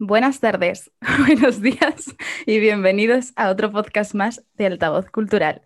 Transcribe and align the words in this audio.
Buenas 0.00 0.38
tardes, 0.38 0.92
buenos 1.26 1.60
días 1.60 2.14
y 2.46 2.60
bienvenidos 2.60 3.32
a 3.34 3.50
otro 3.50 3.72
podcast 3.72 4.14
más 4.14 4.44
de 4.54 4.66
Altavoz 4.66 5.10
Cultural. 5.10 5.62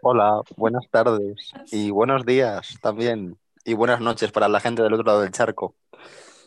Hola, 0.00 0.40
buenas 0.56 0.88
tardes 0.90 1.52
y 1.70 1.90
buenos 1.90 2.24
días 2.24 2.78
también 2.80 3.36
y 3.66 3.74
buenas 3.74 4.00
noches 4.00 4.32
para 4.32 4.48
la 4.48 4.60
gente 4.60 4.82
del 4.82 4.94
otro 4.94 5.04
lado 5.04 5.20
del 5.20 5.30
charco. 5.30 5.76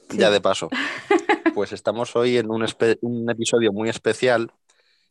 Ya 0.09 0.31
de 0.31 0.41
paso. 0.41 0.69
Pues 1.53 1.71
estamos 1.71 2.15
hoy 2.15 2.39
en 2.39 2.49
un, 2.49 2.65
un 3.01 3.29
episodio 3.29 3.71
muy 3.71 3.87
especial 3.87 4.51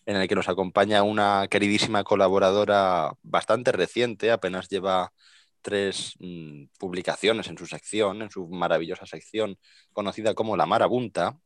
en 0.07 0.17
el 0.17 0.27
que 0.27 0.35
nos 0.35 0.49
acompaña 0.49 1.05
una 1.05 1.47
queridísima 1.49 2.03
colaboradora 2.03 3.13
bastante 3.23 3.71
reciente, 3.71 4.33
apenas 4.33 4.69
lleva 4.69 5.13
tres 5.63 6.15
mm, 6.19 6.65
publicaciones 6.79 7.49
en 7.49 7.57
su 7.57 7.67
sección, 7.67 8.23
en 8.23 8.31
su 8.31 8.49
maravillosa 8.49 9.07
sección 9.07 9.57
conocida 9.93 10.35
como 10.35 10.57
La 10.57 10.67
Marabunta. 10.67 11.39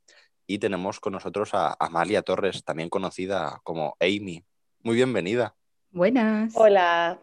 Y 0.47 0.59
tenemos 0.59 1.01
con 1.01 1.13
nosotros 1.13 1.55
a 1.55 1.77
Amalia 1.79 2.23
Torres, 2.23 2.65
también 2.65 2.89
conocida 2.89 3.61
como 3.65 3.97
Amy. 4.01 4.45
Muy 4.83 4.97
bienvenida. 4.97 5.55
Buenas. 5.91 6.53
Hola, 6.57 7.21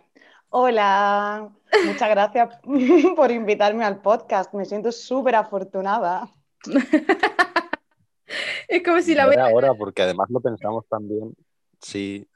hola. 0.50 1.50
Muchas 1.86 2.10
gracias 2.10 2.60
por 3.16 3.32
invitarme 3.32 3.86
al 3.86 4.02
podcast. 4.02 4.54
Me 4.54 4.66
siento 4.66 4.92
súper 4.92 5.36
afortunada. 5.36 6.30
es 8.68 8.84
como 8.84 9.02
si 9.02 9.16
la 9.16 9.28
hubiera... 9.28 9.48
ahora, 9.48 9.74
porque 9.74 10.02
además 10.02 10.30
lo 10.30 10.42
pensamos 10.42 10.86
también. 10.90 11.34
Sí, 11.82 12.28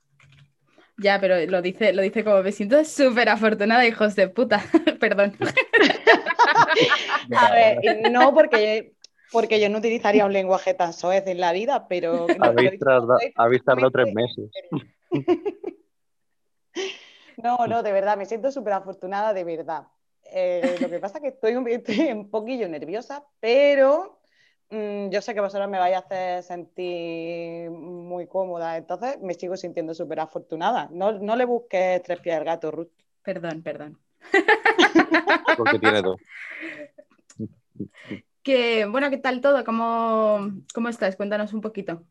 ya, 0.97 1.19
pero 1.19 1.45
lo 1.45 1.61
dice, 1.61 1.93
lo 1.93 2.01
dice 2.01 2.23
como 2.23 2.41
me 2.43 2.51
siento 2.51 2.83
súper 2.83 3.29
afortunada, 3.29 3.85
hijos 3.85 4.15
de 4.15 4.29
puta. 4.29 4.63
Perdón. 4.99 5.35
A 7.35 7.51
ver, 7.51 8.11
no 8.11 8.33
porque 8.33 8.93
porque 9.31 9.59
yo 9.59 9.70
no 9.70 9.79
utilizaría 9.79 10.25
un 10.25 10.33
lenguaje 10.33 10.73
tan 10.73 10.93
soez 10.93 11.27
en 11.27 11.39
la 11.39 11.51
vida, 11.51 11.87
pero... 11.87 12.27
Habéis, 12.39 12.79
tardado 12.79 13.91
tres 13.91 14.13
meses. 14.13 14.49
No, 17.37 17.67
no, 17.67 17.84
de 17.84 17.91
verdad, 17.91 18.17
me 18.17 18.26
siento 18.26 18.51
súper 18.51 18.73
afortunada, 18.73 19.32
de 19.32 19.43
verdad. 19.43 19.84
Eh, 20.34 20.76
lo 20.82 20.89
que 20.89 20.98
pasa 20.98 21.20
es 21.20 21.21
que 21.21 21.27
estoy 21.27 21.55
un, 21.55 21.67
estoy 21.67 22.11
un 22.11 22.32
poquillo 22.32 22.67
nerviosa, 22.67 23.23
pero 23.39 24.16
yo 24.70 25.21
sé 25.21 25.34
que 25.34 25.40
vosotros 25.40 25.70
me 25.70 25.79
vais 25.79 25.96
a 25.96 25.99
hacer 25.99 26.43
sentir 26.43 27.70
muy 27.70 28.27
cómoda, 28.27 28.76
entonces 28.77 29.20
me 29.21 29.34
sigo 29.34 29.55
sintiendo 29.55 29.93
súper 29.93 30.20
afortunada. 30.20 30.90
No, 30.91 31.12
le 31.12 31.46
busques 31.46 32.01
tres 32.04 32.20
pies 32.20 32.35
al 32.35 32.43
gato, 32.43 32.71
Ruth. 32.71 32.90
Perdón, 33.21 33.62
perdón. 33.62 33.98
Porque 35.57 35.79
tiene 35.79 36.01
dos. 36.01 36.18
Que, 38.43 38.85
bueno, 38.85 39.10
¿qué 39.10 39.18
tal 39.18 39.41
todo? 39.41 39.65
¿Cómo, 39.65 40.51
¿Cómo 40.73 40.88
estás? 40.88 41.18
Cuéntanos 41.18 41.51
un 41.51 41.60
poquito. 41.60 42.04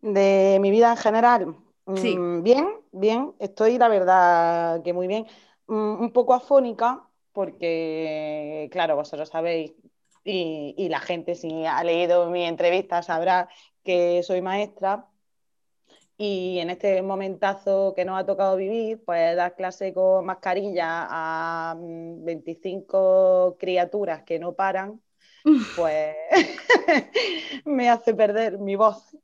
De 0.00 0.58
mi 0.60 0.70
vida 0.70 0.92
en 0.92 0.96
general. 0.96 1.56
Sí. 1.96 2.16
Mm, 2.16 2.44
bien, 2.44 2.68
bien. 2.92 3.34
Estoy, 3.40 3.78
la 3.78 3.88
verdad, 3.88 4.80
que 4.84 4.92
muy 4.92 5.08
bien. 5.08 5.26
Mm, 5.66 6.00
un 6.02 6.12
poco 6.12 6.34
afónica, 6.34 7.02
porque, 7.32 8.68
claro, 8.70 8.94
vosotros 8.94 9.28
sabéis 9.28 9.72
y, 10.24 10.88
la 10.88 11.00
gente 11.00 11.34
si 11.34 11.66
ha 11.66 11.82
leído 11.84 12.30
mi 12.30 12.44
entrevista 12.44 13.02
sabrá 13.02 13.48
que 13.82 14.22
soy 14.22 14.40
maestra 14.40 15.08
y 16.16 16.58
en 16.60 16.70
este 16.70 17.02
momentazo 17.02 17.94
que 17.96 18.04
nos 18.04 18.20
ha 18.20 18.24
tocado 18.24 18.56
vivir, 18.56 19.02
pues 19.04 19.34
dar 19.34 19.56
clase 19.56 19.92
con 19.92 20.24
mascarilla 20.24 21.06
a 21.10 21.74
25 21.76 23.54
mm, 23.56 23.58
criaturas 23.58 24.22
que 24.22 24.38
no 24.38 24.52
paran, 24.52 25.00
pues 25.76 26.14
me 27.64 27.90
hace 27.90 28.14
perder 28.14 28.58
mi 28.58 28.76
voz, 28.76 29.16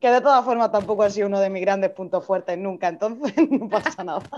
que 0.00 0.10
de 0.10 0.20
todas 0.20 0.44
formas 0.44 0.72
tampoco 0.72 1.04
ha 1.04 1.10
sido 1.10 1.28
uno 1.28 1.38
de 1.38 1.50
mis 1.50 1.62
grandes 1.62 1.90
puntos 1.90 2.24
fuertes 2.24 2.58
nunca, 2.58 2.88
entonces 2.88 3.32
no 3.50 3.68
pasa 3.68 4.02
nada. 4.02 4.28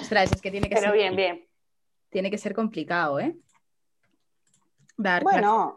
Ostras, 0.00 0.32
es 0.32 0.42
que 0.42 0.50
tiene 0.50 0.68
que 0.68 0.74
Pero 0.74 0.92
bien, 0.92 1.14
bien. 1.14 1.46
Tiene 2.10 2.28
que 2.28 2.38
ser 2.38 2.54
complicado, 2.54 3.20
¿eh? 3.20 3.36
Bueno, 4.96 5.76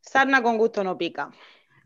sarna 0.00 0.42
con 0.42 0.58
gusto 0.58 0.84
no 0.84 0.98
pica. 0.98 1.30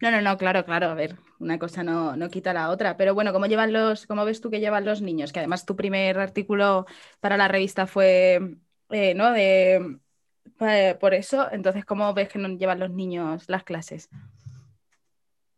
No, 0.01 0.11
no, 0.11 0.21
no, 0.21 0.37
claro, 0.37 0.65
claro, 0.65 0.89
a 0.89 0.95
ver, 0.95 1.17
una 1.39 1.59
cosa 1.59 1.83
no, 1.83 2.17
quita 2.29 2.53
la 2.53 2.71
otra, 2.71 2.97
pero 2.97 3.15
bueno, 3.15 3.33
¿cómo 3.33 3.47
llevan 3.47 3.73
los, 3.73 4.07
cómo 4.07 4.25
ves 4.25 4.41
tú 4.41 4.51
que 4.51 4.61
llevan 4.61 4.85
los 4.85 5.01
niños? 5.01 5.33
Que 5.33 5.39
además 5.39 5.65
tu 5.65 5.77
primer 5.77 6.19
artículo 6.19 6.87
para 7.21 7.37
la 7.37 7.49
revista 7.49 7.87
fue, 7.87 8.57
eh, 8.91 9.15
¿no? 9.15 9.33
De, 9.33 9.99
eh, 10.61 10.97
por 11.01 11.15
eso, 11.15 11.51
entonces, 11.53 11.85
¿cómo 11.85 12.13
ves 12.13 12.29
que 12.29 12.39
no 12.39 12.49
llevan 12.49 12.81
los 12.81 12.91
niños 12.91 13.49
las 13.49 13.65
clases? 13.65 14.09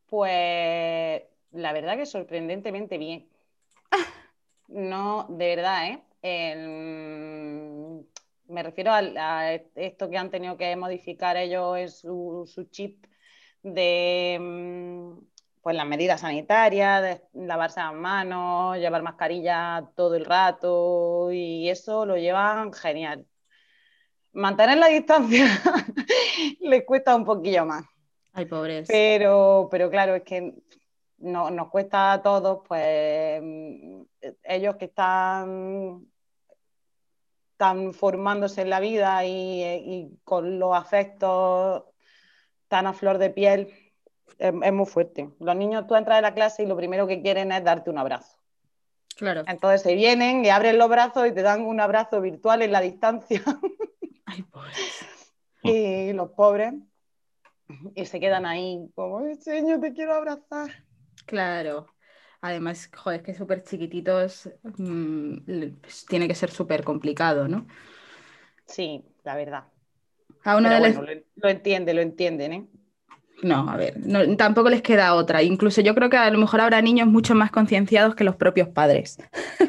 Pues 0.06 1.22
la 1.52 1.72
verdad 1.72 1.96
que 1.96 2.06
sorprendentemente 2.06 2.98
bien. 2.98 3.28
No, 4.68 5.26
de 5.28 5.54
verdad, 5.54 5.86
¿eh? 5.86 6.02
Me 8.48 8.62
refiero 8.62 8.92
a, 8.92 9.52
esto 9.52 10.10
que 10.10 10.18
han 10.18 10.30
tenido 10.30 10.56
que 10.56 10.74
modificar 10.76 11.36
ellos 11.36 11.78
en 11.78 11.88
su, 11.90 12.68
chip 12.70 13.04
de 13.62 14.38
mm, 14.40 15.18
pues 15.62 15.76
las 15.76 15.86
medidas 15.86 16.20
sanitarias, 16.20 17.02
de 17.02 17.46
lavarse 17.46 17.80
las 17.80 17.94
manos, 17.94 18.76
llevar 18.78 19.02
mascarilla 19.02 19.90
todo 19.96 20.14
el 20.14 20.24
rato 20.24 21.30
y 21.32 21.68
eso 21.68 22.06
lo 22.06 22.16
llevan 22.16 22.72
genial. 22.72 23.26
Mantener 24.32 24.78
la 24.78 24.88
distancia 24.88 25.46
les 26.60 26.84
cuesta 26.84 27.16
un 27.16 27.24
poquillo 27.24 27.64
más. 27.64 27.84
Ay, 28.32 28.44
pobres. 28.44 28.86
Pero, 28.86 29.68
pero 29.70 29.90
claro, 29.90 30.14
es 30.14 30.22
que 30.22 30.54
no, 31.18 31.50
nos 31.50 31.68
cuesta 31.70 32.12
a 32.12 32.22
todos, 32.22 32.60
pues 32.68 33.40
mm, 33.42 34.02
ellos 34.44 34.76
que 34.76 34.84
están 34.84 36.06
están 37.56 37.94
formándose 37.94 38.60
en 38.60 38.68
la 38.68 38.80
vida 38.80 39.24
y, 39.24 40.20
con 40.24 40.58
los 40.58 40.76
afectos 40.76 41.84
tan 42.68 42.86
a 42.86 42.92
flor 42.92 43.16
de 43.16 43.30
piel, 43.30 43.72
es, 44.36 44.52
muy 44.52 44.84
fuerte. 44.84 45.30
Los 45.40 45.56
niños, 45.56 45.86
tú 45.86 45.94
entras 45.94 46.18
en 46.18 46.24
la 46.24 46.34
clase 46.34 46.64
y 46.64 46.66
lo 46.66 46.76
primero 46.76 47.06
que 47.06 47.22
quieren 47.22 47.52
es 47.52 47.64
darte 47.64 47.88
un 47.88 47.96
abrazo. 47.96 48.36
Claro. 49.16 49.44
Entonces 49.46 49.80
se 49.80 49.94
vienen 49.94 50.44
y 50.44 50.50
abren 50.50 50.76
los 50.76 50.90
brazos 50.90 51.26
y 51.26 51.32
te 51.32 51.40
dan 51.40 51.62
un 51.62 51.80
abrazo 51.80 52.20
virtual 52.20 52.60
en 52.60 52.72
la 52.72 52.82
distancia. 52.82 53.40
Ay, 54.26 54.42
pobres. 54.42 55.32
Y 55.62 56.12
los 56.12 56.32
pobres. 56.32 56.74
Y 57.94 58.04
se 58.04 58.20
quedan 58.20 58.44
ahí 58.44 58.90
como, 58.94 59.34
señor, 59.36 59.80
te 59.80 59.94
quiero 59.94 60.12
abrazar. 60.12 60.70
Claro. 61.24 61.86
Además, 62.40 62.90
joder, 62.94 63.20
es 63.20 63.26
que 63.26 63.34
súper 63.34 63.62
chiquititos 63.62 64.50
mm, 64.76 65.36
pues, 65.80 66.06
tiene 66.06 66.28
que 66.28 66.34
ser 66.34 66.50
súper 66.50 66.84
complicado, 66.84 67.48
¿no? 67.48 67.66
Sí, 68.66 69.04
la 69.24 69.36
verdad. 69.36 69.64
A 70.44 70.56
uno 70.56 70.70
de 70.70 71.24
lo, 71.36 71.48
entiende, 71.48 71.94
lo 71.94 72.00
entienden, 72.00 72.52
¿eh? 72.52 72.66
No, 73.42 73.68
a 73.68 73.76
ver, 73.76 73.96
tampoco 74.38 74.70
les 74.70 74.80
queda 74.80 75.14
otra. 75.14 75.42
Incluso 75.42 75.82
yo 75.82 75.94
creo 75.94 76.08
que 76.08 76.16
a 76.16 76.30
lo 76.30 76.38
mejor 76.38 76.60
habrá 76.60 76.80
niños 76.80 77.06
mucho 77.06 77.34
más 77.34 77.50
concienciados 77.50 78.14
que 78.14 78.24
los 78.24 78.36
propios 78.36 78.68
padres. 78.68 79.18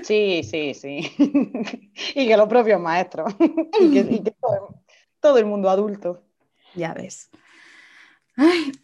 Sí, 0.04 0.42
sí, 0.44 0.74
sí. 0.74 1.12
y 2.16 2.28
que 2.28 2.38
los 2.38 2.48
propios 2.48 2.80
maestros. 2.80 3.34
y 3.80 3.92
que, 3.92 4.34
todo 5.20 5.38
el 5.38 5.46
mundo 5.46 5.70
adulto. 5.70 6.24
Ya 6.76 6.94
ves 6.94 7.30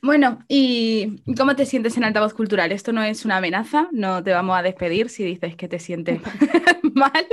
bueno, 0.02 0.40
¿y 0.48 1.24
cómo 1.38 1.56
te 1.56 1.66
sientes 1.66 1.96
en 1.98 2.04
altavoz 2.04 2.34
cultural? 2.34 2.72
Esto 2.72 2.92
no 2.92 3.04
es 3.04 3.26
una 3.26 3.38
amenaza, 3.38 3.88
no 3.92 4.24
te 4.24 4.32
vamos 4.32 4.58
a 4.58 4.64
despedir 4.64 5.10
si 5.10 5.24
dices 5.24 5.56
que 5.56 5.68
te 5.68 5.80
sientes 5.80 6.22
mal. 6.94 7.28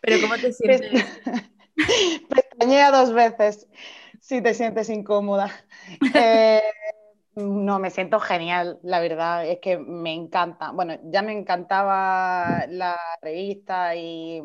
Pero 0.00 0.20
¿cómo 0.20 0.34
te 0.36 0.52
sientes? 0.52 1.04
Pestañea 2.28 2.90
dos 2.90 3.12
veces 3.12 3.68
si 4.20 4.40
te 4.40 4.54
sientes 4.54 4.88
incómoda. 4.88 5.50
Eh, 6.14 6.62
no, 7.34 7.78
me 7.78 7.90
siento 7.90 8.20
genial, 8.20 8.78
la 8.82 9.00
verdad, 9.00 9.46
es 9.46 9.58
que 9.58 9.78
me 9.78 10.12
encanta. 10.12 10.70
Bueno, 10.70 10.98
ya 11.04 11.22
me 11.22 11.32
encantaba 11.32 12.66
la 12.68 12.96
revista 13.20 13.96
y, 13.96 14.42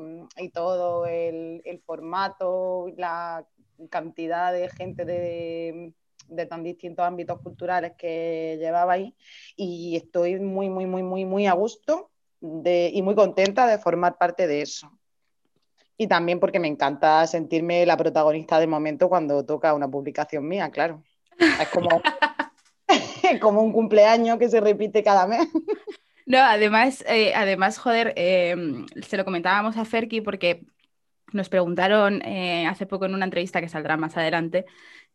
todo, 0.54 1.06
el, 1.06 1.62
el 1.66 1.80
formato, 1.81 2.88
la 2.98 3.45
cantidad 3.90 4.51
de 4.51 4.69
gente 4.69 5.06
de 5.06 5.94
de 6.28 6.46
tan 6.46 6.64
distintos 6.64 7.06
ámbitos 7.06 7.40
culturales 7.42 7.94
que 7.98 8.58
llevaba 8.60 8.94
ahí 8.94 9.16
y 9.56 9.96
estoy 9.96 10.40
muy, 10.40 10.70
muy, 10.70 10.86
muy, 10.86 11.04
muy, 11.04 11.26
muy 11.26 11.48
a 11.48 11.54
gusto 11.54 12.10
de, 12.40 12.92
y 12.94 13.02
muy 13.02 13.16
contenta 13.16 13.68
de 13.68 13.78
formar 13.78 14.18
parte 14.18 14.48
de 14.48 14.62
eso. 14.62 14.92
Y 15.98 16.08
también 16.08 16.40
porque 16.40 16.60
me 16.60 16.68
encanta 16.68 17.26
sentirme 17.26 17.86
la 17.86 17.98
protagonista 17.98 18.60
del 18.60 18.70
momento 18.70 19.10
cuando 19.10 19.44
toca 19.46 19.74
una 19.74 19.88
publicación 19.88 20.48
mía, 20.48 20.70
claro. 20.70 21.04
Es 21.40 21.70
como, 21.70 21.90
como 23.42 23.62
un 23.62 23.74
cumpleaños 23.74 24.38
que 24.38 24.50
se 24.50 24.62
repite 24.62 25.04
cada 25.04 25.26
mes. 25.26 25.48
No, 26.28 26.40
además, 26.40 27.04
eh, 27.08 27.34
además 27.34 27.78
joder, 27.78 28.14
eh, 28.18 28.56
se 29.02 29.18
lo 29.18 29.26
comentábamos 29.26 29.78
a 29.78 29.86
Ferki 29.86 30.22
porque 30.22 30.66
nos 31.34 31.50
preguntaron 31.50 32.22
eh, 32.24 32.68
hace 32.68 32.86
poco 32.86 33.06
en 33.06 33.14
una 33.14 33.26
entrevista 33.26 33.62
que 33.62 33.70
saldrá 33.70 33.98
más 33.98 34.16
adelante, 34.18 34.66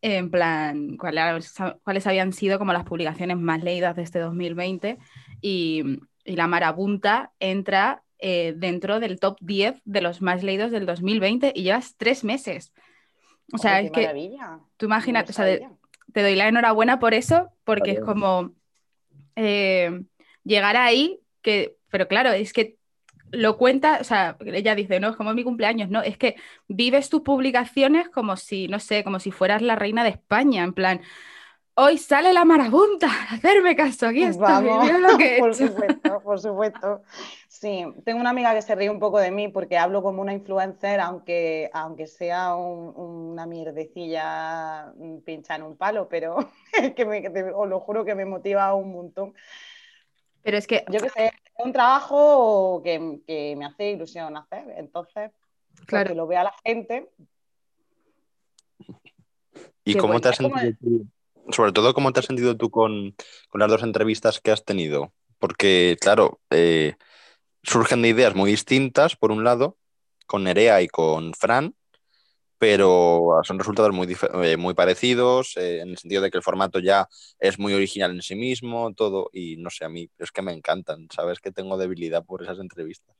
en 0.01 0.29
plan, 0.29 0.97
cuáles, 0.97 1.53
cuáles 1.83 2.07
habían 2.07 2.33
sido 2.33 2.59
como 2.59 2.73
las 2.73 2.83
publicaciones 2.83 3.37
más 3.37 3.63
leídas 3.63 3.95
de 3.95 4.03
este 4.03 4.19
2020 4.19 4.97
y, 5.41 5.99
y 6.25 6.35
la 6.35 6.47
marabunta 6.47 7.31
entra 7.39 8.03
eh, 8.19 8.53
dentro 8.55 9.01
del 9.01 9.19
top 9.19 9.37
10 9.41 9.81
de 9.83 9.99
los 9.99 10.21
más 10.21 10.43
leídos 10.43 10.71
del 10.71 10.85
2020 10.85 11.51
y 11.53 11.63
llevas 11.63 11.95
tres 11.97 12.23
meses. 12.23 12.73
O 13.51 13.57
sea, 13.57 13.81
es 13.81 13.91
que 13.91 14.09
tú 14.77 14.85
imagínate, 14.85 15.31
o 15.31 15.33
sea, 15.33 15.45
te 16.13 16.21
doy 16.21 16.35
la 16.35 16.47
enhorabuena 16.47 16.99
por 16.99 17.13
eso, 17.13 17.51
porque 17.65 17.91
es 17.91 17.99
como 17.99 18.53
eh, 19.35 20.03
llegar 20.45 20.77
ahí, 20.77 21.19
que, 21.41 21.75
pero 21.89 22.07
claro, 22.07 22.31
es 22.31 22.53
que 22.53 22.77
lo 23.33 23.57
cuenta, 23.57 23.97
o 23.99 24.03
sea, 24.03 24.37
ella 24.45 24.75
dice, 24.75 24.99
no, 24.99 25.09
es 25.09 25.15
como 25.15 25.33
mi 25.33 25.43
cumpleaños, 25.43 25.89
no, 25.89 26.01
es 26.01 26.17
que 26.17 26.35
vives 26.67 27.09
tus 27.09 27.21
publicaciones 27.21 28.07
como 28.09 28.37
si, 28.37 28.67
no 28.67 28.79
sé, 28.79 29.03
como 29.03 29.19
si 29.19 29.31
fueras 29.31 29.61
la 29.61 29.75
reina 29.75 30.03
de 30.03 30.11
España, 30.11 30.63
en 30.63 30.73
plan, 30.73 31.01
hoy 31.75 31.97
sale 31.97 32.31
la 32.31 32.45
marabunta, 32.45 33.07
hacerme 33.31 33.75
caso, 33.75 34.07
aquí 34.07 34.23
estoy, 34.23 34.65
lo 34.99 35.17
que 35.17 35.37
por 35.39 35.55
supuesto, 35.55 36.21
por 36.21 36.39
supuesto. 36.39 37.01
Sí, 37.47 37.85
tengo 38.03 38.19
una 38.19 38.31
amiga 38.31 38.53
que 38.53 38.61
se 38.61 38.75
ríe 38.75 38.89
un 38.89 38.99
poco 38.99 39.19
de 39.19 39.31
mí 39.31 39.47
porque 39.47 39.77
hablo 39.77 40.03
como 40.03 40.21
una 40.21 40.33
influencer, 40.33 40.99
aunque, 40.99 41.69
aunque 41.73 42.07
sea 42.07 42.55
una 42.55 43.45
mierdecilla 43.45 44.93
pincha 45.25 45.55
en 45.55 45.63
un 45.63 45.77
palo, 45.77 46.07
pero 46.09 46.37
que 46.95 47.05
me, 47.05 47.25
os 47.53 47.69
lo 47.69 47.79
juro 47.79 48.05
que 48.05 48.15
me 48.15 48.25
motiva 48.25 48.73
un 48.73 48.91
montón. 48.91 49.33
Pero 50.43 50.57
es 50.57 50.67
que... 50.67 50.83
Yo 50.89 50.99
que 50.99 51.09
sé, 51.09 51.31
es 51.57 51.65
un 51.65 51.73
trabajo 51.73 52.81
que, 52.83 53.55
me 53.57 53.65
hace 53.65 53.91
ilusión 53.91 54.35
hacer, 54.37 54.73
entonces, 54.77 55.31
pues, 55.75 55.85
claro. 55.85 56.09
que 56.09 56.15
lo 56.15 56.27
vea 56.27 56.43
la 56.43 56.55
gente. 56.63 57.09
¿Y 59.83 59.95
cómo 59.95 60.19
te 60.19 60.29
has 60.29 60.37
sentido 60.37 60.73
tú? 60.79 61.07
Sobre 61.51 61.73
todo, 61.73 61.93
¿cómo 61.93 62.13
te 62.13 62.21
has 62.21 62.25
sentido 62.25 62.55
tú 62.55 62.69
con, 62.69 63.15
las 63.53 63.69
dos 63.69 63.83
entrevistas 63.83 64.39
que 64.39 64.51
has 64.51 64.63
tenido? 64.63 65.11
Porque, 65.39 65.97
claro, 65.99 66.39
eh, 66.49 66.95
surgen 67.63 68.01
de 68.01 68.09
ideas 68.09 68.33
muy 68.33 68.49
distintas, 68.49 69.15
por 69.15 69.31
un 69.31 69.43
lado, 69.43 69.77
con 70.25 70.45
Nerea 70.45 70.81
y 70.81 70.87
con 70.87 71.33
Fran, 71.33 71.75
pero 72.63 73.41
son 73.43 73.59
resultados 73.59 73.91
muy, 73.91 74.15
eh, 74.41 74.55
muy 74.55 74.73
parecidos, 74.73 75.57
eh, 75.57 75.81
en 75.81 75.89
el 75.89 75.97
sentido 75.97 76.21
de 76.21 76.31
que 76.31 76.37
el 76.37 76.43
formato 76.43 76.79
ya 76.79 77.09
es 77.37 77.59
muy 77.59 77.73
original 77.73 78.11
en 78.11 78.21
sí 78.21 78.35
mismo, 78.35 78.93
todo, 78.93 79.29
y 79.33 79.57
no 79.57 79.69
sé, 79.69 79.83
a 79.83 79.89
mí 79.89 80.09
es 80.17 80.31
que 80.31 80.41
me 80.41 80.53
encantan, 80.53 81.09
sabes 81.13 81.41
que 81.41 81.51
tengo 81.51 81.77
debilidad 81.77 82.23
por 82.23 82.41
esas 82.41 82.59
entrevistas. 82.59 83.13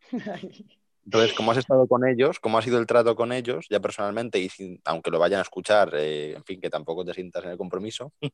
Entonces, 1.04 1.34
¿cómo 1.34 1.52
has 1.52 1.58
estado 1.58 1.86
con 1.86 2.08
ellos? 2.08 2.40
¿Cómo 2.40 2.56
ha 2.56 2.62
sido 2.62 2.78
el 2.78 2.86
trato 2.86 3.14
con 3.14 3.32
ellos 3.32 3.66
ya 3.68 3.78
personalmente? 3.78 4.38
Y 4.38 4.50
aunque 4.84 5.10
lo 5.10 5.18
vayan 5.18 5.40
a 5.40 5.42
escuchar, 5.42 5.92
eh, 5.94 6.32
en 6.36 6.44
fin, 6.44 6.58
que 6.58 6.70
tampoco 6.70 7.04
te 7.04 7.12
sientas 7.12 7.44
en 7.44 7.50
el 7.50 7.58
compromiso. 7.58 8.14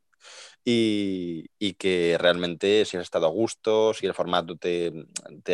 y, 0.64 1.48
que 1.78 2.16
realmente 2.18 2.84
si 2.84 2.96
has 2.96 3.02
estado 3.02 3.26
a 3.26 3.30
gusto, 3.30 3.92
si 3.92 4.06
el 4.06 4.14
formato 4.14 4.56
te, 4.56 4.92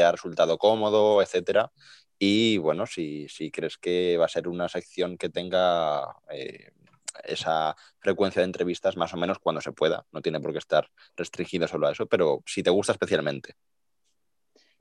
ha 0.02 0.12
resultado 0.12 0.58
cómodo, 0.58 1.22
etcétera. 1.22 1.72
Y 2.22 2.58
bueno, 2.58 2.84
si, 2.86 3.26
si, 3.28 3.50
crees 3.50 3.78
que 3.78 4.18
va 4.18 4.26
a 4.26 4.28
ser 4.28 4.46
una 4.46 4.68
sección 4.68 5.16
que 5.16 5.30
tenga 5.30 6.16
eh, 6.30 6.70
esa 7.24 7.74
frecuencia 7.98 8.40
de 8.40 8.46
entrevistas 8.46 8.94
más 8.96 9.14
o 9.14 9.16
menos 9.16 9.38
cuando 9.38 9.62
se 9.62 9.72
pueda. 9.72 10.04
No 10.12 10.20
tiene 10.20 10.38
por 10.38 10.52
qué 10.52 10.58
estar 10.58 10.86
restringido 11.16 11.66
solo 11.66 11.86
a 11.86 11.92
eso, 11.92 12.06
pero 12.06 12.42
si 12.44 12.62
te 12.62 12.68
gusta 12.68 12.92
especialmente. 12.92 13.54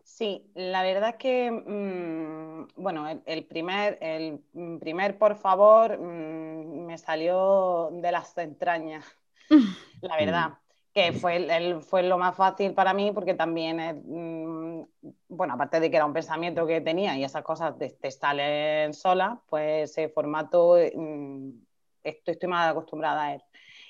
Sí, 0.03 0.51
la 0.53 0.83
verdad 0.83 1.11
es 1.11 1.15
que, 1.15 1.49
mm, 1.49 2.67
bueno, 2.75 3.07
el, 3.25 3.45
primer, 3.45 3.97
el 4.01 4.41
primer 4.81 5.17
por 5.17 5.37
favor 5.37 5.97
mm, 5.97 6.85
me 6.87 6.97
salió 6.97 7.89
de 7.93 8.11
las 8.11 8.37
entrañas, 8.37 9.05
la 10.01 10.17
verdad, 10.17 10.57
que 10.93 11.13
fue, 11.13 11.79
fue 11.83 12.03
lo 12.03 12.17
más 12.17 12.35
fácil 12.35 12.73
para 12.73 12.93
mí 12.93 13.11
porque 13.13 13.33
también, 13.33 13.77
mm, 13.77 14.58
bueno, 15.27 15.53
aparte 15.53 15.79
de 15.79 15.89
que 15.89 15.97
era 15.97 16.05
un 16.05 16.13
pensamiento 16.13 16.65
que 16.67 16.81
tenía 16.81 17.17
y 17.17 17.23
esas 17.23 17.43
cosas 17.43 17.75
te, 17.77 18.11
salen 18.11 18.93
solas, 18.93 19.39
pues 19.49 19.91
ese 19.91 20.09
formato 20.09 20.77
estoy, 20.77 21.63
estoy 22.03 22.49
más 22.49 22.71
acostumbrada 22.71 23.25
a 23.25 23.33
él. 23.35 23.43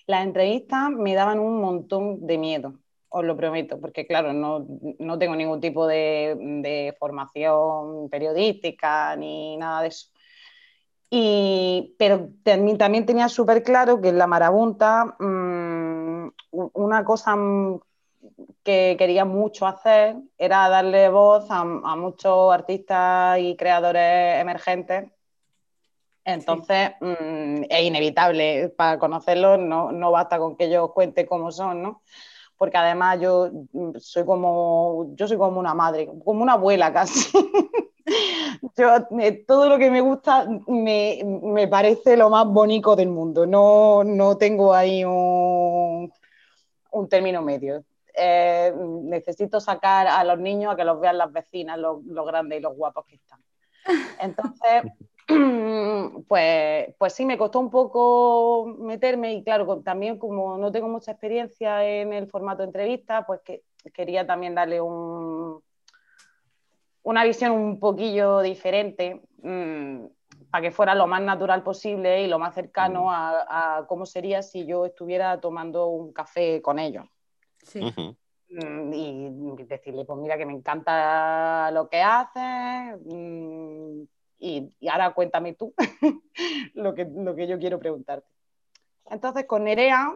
Las 0.08 0.24
entrevistas 0.24 0.90
me 0.92 1.14
daban 1.14 1.40
un 1.40 1.62
montón 1.62 2.26
de 2.26 2.38
miedo 2.38 2.74
os 3.10 3.26
lo 3.26 3.36
prometo, 3.36 3.80
porque 3.80 4.06
claro, 4.06 4.34
no, 4.34 4.66
no 5.00 5.18
tengo 5.18 5.36
ningún 5.36 5.60
tipo 5.60 5.88
de, 5.88 6.36
de, 6.62 6.96
formación 7.00 8.08
periodística 8.10 9.16
ni 9.16 9.58
nada 9.58 9.82
de 9.82 9.88
eso. 9.88 10.10
Y, 11.10 11.96
pero 11.98 12.30
también 12.44 13.06
tenía 13.08 13.30
súper 13.30 13.64
claro 13.64 14.00
que 14.00 14.10
en 14.10 14.20
la 14.20 14.28
marabunta 14.28 15.16
mm, 15.20 16.30
una 16.52 17.04
cosa 17.04 17.36
que 18.64 18.96
quería 18.98 19.26
mucho 19.26 19.68
hacer 19.68 20.16
era 20.38 20.70
darle 20.70 21.10
voz 21.10 21.50
a, 21.50 21.62
a 21.62 21.96
muchos 21.96 22.54
artistas 22.54 23.40
y 23.40 23.56
creadores 23.56 24.42
emergentes 24.42 25.12
entonces, 26.26 26.92
mm, 27.02 27.64
es 27.70 27.82
inevitable 27.82 28.70
para 28.70 29.00
conocerlos, 29.00 29.58
no, 29.58 29.92
no, 29.92 30.12
basta 30.12 30.38
con 30.38 30.56
que 30.56 30.70
yo 30.70 30.94
cuente 30.94 31.26
cómo 31.26 31.52
son, 31.52 31.82
¿no? 31.82 32.02
porque 32.60 32.78
además 32.78 33.20
yo 33.22 33.50
mm, 33.72 33.92
soy 34.00 34.26
como, 34.26 35.12
yo 35.16 35.28
soy 35.28 35.38
como 35.38 35.60
una 35.60 35.74
madre, 35.74 36.10
como 36.26 36.44
una 36.44 36.54
abuela 36.54 36.92
casi. 36.92 37.32
yo, 38.78 38.96
eh, 39.22 39.46
todo 39.48 39.70
lo 39.70 39.78
que 39.80 39.90
me 39.90 40.02
gusta 40.02 40.46
me, 40.68 41.22
me, 41.24 41.68
parece 41.70 42.18
lo 42.18 42.30
más 42.30 42.46
bonito 42.46 42.98
del 42.98 43.08
mundo, 43.08 43.46
no, 43.46 44.04
no 44.04 44.38
tengo 44.38 44.74
ahí 44.74 45.06
un, 45.06 46.12
un 46.92 47.10
término 47.10 47.42
medio. 47.42 47.86
Eh, 48.20 48.74
necesito 48.76 49.60
sacar 49.60 50.08
a 50.08 50.24
los 50.24 50.40
niños 50.40 50.74
a 50.74 50.76
que 50.76 50.84
los 50.84 51.00
vean 51.00 51.18
las 51.18 51.32
vecinas, 51.32 51.80
los, 51.80 52.04
los 52.04 52.26
grandes 52.26 52.60
y 52.60 52.62
los 52.62 52.76
guapos 52.76 53.06
que 53.06 53.16
están. 53.16 53.40
Entonces, 54.20 54.84
Pues, 56.28 56.96
pues 56.98 57.14
sí, 57.14 57.26
me 57.26 57.38
costó 57.38 57.60
un 57.60 57.70
poco 57.70 58.66
meterme 58.80 59.34
y 59.34 59.44
claro, 59.44 59.82
también 59.82 60.18
como 60.18 60.58
no 60.58 60.72
tengo 60.72 60.88
mucha 60.88 61.12
experiencia 61.12 61.86
en 61.86 62.14
el 62.14 62.28
formato 62.28 62.64
de 62.64 62.68
entrevista, 62.68 63.26
pues 63.26 63.42
que, 63.42 63.64
quería 63.94 64.26
también 64.26 64.56
darle 64.56 64.82
un, 64.82 65.62
una 67.04 67.24
visión 67.24 67.52
un 67.52 67.80
poquillo 67.80 68.42
diferente 68.42 69.22
mm, 69.44 70.06
para 70.50 70.62
que 70.64 70.72
fuera 70.72 70.96
lo 70.96 71.08
más 71.08 71.22
natural 71.22 71.64
posible 71.64 72.24
y 72.24 72.28
lo 72.28 72.40
más 72.40 72.56
cercano 72.56 73.06
mm. 73.06 73.10
a, 73.10 73.86
cómo 73.88 74.06
sería 74.06 74.42
si 74.42 74.66
yo 74.66 74.86
estuviera 74.86 75.40
tomando 75.40 75.88
un 75.88 76.12
café 76.12 76.62
con 76.62 76.80
ellos. 76.80 77.06
Sí. 77.64 77.82
Mm, 78.50 78.94
y 78.94 79.64
decirle, 79.66 80.06
pues 80.06 80.20
mira 80.20 80.38
que 80.38 80.46
me 80.46 80.54
encanta 80.54 81.70
lo 81.72 81.88
que 81.88 82.02
haces 82.02 83.00
y, 84.40 84.70
ahora 84.90 85.14
cuéntame 85.14 85.54
tú 85.54 85.74
lo, 86.74 86.96
que, 86.96 87.06
lo 87.06 87.36
que 87.36 87.48
yo 87.48 87.60
quiero 87.60 87.78
preguntarte. 87.80 88.28
Entonces, 89.06 89.46
con 89.46 89.66
Nerea, 89.66 90.16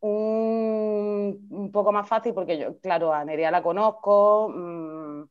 un, 0.00 1.70
poco 1.72 1.92
más 1.92 2.08
fácil, 2.08 2.34
porque 2.34 2.58
yo, 2.58 2.78
claro, 2.78 3.12
a 3.12 3.24
Nerea 3.24 3.50
la 3.50 3.62
conozco, 3.62 4.48
mm, 4.54 5.22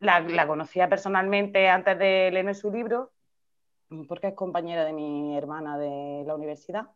la, 0.00 0.46
conocía 0.46 0.88
personalmente 0.88 1.68
antes 1.68 1.98
de 1.98 2.30
leer 2.32 2.54
su 2.54 2.70
libro, 2.70 3.12
porque 4.08 4.28
es 4.28 4.34
compañera 4.34 4.84
de 4.84 4.92
mi 4.92 5.36
hermana 5.36 5.78
de 5.78 6.24
la 6.26 6.34
universidad. 6.34 6.88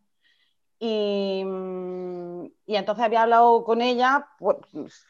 Y, 0.79 1.43
mm, 1.43 2.45
y, 2.67 2.75
entonces 2.75 3.03
había 3.03 3.23
hablado 3.23 3.63
con 3.63 3.81
ella, 3.81 4.27
pues, 4.37 4.57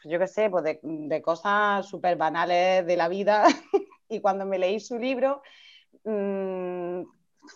yo 0.04 0.18
qué 0.18 0.26
sé, 0.26 0.48
pues 0.50 0.64
de, 0.64 1.22
cosas 1.22 1.86
súper 1.86 2.16
banales 2.16 2.86
de 2.86 2.96
la 2.96 3.08
vida 3.08 3.44
y 4.08 4.20
cuando 4.20 4.46
me 4.46 4.58
leí 4.58 4.80
su 4.80 4.98
libro 4.98 5.42
mmm, 6.04 7.02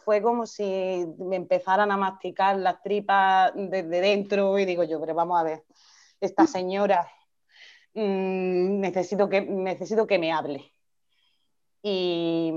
fue 0.04 0.23
como 0.23 0.47
si 0.47 1.07
me 1.19 1.37
empezaran 1.37 1.90
a 1.90 1.97
masticar 1.97 2.57
las 2.59 2.83
tripas 2.83 3.52
desde 3.54 4.00
dentro 4.00 4.59
y 4.59 4.64
digo 4.66 4.85
yo, 4.85 5.00
pero 5.00 5.14
vamos 5.14 5.40
a 5.40 5.45
ver, 5.45 5.64
esta 6.21 6.47
señora 6.47 7.09
mmm, 7.95 8.81
necesito, 8.81 9.28
que, 9.28 9.40
necesito 9.42 10.07
que 10.07 10.19
me 10.19 10.33
hable. 10.33 10.73
Y, 11.83 12.52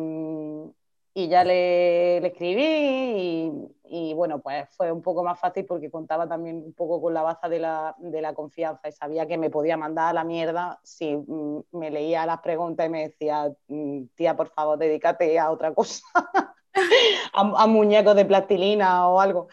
y 1.14 1.28
ya 1.28 1.44
le, 1.44 2.22
le 2.22 2.28
escribí 2.28 2.64
y, 2.64 3.75
y, 3.90 4.14
bueno, 4.14 4.40
pues 4.40 4.68
fue 4.72 4.92
un 4.92 5.02
poco 5.02 5.24
más 5.24 5.40
fácil 5.40 5.66
porque 5.66 5.90
contaba 5.90 6.28
también 6.28 6.58
un 6.58 6.74
poco 6.74 7.02
con 7.02 7.14
la 7.14 7.22
baza 7.22 7.50
de 7.50 7.60
la, 7.60 7.96
de 8.00 8.22
la 8.22 8.34
confianza 8.34 8.88
y 8.88 8.92
sabía 8.92 9.28
que 9.28 9.38
me 9.38 9.50
podía 9.50 9.78
mandar 9.78 10.10
a 10.10 10.14
la 10.14 10.24
mierda 10.24 10.80
si 10.84 11.16
mm, 11.16 11.64
me 11.74 11.92
leía 11.92 12.26
las 12.26 12.42
preguntas 12.42 12.86
y 12.86 12.90
me 12.90 13.08
decía, 13.10 13.52
mm, 13.68 14.06
tía, 14.16 14.36
por 14.36 14.50
favor, 14.50 14.78
dedícate 14.78 15.38
a 15.40 15.52
otra 15.52 15.74
cosa, 15.74 16.06
a, 17.34 17.68
muñecos 17.68 18.16
de 18.16 18.26
plastilina 18.26 19.08
o 19.08 19.20
algo. 19.20 19.48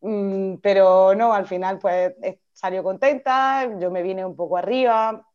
Mm, 0.00 0.56
pero 0.56 1.14
no, 1.14 1.32
al 1.32 1.46
final 1.46 1.78
pues 1.78 2.14
salió 2.52 2.82
contenta, 2.82 3.68
yo 3.78 3.90
me 3.90 4.02
vine 4.02 4.24
un 4.24 4.36
poco 4.36 4.56
arriba 4.56 5.26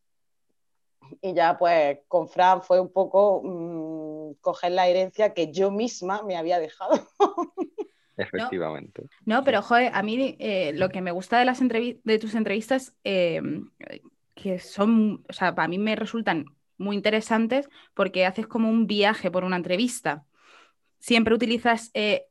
y 1.20 1.34
ya 1.34 1.56
pues 1.56 2.00
con 2.08 2.28
Fran 2.28 2.62
fue 2.62 2.80
un 2.80 2.92
poco 2.92 3.42
coger 4.40 4.72
la 4.72 4.86
herencia 4.88 5.34
que 5.34 5.52
yo 5.52 5.70
misma 5.70 6.22
me 6.22 6.36
había 6.36 6.58
dejado. 6.58 6.94
Efectivamente. 8.16 9.04
No, 9.24 9.44
pero 9.44 9.62
joder, 9.62 9.90
a 9.94 10.02
mí 10.02 10.36
eh, 10.38 10.72
lo 10.74 10.88
que 10.88 11.02
me 11.02 11.10
gusta 11.10 11.38
de, 11.38 11.44
las 11.44 11.60
de 11.60 12.18
tus 12.18 12.34
entrevistas, 12.34 12.94
eh, 13.04 13.42
que 14.34 14.58
son, 14.58 15.24
o 15.28 15.32
sea, 15.32 15.54
para 15.54 15.68
mí 15.68 15.78
me 15.78 15.96
resultan 15.96 16.46
muy 16.78 16.96
interesantes 16.96 17.68
porque 17.94 18.26
haces 18.26 18.46
como 18.46 18.70
un 18.70 18.86
viaje 18.86 19.30
por 19.30 19.44
una 19.44 19.56
entrevista. 19.56 20.24
Siempre 20.98 21.34
utilizas 21.34 21.90
eh, 21.94 22.26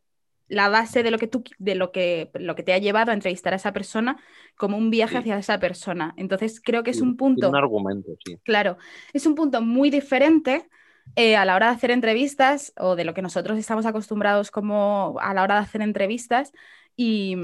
la 0.48 0.70
base 0.70 1.04
de 1.04 1.12
lo 1.12 1.18
que 1.18 1.27
tú, 1.27 1.44
de 1.58 1.75
lo 1.75 1.92
que, 1.92 2.30
lo 2.36 2.56
que 2.56 2.63
te 2.63 2.74
ha 2.74 2.77
llevado 2.77 3.12
a 3.12 3.13
entrevistar 3.13 3.54
a 3.54 3.58
esa 3.58 3.74
persona 3.74 4.18
como 4.56 4.77
un 4.77 4.89
viaje 4.89 5.18
hacia 5.18 5.38
esa 5.38 5.60
persona. 5.60 6.13
Entonces 6.18 6.62
creo 6.62 6.84
que 6.84 6.92
es 6.92 7.01
un 7.01 7.18
punto. 7.18 7.50
un 7.50 7.56
argumento, 7.56 8.12
sí. 8.24 8.38
Claro, 8.44 8.77
es 9.13 9.25
un 9.25 9.36
punto 9.36 9.62
muy 9.62 9.89
diferente 9.89 10.68
eh, 11.16 11.36
a 11.36 11.46
la 11.46 11.56
hora 11.56 11.68
de 11.68 11.76
hacer 11.76 11.92
entrevistas 11.92 12.74
o 12.78 12.96
de 12.96 13.06
lo 13.06 13.14
que 13.14 13.22
nosotros 13.22 13.58
estamos 13.58 13.86
acostumbrados 13.86 14.52
como 14.52 15.16
a 15.22 15.34
la 15.34 15.44
hora 15.44 15.56
de 15.56 15.62
hacer 15.62 15.82
entrevistas. 15.82 16.52
Y, 16.98 17.36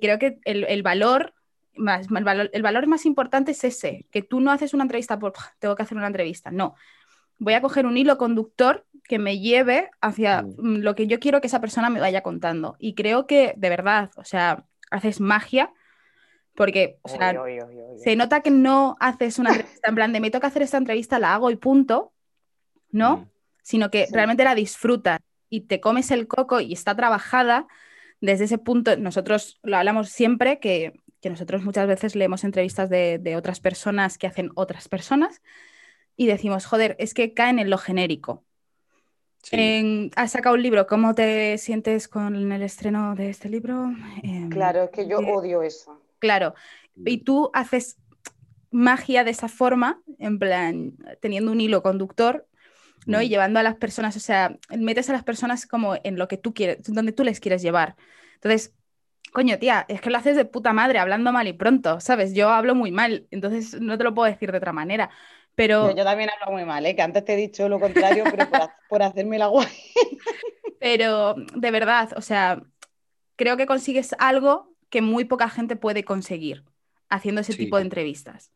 creo 0.00 0.18
que 0.18 0.38
el, 0.44 0.82
valor 0.82 1.34
más, 1.76 2.06
el, 2.14 2.24
valor, 2.24 2.50
el 2.52 2.62
valor 2.62 2.86
más 2.86 3.06
importante 3.06 3.52
es 3.52 3.64
ese, 3.64 4.06
que 4.10 4.22
tú 4.22 4.40
no 4.40 4.50
haces 4.50 4.74
una 4.74 4.84
entrevista 4.84 5.18
por, 5.18 5.32
tengo 5.58 5.76
que 5.76 5.82
hacer 5.82 5.96
una 5.98 6.06
entrevista, 6.06 6.50
no. 6.50 6.74
Voy 7.38 7.54
a 7.54 7.60
coger 7.60 7.84
un 7.86 7.96
hilo 7.96 8.16
conductor 8.16 8.86
que 9.04 9.18
me 9.18 9.38
lleve 9.38 9.90
hacia 10.00 10.42
mm. 10.42 10.54
Mm, 10.58 10.76
lo 10.78 10.94
que 10.94 11.06
yo 11.06 11.20
quiero 11.20 11.40
que 11.40 11.48
esa 11.48 11.60
persona 11.60 11.90
me 11.90 12.00
vaya 12.00 12.22
contando. 12.22 12.76
Y 12.78 12.94
creo 12.94 13.26
que, 13.26 13.54
de 13.56 13.68
verdad, 13.68 14.10
o 14.16 14.24
sea, 14.24 14.64
haces 14.90 15.20
magia, 15.20 15.72
porque, 16.54 16.98
o 17.02 17.08
sea, 17.08 17.34
se 17.96 18.16
nota 18.16 18.40
que 18.40 18.50
no 18.50 18.96
haces 19.00 19.38
una 19.38 19.50
entrevista 19.50 19.88
en 19.88 19.94
plan 19.94 20.12
de 20.12 20.20
me 20.20 20.30
toca 20.30 20.46
hacer 20.46 20.62
esta 20.62 20.78
entrevista, 20.78 21.18
la 21.18 21.34
hago 21.34 21.50
y 21.50 21.56
punto, 21.56 22.13
¿no? 22.94 23.16
Mm. 23.18 23.30
Sino 23.62 23.90
que 23.90 24.06
realmente 24.10 24.44
la 24.44 24.54
disfrutas 24.54 25.20
y 25.50 25.62
te 25.62 25.80
comes 25.80 26.10
el 26.10 26.26
coco 26.26 26.60
y 26.60 26.72
está 26.72 26.96
trabajada 26.96 27.66
desde 28.20 28.44
ese 28.44 28.58
punto. 28.58 28.96
Nosotros 28.96 29.60
lo 29.62 29.76
hablamos 29.76 30.08
siempre 30.08 30.58
que, 30.60 31.00
nosotros 31.24 31.64
muchas 31.64 31.86
veces 31.86 32.14
leemos 32.14 32.44
entrevistas 32.44 32.90
de, 32.90 33.18
de 33.18 33.36
otras 33.36 33.58
personas 33.58 34.18
que 34.18 34.26
hacen 34.26 34.50
otras 34.56 34.88
personas 34.88 35.40
y 36.16 36.26
decimos, 36.26 36.66
joder, 36.66 36.96
es 36.98 37.14
que 37.14 37.32
caen 37.32 37.58
en 37.58 37.70
lo 37.70 37.78
genérico 37.78 38.44
has 40.16 40.32
sacado 40.32 40.54
un 40.54 40.62
libro, 40.62 40.86
¿cómo 40.86 41.14
te 41.14 41.58
sientes 41.58 42.08
con 42.08 42.52
el 42.52 42.62
estreno 42.62 43.14
de 43.14 43.30
este 43.30 43.48
libro? 43.48 43.92
Em, 44.22 44.48
claro, 44.48 44.84
es 44.84 44.90
que 44.90 45.06
yo 45.06 45.18
odio 45.18 45.62
eso. 45.62 46.00
Claro, 46.18 46.54
y 46.96 47.18
tú 47.18 47.50
haces 47.52 47.96
magia 48.70 49.24
de 49.24 49.30
esa 49.30 49.48
forma, 49.48 50.00
en 50.18 50.38
plan, 50.38 50.94
teniendo 51.20 51.52
un 51.52 51.60
hilo 51.60 51.82
conductor, 51.82 52.46
¿no? 53.06 53.22
Y 53.22 53.28
llevando 53.28 53.60
a 53.60 53.62
las 53.62 53.76
personas, 53.76 54.16
o 54.16 54.20
sea, 54.20 54.56
metes 54.76 55.10
a 55.10 55.12
las 55.12 55.24
personas 55.24 55.66
como 55.66 55.96
en 56.02 56.18
lo 56.18 56.28
que 56.28 56.36
tú 56.36 56.54
quieres, 56.54 56.82
donde 56.84 57.12
tú 57.12 57.24
les 57.24 57.40
quieres 57.40 57.62
llevar. 57.62 57.96
Entonces, 58.34 58.74
coño, 59.32 59.58
tía, 59.58 59.84
es 59.88 60.00
que 60.00 60.10
lo 60.10 60.18
haces 60.18 60.36
de 60.36 60.44
puta 60.44 60.72
madre, 60.72 60.98
hablando 60.98 61.32
mal 61.32 61.48
y 61.48 61.52
pronto, 61.52 62.00
¿sabes? 62.00 62.34
Yo 62.34 62.50
hablo 62.50 62.74
muy 62.74 62.92
mal, 62.92 63.26
entonces 63.30 63.80
no 63.80 63.98
te 63.98 64.04
lo 64.04 64.14
puedo 64.14 64.30
decir 64.30 64.52
de 64.52 64.58
otra 64.58 64.72
manera. 64.72 65.10
Pero... 65.54 65.94
Yo, 65.94 66.04
también 66.04 66.30
hablo 66.30 66.52
muy 66.52 66.64
mal, 66.64 66.84
¿eh? 66.86 66.96
que 66.96 67.02
antes 67.02 67.24
te 67.24 67.34
he 67.34 67.36
dicho 67.36 67.68
lo 67.68 67.80
contrario, 67.80 68.24
pero 68.30 68.46
por, 68.88 69.02
hacerme 69.02 69.38
la 69.38 69.48
guay. 69.48 69.68
pero 70.80 71.34
de 71.34 71.70
verdad, 71.70 72.10
o 72.16 72.20
sea, 72.20 72.62
creo 73.36 73.56
que 73.56 73.66
consigues 73.66 74.14
algo 74.18 74.74
que 74.88 75.02
muy 75.02 75.24
poca 75.24 75.48
gente 75.48 75.76
puede 75.76 76.04
conseguir 76.04 76.64
haciendo 77.08 77.40
ese 77.40 77.54
tipo 77.54 77.76
de 77.76 77.82
entrevistas. 77.82 78.52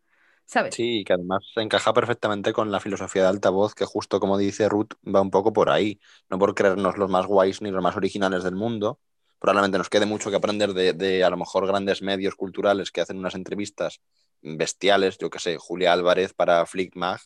¿Sabes? 0.48 0.74
Sí, 0.74 1.04
que 1.04 1.12
además 1.12 1.44
se 1.52 1.60
encaja 1.60 1.92
perfectamente 1.92 2.54
con 2.54 2.72
la 2.72 2.80
filosofía 2.80 3.20
de 3.20 3.28
altavoz, 3.28 3.74
que 3.74 3.84
justo 3.84 4.18
como 4.18 4.38
dice 4.38 4.66
Ruth, 4.66 4.94
va 5.06 5.20
un 5.20 5.30
poco 5.30 5.52
por 5.52 5.68
ahí. 5.68 6.00
No 6.30 6.38
por 6.38 6.54
creernos 6.54 6.96
los 6.96 7.10
más 7.10 7.26
guays 7.26 7.60
ni 7.60 7.70
los 7.70 7.82
más 7.82 7.96
originales 7.96 8.44
del 8.44 8.54
mundo. 8.54 8.98
Probablemente 9.38 9.76
nos 9.76 9.90
quede 9.90 10.06
mucho 10.06 10.30
que 10.30 10.36
aprender 10.36 10.72
de, 10.72 10.94
de 10.94 11.22
a 11.22 11.28
lo 11.28 11.36
mejor 11.36 11.66
grandes 11.66 12.00
medios 12.00 12.34
culturales 12.34 12.90
que 12.90 13.02
hacen 13.02 13.18
unas 13.18 13.34
entrevistas 13.34 14.00
bestiales, 14.40 15.18
yo 15.18 15.28
que 15.28 15.38
sé, 15.38 15.58
Julia 15.58 15.92
Álvarez 15.92 16.32
para 16.32 16.64
Flickmag, 16.64 17.20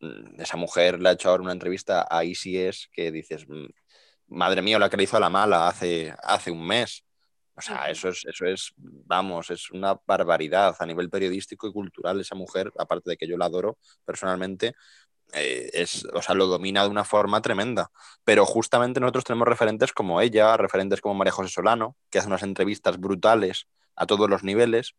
mm, 0.00 0.40
esa 0.40 0.56
mujer 0.56 0.98
le 1.00 1.10
ha 1.10 1.12
hecho 1.12 1.28
ahora 1.28 1.42
una 1.42 1.52
entrevista 1.52 2.06
a 2.10 2.24
ICS 2.24 2.88
que 2.90 3.12
dices, 3.12 3.46
mm, 3.46 3.66
madre 4.28 4.62
mía, 4.62 4.78
la 4.78 4.88
que 4.88 4.96
le 4.96 5.02
hizo 5.04 5.18
a 5.18 5.20
la 5.20 5.30
mala 5.30 5.68
hace, 5.68 6.14
hace 6.22 6.50
un 6.50 6.66
mes. 6.66 7.05
O 7.56 7.62
sea, 7.62 7.90
eso 7.90 8.08
es, 8.10 8.24
eso 8.26 8.44
es, 8.46 8.72
vamos, 8.76 9.50
es 9.50 9.70
una 9.70 9.98
barbaridad 10.06 10.76
a 10.78 10.86
nivel 10.86 11.08
periodístico 11.08 11.66
y 11.66 11.72
cultural. 11.72 12.20
Esa 12.20 12.34
mujer, 12.34 12.72
aparte 12.78 13.10
de 13.10 13.16
que 13.16 13.26
yo 13.26 13.38
la 13.38 13.46
adoro 13.46 13.78
personalmente, 14.04 14.74
eh, 15.32 15.70
es, 15.72 16.04
o 16.12 16.22
sea, 16.22 16.34
lo 16.34 16.46
domina 16.46 16.82
de 16.84 16.90
una 16.90 17.04
forma 17.04 17.40
tremenda. 17.40 17.90
Pero 18.24 18.44
justamente 18.44 19.00
nosotros 19.00 19.24
tenemos 19.24 19.48
referentes 19.48 19.92
como 19.92 20.20
ella, 20.20 20.56
referentes 20.56 21.00
como 21.00 21.14
María 21.14 21.32
José 21.32 21.50
Solano, 21.50 21.96
que 22.10 22.18
hace 22.18 22.28
unas 22.28 22.42
entrevistas 22.42 22.98
brutales 22.98 23.66
a 23.96 24.06
todos 24.06 24.28
los 24.28 24.44
niveles. 24.44 24.94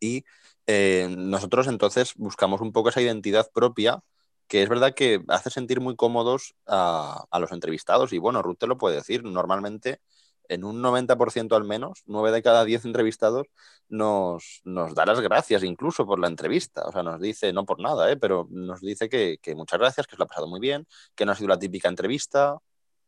Y 0.00 0.24
eh, 0.66 1.08
nosotros 1.16 1.66
entonces 1.66 2.14
buscamos 2.16 2.60
un 2.60 2.72
poco 2.72 2.90
esa 2.90 3.00
identidad 3.00 3.50
propia 3.52 4.02
que 4.50 4.64
es 4.64 4.68
verdad 4.68 4.94
que 4.94 5.22
hace 5.28 5.48
sentir 5.48 5.80
muy 5.80 5.94
cómodos 5.94 6.56
a, 6.66 7.24
los 7.38 7.52
entrevistados 7.52 8.12
y 8.12 8.18
bueno, 8.18 8.42
Ruth 8.42 8.58
te 8.58 8.66
lo 8.66 8.78
puede 8.78 8.96
decir, 8.96 9.22
normalmente 9.22 10.00
en 10.50 10.64
un 10.64 10.82
90% 10.82 11.56
al 11.56 11.64
menos, 11.64 12.02
9 12.06 12.32
de 12.32 12.42
cada 12.42 12.64
10 12.64 12.84
entrevistados 12.86 13.46
nos, 13.88 14.60
nos, 14.64 14.94
da 14.96 15.06
las 15.06 15.20
gracias 15.20 15.62
incluso 15.62 16.04
por 16.06 16.18
la 16.18 16.26
entrevista. 16.26 16.82
O 16.86 16.92
sea, 16.92 17.04
nos 17.04 17.20
dice, 17.20 17.52
no 17.52 17.64
por 17.64 17.80
nada, 17.80 18.10
¿eh? 18.10 18.16
pero 18.16 18.48
nos 18.50 18.80
dice 18.80 19.08
que, 19.08 19.38
que, 19.40 19.54
muchas 19.54 19.78
gracias, 19.78 20.06
que 20.08 20.16
os 20.16 20.18
lo 20.18 20.24
ha 20.24 20.28
pasado 20.28 20.48
muy 20.48 20.58
bien, 20.58 20.86
que 21.14 21.24
no 21.24 21.32
ha 21.32 21.36
sido 21.36 21.48
la 21.48 21.58
típica 21.58 21.88
entrevista. 21.88 22.58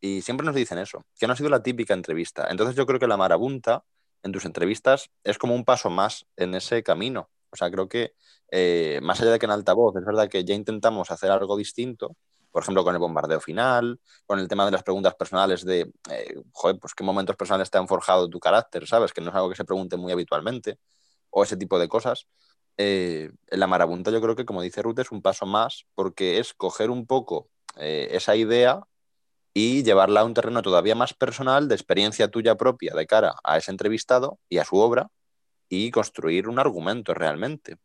Y 0.01 0.23
siempre 0.23 0.47
nos 0.47 0.55
dicen 0.55 0.79
eso, 0.79 1.05
que 1.19 1.27
no 1.27 1.33
ha 1.33 1.37
sido 1.37 1.51
la 1.51 1.63
típica 1.63 1.95
entrevista. 1.95 2.47
Entonces 2.49 2.77
yo 2.77 2.87
creo 2.87 3.01
que 3.01 3.09
la 3.09 3.17
marabunta 3.17 3.85
en 4.23 4.31
tus 4.31 4.45
entrevistas 4.45 5.11
es 5.25 5.37
como 5.37 5.55
un 5.55 5.65
paso 5.65 5.91
más 5.91 6.27
en 6.37 6.55
ese 6.55 6.85
camino. 6.85 7.29
O 7.51 7.57
sea, 7.57 7.71
creo 7.73 7.89
que 7.89 8.15
eh, 8.53 9.01
más 9.03 9.21
allá 9.21 9.33
de 9.33 9.39
que 9.41 9.47
en 9.47 9.53
altavoz, 9.53 9.97
es 9.97 10.05
verdad 10.05 10.29
que 10.29 10.45
ya 10.45 10.55
intentamos 10.55 11.11
hacer 11.11 11.31
algo 11.33 11.57
distinto, 11.57 12.17
por 12.53 12.63
ejemplo, 12.63 12.85
con 12.85 12.95
el 12.95 13.01
bombardeo 13.01 13.41
final, 13.41 13.99
con 14.27 14.39
el 14.39 14.47
tema 14.47 14.65
de 14.65 14.71
las 14.71 14.83
preguntas 14.83 15.15
personales 15.15 15.65
de, 15.65 15.93
eh, 16.11 16.43
joder, 16.53 16.79
pues 16.79 16.95
qué 16.95 17.03
momentos 17.03 17.37
personales 17.37 17.71
te 17.71 17.79
han 17.79 17.89
forjado 17.89 18.29
tu 18.29 18.39
carácter, 18.39 18.87
¿sabes? 18.87 19.13
Que 19.13 19.21
no 19.21 19.31
es 19.31 19.35
algo 19.35 19.49
que 19.51 19.57
se 19.57 19.65
pregunte 19.65 19.97
muy 19.97 20.13
habitualmente, 20.13 20.79
o 21.31 21.43
ese 21.43 21.57
tipo 21.57 21.79
de 21.79 21.89
cosas. 21.89 22.29
Eh, 22.77 23.31
la 23.49 23.67
marabunta 23.67 24.11
yo 24.11 24.21
creo 24.21 24.37
que, 24.37 24.45
como 24.45 24.63
dice 24.63 24.83
Ruth, 24.83 24.99
es 25.01 25.11
un 25.11 25.23
paso 25.23 25.47
más 25.47 25.87
porque 25.95 26.39
es 26.39 26.55
coger 26.55 26.91
un 26.91 27.07
poco 27.07 27.49
esa 27.75 28.37
idea 28.37 28.83
y 29.55 29.83
llevarla 29.83 30.21
a 30.21 30.25
un 30.25 30.35
terreno 30.35 30.63
todavía 30.63 30.95
más 30.95 31.15
personal 31.15 31.69
de 31.69 31.75
experiencia 31.75 32.29
tuya 32.29 32.57
propia 32.57 32.95
de 32.95 33.07
cara 33.07 33.35
a 33.45 33.59
ese 33.59 33.71
entrevistado 33.71 34.39
y 34.49 34.59
a 34.59 34.65
su 34.65 34.77
obra 34.77 35.11
y 35.69 35.91
construir 35.91 36.49
un 36.49 36.59
argumento 36.59 37.15
realmente. 37.15 37.77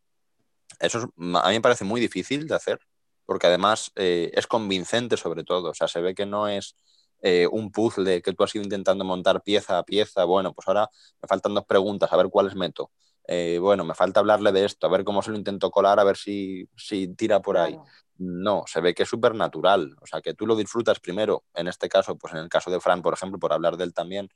Eso 0.78 1.12
a 1.16 1.48
mí 1.48 1.54
me 1.54 1.60
parece 1.60 1.84
muy 1.84 2.00
difícil 2.00 2.46
de 2.46 2.54
hacer, 2.54 2.80
porque 3.28 3.46
además 3.46 3.92
eh, 3.94 4.30
es 4.32 4.46
convincente 4.46 5.18
sobre 5.18 5.44
todo, 5.44 5.72
o 5.72 5.74
sea, 5.74 5.86
se 5.86 6.00
ve 6.00 6.14
que 6.14 6.24
no 6.24 6.48
es 6.48 6.76
eh, 7.20 7.46
un 7.46 7.70
puzzle 7.70 8.22
que 8.22 8.32
tú 8.32 8.42
has 8.42 8.54
ido 8.54 8.64
intentando 8.64 9.04
montar 9.04 9.42
pieza 9.42 9.76
a 9.76 9.82
pieza, 9.82 10.24
bueno, 10.24 10.54
pues 10.54 10.66
ahora 10.66 10.88
me 11.20 11.28
faltan 11.28 11.52
dos 11.52 11.66
preguntas, 11.66 12.10
a 12.10 12.16
ver 12.16 12.30
cuáles 12.30 12.54
meto. 12.54 12.90
Eh, 13.26 13.58
bueno, 13.60 13.84
me 13.84 13.94
falta 13.94 14.20
hablarle 14.20 14.50
de 14.50 14.64
esto, 14.64 14.86
a 14.86 14.90
ver 14.90 15.04
cómo 15.04 15.20
se 15.20 15.30
lo 15.30 15.36
intento 15.36 15.70
colar, 15.70 16.00
a 16.00 16.04
ver 16.04 16.16
si, 16.16 16.66
si 16.74 17.08
tira 17.08 17.42
por 17.42 17.58
ahí. 17.58 17.78
No, 18.16 18.64
se 18.66 18.80
ve 18.80 18.94
que 18.94 19.02
es 19.02 19.08
súper 19.10 19.34
natural, 19.34 19.94
o 20.00 20.06
sea, 20.06 20.22
que 20.22 20.32
tú 20.32 20.46
lo 20.46 20.56
disfrutas 20.56 20.98
primero, 20.98 21.44
en 21.52 21.68
este 21.68 21.90
caso, 21.90 22.16
pues 22.16 22.32
en 22.32 22.40
el 22.40 22.48
caso 22.48 22.70
de 22.70 22.80
Fran, 22.80 23.02
por 23.02 23.12
ejemplo, 23.12 23.38
por 23.38 23.52
hablar 23.52 23.76
de 23.76 23.84
él 23.84 23.92
también, 23.92 24.30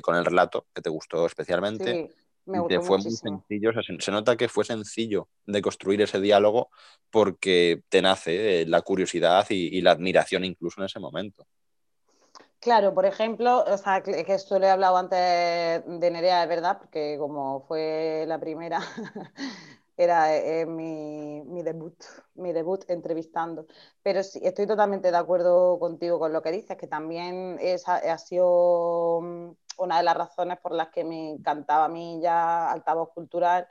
con 0.00 0.16
el 0.16 0.24
relato, 0.24 0.66
que 0.74 0.80
te 0.80 0.88
gustó 0.88 1.26
especialmente, 1.26 2.10
fue 2.44 2.98
muy 2.98 3.10
sencillo, 3.10 3.70
se, 4.00 4.10
nota 4.10 4.36
que 4.36 4.48
fue 4.48 4.64
sencillo 4.64 5.28
de 5.46 5.62
construir 5.62 6.00
ese 6.02 6.20
diálogo 6.20 6.70
porque 7.10 7.82
te 7.88 8.02
nace 8.02 8.62
eh, 8.62 8.66
la 8.66 8.82
curiosidad 8.82 9.46
y, 9.50 9.80
la 9.80 9.92
admiración 9.92 10.44
incluso 10.44 10.80
en 10.80 10.86
ese 10.86 11.00
momento. 11.00 11.46
Claro, 12.60 12.92
por 12.92 13.06
ejemplo, 13.06 13.64
o 13.64 13.78
sea, 13.78 14.02
que, 14.02 14.24
esto 14.28 14.58
le 14.58 14.66
he 14.66 14.70
hablado 14.70 14.98
antes 14.98 15.18
de 15.18 16.10
Nerea, 16.10 16.42
es 16.42 16.48
verdad, 16.48 16.78
porque 16.78 17.16
como 17.18 17.64
fue 17.66 18.24
la 18.26 18.38
primera, 18.38 18.80
era 20.02 20.34
eh, 20.34 20.64
mi, 20.64 21.62
debut, 21.62 21.94
mi 22.34 22.52
debut 22.52 22.88
entrevistando. 22.88 23.66
Pero 24.02 24.22
sí, 24.22 24.40
estoy 24.42 24.66
totalmente 24.66 25.10
de 25.10 25.16
acuerdo 25.16 25.78
contigo 25.78 26.18
con 26.18 26.32
lo 26.32 26.42
que 26.42 26.52
dices, 26.52 26.78
que 26.78 26.86
también 26.86 27.58
ha 27.86 28.18
sido 28.18 29.20
mm, 29.22 29.50
una 29.78 29.98
de 29.98 30.02
las 30.02 30.16
razones 30.16 30.58
por 30.58 30.72
las 30.72 30.88
que 30.88 31.04
me 31.04 31.32
encantaba 31.32 31.84
a 31.84 31.88
mí 31.88 32.18
ya 32.22 32.70
altavoz 32.70 33.10
cultural, 33.12 33.68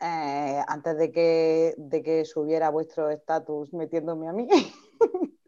eh, 0.00 0.60
antes 0.66 0.98
de 0.98 1.12
que, 1.12 1.74
de 1.76 2.02
que 2.02 2.24
subiera 2.24 2.70
vuestro 2.70 3.10
estatus 3.10 3.72
metiéndome 3.72 4.28
a 4.28 4.32
mí. 4.32 4.48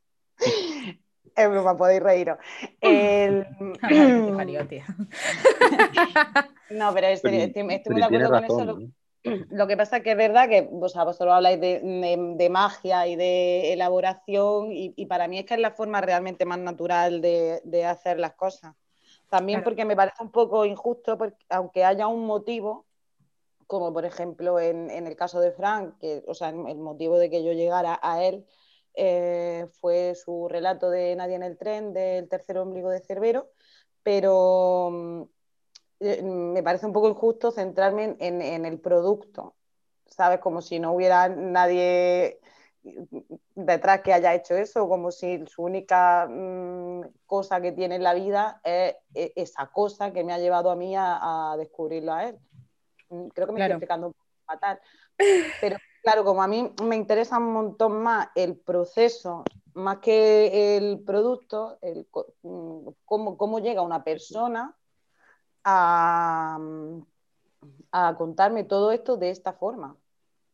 es 1.36 1.50
broma, 1.50 1.76
podéis 1.76 2.02
reíros. 2.02 2.38
no, 6.70 6.94
pero 6.94 7.08
estoy, 7.08 7.52
muy 7.64 7.82
de 7.82 8.04
acuerdo 8.04 8.30
con 8.30 8.44
eso. 8.44 8.78
Lo 9.50 9.66
que 9.66 9.76
pasa 9.76 9.98
es 9.98 10.02
que 10.02 10.12
es 10.12 10.16
verdad 10.16 10.48
que 10.48 10.62
vosotros 10.62 11.20
habláis 11.20 11.60
de, 11.60 12.48
magia 12.50 13.06
y 13.06 13.16
de 13.16 13.72
elaboración 13.72 14.68
y, 14.72 15.06
para 15.06 15.28
mí 15.28 15.38
es 15.38 15.46
que 15.46 15.54
es 15.54 15.60
la 15.60 15.72
forma 15.72 16.00
realmente 16.00 16.44
más 16.44 16.58
natural 16.58 17.20
de, 17.20 17.84
hacer 17.84 18.18
las 18.18 18.34
cosas. 18.34 18.74
También 19.28 19.64
porque 19.64 19.84
me 19.84 19.96
parece 19.96 20.22
un 20.22 20.30
poco 20.30 20.64
injusto, 20.64 21.18
porque 21.18 21.44
aunque 21.48 21.84
haya 21.84 22.06
un 22.06 22.26
motivo, 22.26 22.86
como 23.66 23.92
por 23.92 24.04
ejemplo 24.04 24.60
en, 24.60 24.90
el 24.90 25.16
caso 25.16 25.40
de 25.40 25.50
Frank, 25.50 25.98
que, 25.98 26.22
o 26.28 26.34
sea, 26.34 26.50
el 26.50 26.78
motivo 26.78 27.18
de 27.18 27.28
que 27.28 27.42
yo 27.42 27.52
llegara 27.52 27.98
a 28.00 28.22
él 28.22 28.46
eh, 28.94 29.66
fue 29.80 30.14
su 30.14 30.48
relato 30.48 30.90
de 30.90 31.16
Nadie 31.16 31.34
en 31.34 31.42
el 31.42 31.58
tren, 31.58 31.92
del 31.92 32.28
tercer 32.28 32.58
ombligo 32.58 32.88
de 32.90 33.00
Cerbero, 33.00 33.50
pero 34.04 35.28
eh, 36.00 36.22
me 36.22 36.62
parece 36.62 36.86
un 36.86 36.92
poco 36.92 37.08
injusto 37.08 37.50
centrarme 37.50 38.16
en, 38.18 38.64
el 38.66 38.78
producto, 38.80 39.54
¿sabes? 40.06 40.40
Como 40.40 40.60
si 40.60 40.78
no 40.78 40.92
hubiera 40.92 41.28
nadie 41.28 42.38
detrás 43.54 44.02
que 44.02 44.12
haya 44.12 44.34
hecho 44.34 44.54
eso, 44.54 44.88
como 44.88 45.10
si 45.10 45.44
su 45.46 45.62
única 45.62 46.26
mm, 46.28 47.00
cosa 47.24 47.60
que 47.60 47.72
tiene 47.72 47.96
en 47.96 48.02
la 48.02 48.14
vida 48.14 48.60
es, 48.62 48.96
esa 49.14 49.68
cosa 49.68 50.12
que 50.12 50.22
me 50.22 50.32
ha 50.32 50.38
llevado 50.38 50.70
a 50.70 50.76
mí 50.76 50.94
a, 50.96 51.54
descubrirlo 51.58 52.12
a 52.12 52.28
él. 52.28 52.38
Mm, 53.08 53.28
creo 53.28 53.46
que 53.46 53.52
me 53.54 53.60
estoy 53.60 53.72
explicando 53.72 54.08
un 54.08 54.12
poco 54.12 54.26
fatal. 54.44 54.80
Pero 55.60 55.78
claro, 56.02 56.24
como 56.24 56.42
a 56.42 56.46
mí 56.46 56.72
me 56.82 56.96
interesa 56.96 57.38
un 57.38 57.52
montón 57.52 58.02
más 58.02 58.28
el 58.34 58.56
proceso, 58.56 59.44
más 59.72 59.98
que 59.98 60.76
el 60.76 61.00
producto, 61.00 61.78
el, 61.80 62.06
mm, 62.42 62.88
cómo, 63.06 63.38
cómo 63.38 63.60
llega 63.60 63.80
una 63.80 64.04
persona 64.04 64.76
a, 65.66 66.58
contarme 68.16 68.64
todo 68.64 68.92
esto 68.92 69.16
de 69.16 69.30
esta 69.30 69.52
forma. 69.52 69.96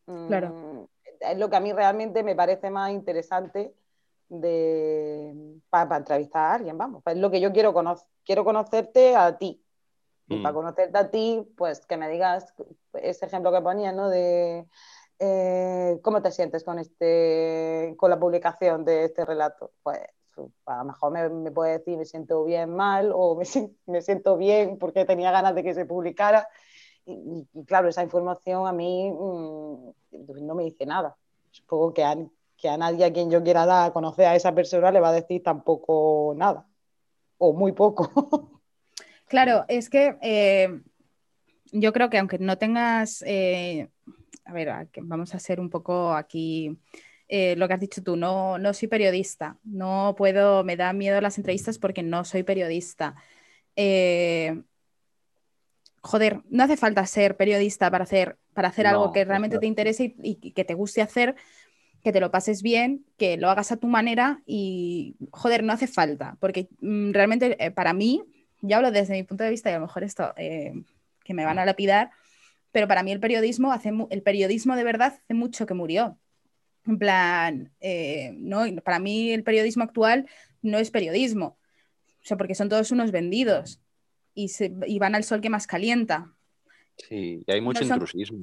Claro. 0.06 0.48
Mm, 0.48 0.84
es 1.20 1.38
lo 1.38 1.50
que 1.50 1.56
a 1.56 1.60
mí 1.60 1.72
realmente 1.72 2.22
me 2.22 2.34
parece 2.34 2.70
más 2.70 2.90
interesante 2.90 3.74
de, 4.28 5.60
para, 5.68 5.98
entrevistar 5.98 6.42
a 6.42 6.54
alguien, 6.54 6.78
vamos. 6.78 7.02
Es 7.06 7.16
lo 7.18 7.30
que 7.30 7.40
yo 7.40 7.52
quiero 7.52 7.72
conocer. 7.74 8.08
Quiero 8.24 8.44
conocerte 8.44 9.14
a 9.14 9.36
ti. 9.36 9.62
Y 10.28 10.40
para 10.40 10.52
mm. 10.52 10.56
conocerte 10.56 10.98
a 10.98 11.10
ti, 11.10 11.46
pues 11.56 11.84
que 11.86 11.96
me 11.96 12.08
digas 12.08 12.54
ese 12.94 13.26
ejemplo 13.26 13.52
que 13.52 13.60
ponía, 13.60 13.92
¿no? 13.92 14.08
De 14.08 14.66
eh, 15.18 15.98
cómo 16.02 16.22
te 16.22 16.30
sientes 16.30 16.64
con 16.64 16.78
este, 16.78 17.94
con 17.98 18.08
la 18.08 18.18
publicación 18.18 18.84
de 18.84 19.04
este 19.04 19.24
relato. 19.24 19.72
Pues 19.82 20.00
a 20.66 20.78
lo 20.78 20.84
mejor 20.84 21.30
me, 21.30 21.50
puede 21.50 21.78
decir 21.78 21.96
me 21.96 22.04
siento 22.04 22.44
bien, 22.44 22.74
mal, 22.74 23.12
o 23.14 23.36
me, 23.86 24.00
siento 24.02 24.36
bien 24.36 24.78
porque 24.78 25.04
tenía 25.04 25.30
ganas 25.30 25.54
de 25.54 25.62
que 25.62 25.74
se 25.74 25.84
publicara. 25.84 26.48
Y, 27.04 27.46
claro, 27.66 27.88
esa 27.88 28.02
información 28.02 28.66
a 28.66 28.72
mí 28.72 29.10
mm, 29.10 30.46
no 30.46 30.54
me 30.54 30.64
dice 30.64 30.86
nada. 30.86 31.16
Supongo 31.50 31.92
que 31.92 32.04
a, 32.04 32.16
que 32.56 32.68
a 32.68 32.76
nadie 32.76 33.04
a 33.04 33.12
quien 33.12 33.30
yo 33.30 33.42
quiera 33.42 33.66
dar 33.66 33.90
a 33.90 33.92
conocer 33.92 34.26
a 34.26 34.36
esa 34.36 34.54
persona 34.54 34.90
le 34.90 35.00
va 35.00 35.08
a 35.08 35.12
decir 35.12 35.42
tampoco 35.42 36.32
nada, 36.36 36.66
o 37.38 37.52
muy 37.52 37.72
poco. 37.72 38.08
Claro, 39.32 39.64
es 39.66 39.88
que 39.88 40.18
eh, 40.20 40.82
yo 41.72 41.94
creo 41.94 42.10
que 42.10 42.18
aunque 42.18 42.38
no 42.38 42.58
tengas, 42.58 43.22
eh, 43.26 43.88
a 44.44 44.52
ver, 44.52 44.90
vamos 45.00 45.34
a 45.34 45.38
ser 45.38 45.58
un 45.58 45.70
poco 45.70 46.12
aquí 46.12 46.78
eh, 47.34 47.56
lo 47.56 47.66
que 47.66 47.72
has 47.72 47.80
dicho 47.80 48.02
tú, 48.02 48.14
no, 48.14 48.58
no 48.58 48.74
soy 48.74 48.88
periodista, 48.88 49.56
no 49.64 50.14
puedo, 50.18 50.64
me 50.64 50.76
da 50.76 50.92
miedo 50.92 51.18
las 51.22 51.38
entrevistas 51.38 51.78
porque 51.78 52.02
no 52.02 52.26
soy 52.26 52.42
periodista. 52.42 53.14
Eh, 53.74 54.60
joder, 56.02 56.42
no 56.50 56.64
hace 56.64 56.76
falta 56.76 57.06
ser 57.06 57.38
periodista 57.38 57.90
para 57.90 58.04
hacer, 58.04 58.36
para 58.52 58.68
hacer 58.68 58.86
algo 58.86 59.12
que 59.12 59.24
realmente 59.24 59.58
te 59.58 59.64
interese 59.64 60.14
y, 60.22 60.52
que 60.52 60.64
te 60.66 60.74
guste 60.74 61.00
hacer, 61.00 61.34
que 62.04 62.12
te 62.12 62.20
lo 62.20 62.30
pases 62.30 62.60
bien, 62.60 63.06
que 63.16 63.38
lo 63.38 63.48
hagas 63.48 63.72
a 63.72 63.78
tu 63.78 63.86
manera 63.86 64.42
y, 64.44 65.16
joder, 65.30 65.64
no 65.64 65.72
hace 65.72 65.86
falta, 65.86 66.36
porque 66.38 66.68
mm, 66.82 67.12
realmente 67.12 67.56
eh, 67.64 67.70
para 67.70 67.94
mí, 67.94 68.22
ya 68.60 68.76
hablo 68.76 68.90
desde 68.90 69.14
mi 69.14 69.22
punto 69.22 69.42
de 69.42 69.48
vista 69.48 69.70
y 69.70 69.72
a 69.72 69.78
lo 69.78 69.86
mejor 69.86 70.04
esto 70.04 70.34
que 70.36 71.32
me 71.32 71.46
van 71.46 71.58
a 71.58 71.64
lapidar, 71.64 72.10
pero 72.72 72.86
para 72.86 73.02
mí 73.02 73.10
el 73.10 73.20
periodismo, 73.20 73.72
hace, 73.72 73.90
el 74.10 74.22
periodismo 74.22 74.76
de 74.76 74.84
verdad 74.84 75.14
hace 75.14 75.32
mucho 75.32 75.64
que 75.64 75.72
murió. 75.72 76.18
En 76.86 76.98
plan, 76.98 77.72
eh, 77.80 78.32
no, 78.36 78.64
para 78.82 78.98
mí 78.98 79.32
el 79.32 79.44
periodismo 79.44 79.84
actual 79.84 80.26
no 80.62 80.78
es 80.78 80.90
periodismo, 80.90 81.58
o 82.22 82.24
sea, 82.24 82.36
porque 82.36 82.54
son 82.54 82.68
todos 82.68 82.90
unos 82.90 83.10
vendidos 83.10 83.80
y, 84.34 84.48
se, 84.48 84.72
van 84.98 85.14
al 85.14 85.24
sol 85.24 85.40
que 85.40 85.50
más 85.50 85.66
calienta. 85.66 86.32
Sí, 86.96 87.42
y 87.46 87.52
hay 87.52 87.60
mucho 87.60 87.84
intrusismo. 87.84 88.40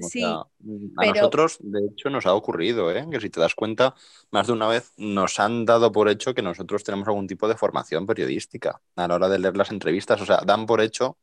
a 0.98 1.06
nosotros, 1.06 1.58
de 1.60 1.80
hecho, 1.92 2.10
nos 2.10 2.26
ha 2.26 2.34
ocurrido, 2.34 2.92
¿eh? 2.92 3.06
que 3.10 3.20
si 3.22 3.30
te 3.30 3.40
das 3.40 3.56
cuenta, 3.56 3.96
más 4.32 4.48
de 4.48 4.54
una 4.54 4.68
vez 4.68 4.92
nos 4.98 5.40
han 5.40 5.66
dado 5.66 5.92
por 5.92 6.10
hecho 6.10 6.34
que 6.34 6.42
nosotros 6.42 6.84
tenemos 6.84 7.08
algún 7.08 7.28
tipo 7.28 7.48
de 7.48 7.56
formación 7.56 8.06
periodística 8.06 8.82
a 8.96 9.08
la 9.08 9.16
hora 9.16 9.30
de 9.30 9.40
leer 9.40 9.56
las 9.56 9.72
entrevistas. 9.72 10.20
O 10.22 10.26
sea, 10.26 10.42
dan 10.46 10.66
por 10.66 10.82
hecho 10.82 11.18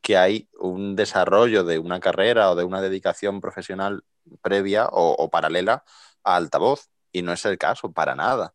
que 0.00 0.16
hay 0.16 0.48
un 0.58 0.96
desarrollo 0.96 1.62
de 1.62 1.78
una 1.78 2.00
carrera 2.00 2.50
o 2.50 2.56
de 2.56 2.64
una 2.64 2.80
dedicación 2.80 3.40
profesional 3.40 4.02
previa 4.40 4.88
o 4.90 5.30
paralela 5.30 5.84
altavoz 6.24 6.88
y 7.12 7.22
no 7.22 7.32
es 7.32 7.44
el 7.44 7.58
caso, 7.58 7.92
para 7.92 8.14
nada, 8.14 8.54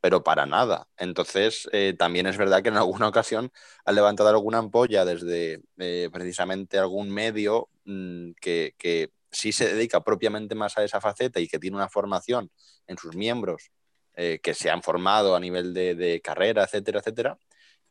pero 0.00 0.22
para 0.22 0.46
nada. 0.46 0.88
Entonces, 0.96 1.68
eh, 1.72 1.94
también 1.98 2.26
es 2.26 2.36
verdad 2.36 2.62
que 2.62 2.68
en 2.68 2.76
alguna 2.76 3.08
ocasión 3.08 3.50
ha 3.84 3.92
levantado 3.92 4.28
alguna 4.28 4.58
ampolla 4.58 5.04
desde 5.04 5.62
eh, 5.78 6.08
precisamente 6.12 6.78
algún 6.78 7.10
medio 7.10 7.68
mm, 7.84 8.32
que, 8.40 8.74
que 8.78 9.10
sí 9.30 9.52
se 9.52 9.74
dedica 9.74 10.02
propiamente 10.02 10.54
más 10.54 10.78
a 10.78 10.84
esa 10.84 11.00
faceta 11.00 11.40
y 11.40 11.48
que 11.48 11.58
tiene 11.58 11.76
una 11.76 11.88
formación 11.88 12.50
en 12.86 12.98
sus 12.98 13.16
miembros 13.16 13.70
eh, 14.14 14.40
que 14.42 14.54
se 14.54 14.70
han 14.70 14.82
formado 14.82 15.36
a 15.36 15.40
nivel 15.40 15.74
de, 15.74 15.94
de, 15.94 16.20
carrera, 16.22 16.64
etcétera, 16.64 17.00
etcétera, 17.00 17.38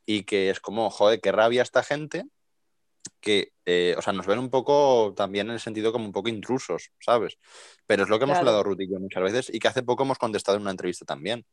y 0.06 0.24
que 0.24 0.50
es 0.50 0.60
como, 0.60 0.90
joder, 0.90 1.22
qué 1.22 1.32
rabia 1.32 1.62
esta 1.62 1.84
gente 1.84 2.26
que, 3.20 3.54
eh, 3.66 3.96
o 3.98 4.02
sea, 4.02 4.14
nos 4.14 4.26
ven 4.26 4.40
un 4.40 4.50
poco 4.50 5.14
también 5.16 5.48
en 5.48 5.54
el 5.54 5.60
sentido 5.60 5.92
como 5.92 6.06
un 6.06 6.12
poco 6.12 6.30
intrusos, 6.30 6.92
¿sabes? 7.00 7.38
Pero 7.86 8.04
es 8.04 8.10
lo 8.10 8.18
que 8.18 8.26
hemos 8.26 8.38
hablado 8.38 8.64
y 8.78 8.92
yo 8.92 9.00
muchas 9.00 9.24
veces 9.24 9.54
y 9.54 9.60
que 9.60 9.68
hace 9.68 9.84
poco 9.84 10.04
hemos 10.04 10.18
contestado 10.18 10.58
en 10.58 10.62
una 10.62 10.72
entrevista 10.72 11.06
también. 11.06 11.46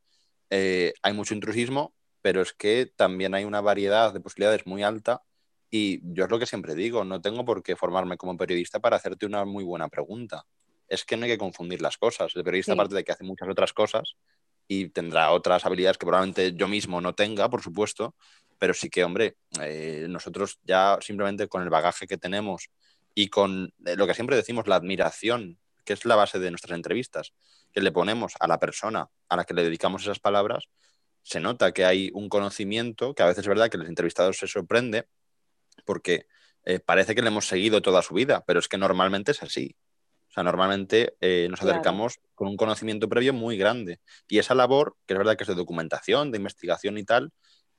Eh, 0.50 0.92
hay 1.02 1.12
mucho 1.12 1.34
intrusismo, 1.34 1.94
pero 2.20 2.42
es 2.42 2.52
que 2.52 2.92
también 2.94 3.34
hay 3.34 3.44
una 3.44 3.60
variedad 3.60 4.12
de 4.12 4.20
posibilidades 4.20 4.66
muy 4.66 4.82
alta 4.82 5.22
y 5.70 6.00
yo 6.14 6.24
es 6.24 6.30
lo 6.30 6.38
que 6.38 6.46
siempre 6.46 6.74
digo, 6.74 7.04
no 7.04 7.22
tengo 7.22 7.44
por 7.44 7.62
qué 7.62 7.76
formarme 7.76 8.18
como 8.18 8.36
periodista 8.36 8.80
para 8.80 8.96
hacerte 8.96 9.24
una 9.24 9.44
muy 9.44 9.64
buena 9.64 9.88
pregunta. 9.88 10.44
Es 10.86 11.04
que 11.04 11.16
no 11.16 11.24
hay 11.24 11.30
que 11.30 11.38
confundir 11.38 11.80
las 11.80 11.96
cosas. 11.96 12.36
El 12.36 12.44
periodista, 12.44 12.74
aparte 12.74 12.94
de 12.94 13.04
que 13.04 13.12
hace 13.12 13.24
muchas 13.24 13.48
otras 13.48 13.72
cosas 13.72 14.16
y 14.68 14.88
tendrá 14.90 15.32
otras 15.32 15.64
habilidades 15.64 15.96
que 15.96 16.06
probablemente 16.06 16.52
yo 16.54 16.68
mismo 16.68 17.00
no 17.00 17.14
tenga, 17.14 17.48
por 17.48 17.62
supuesto, 17.62 18.14
pero 18.62 18.74
sí 18.74 18.90
que, 18.90 19.02
hombre, 19.02 19.38
eh, 19.60 20.06
nosotros 20.08 20.60
ya 20.62 20.96
simplemente 21.00 21.48
con 21.48 21.64
el 21.64 21.68
bagaje 21.68 22.06
que 22.06 22.16
tenemos 22.16 22.70
y 23.12 23.26
con 23.26 23.74
eh, 23.84 23.96
lo 23.96 24.06
que 24.06 24.14
siempre 24.14 24.36
decimos, 24.36 24.68
la 24.68 24.76
admiración, 24.76 25.58
que 25.84 25.94
es 25.94 26.04
la 26.04 26.14
base 26.14 26.38
de 26.38 26.48
nuestras 26.52 26.76
entrevistas, 26.76 27.32
que 27.72 27.80
le 27.80 27.90
ponemos 27.90 28.34
a 28.38 28.46
la 28.46 28.60
persona 28.60 29.08
a 29.28 29.36
la 29.36 29.42
que 29.42 29.54
le 29.54 29.64
dedicamos 29.64 30.02
esas 30.02 30.20
palabras, 30.20 30.66
se 31.24 31.40
nota 31.40 31.72
que 31.72 31.84
hay 31.84 32.12
un 32.14 32.28
conocimiento 32.28 33.16
que 33.16 33.24
a 33.24 33.26
veces 33.26 33.42
es 33.42 33.48
verdad 33.48 33.68
que 33.68 33.78
los 33.78 33.88
entrevistados 33.88 34.38
se 34.38 34.46
sorprende 34.46 35.08
porque 35.84 36.26
eh, 36.64 36.78
parece 36.78 37.16
que 37.16 37.22
le 37.22 37.30
hemos 37.30 37.48
seguido 37.48 37.82
toda 37.82 38.00
su 38.00 38.14
vida, 38.14 38.44
pero 38.46 38.60
es 38.60 38.68
que 38.68 38.78
normalmente 38.78 39.32
es 39.32 39.42
así. 39.42 39.74
O 40.30 40.32
sea, 40.34 40.44
normalmente 40.44 41.16
nos 41.50 41.60
acercamos 41.60 42.20
con 42.36 42.46
un 42.46 42.56
conocimiento 42.56 43.08
previo 43.08 43.34
muy 43.34 43.58
grande. 43.58 44.00
Y 44.28 44.38
esa 44.38 44.54
labor, 44.54 44.96
que 45.04 45.14
es 45.14 45.18
verdad 45.18 45.36
que 45.36 45.42
es 45.42 45.48
de 45.48 45.56
documentación, 45.56 46.30
de 46.30 46.38
investigación 46.38 46.96
y 46.96 47.04
tal, 47.04 47.32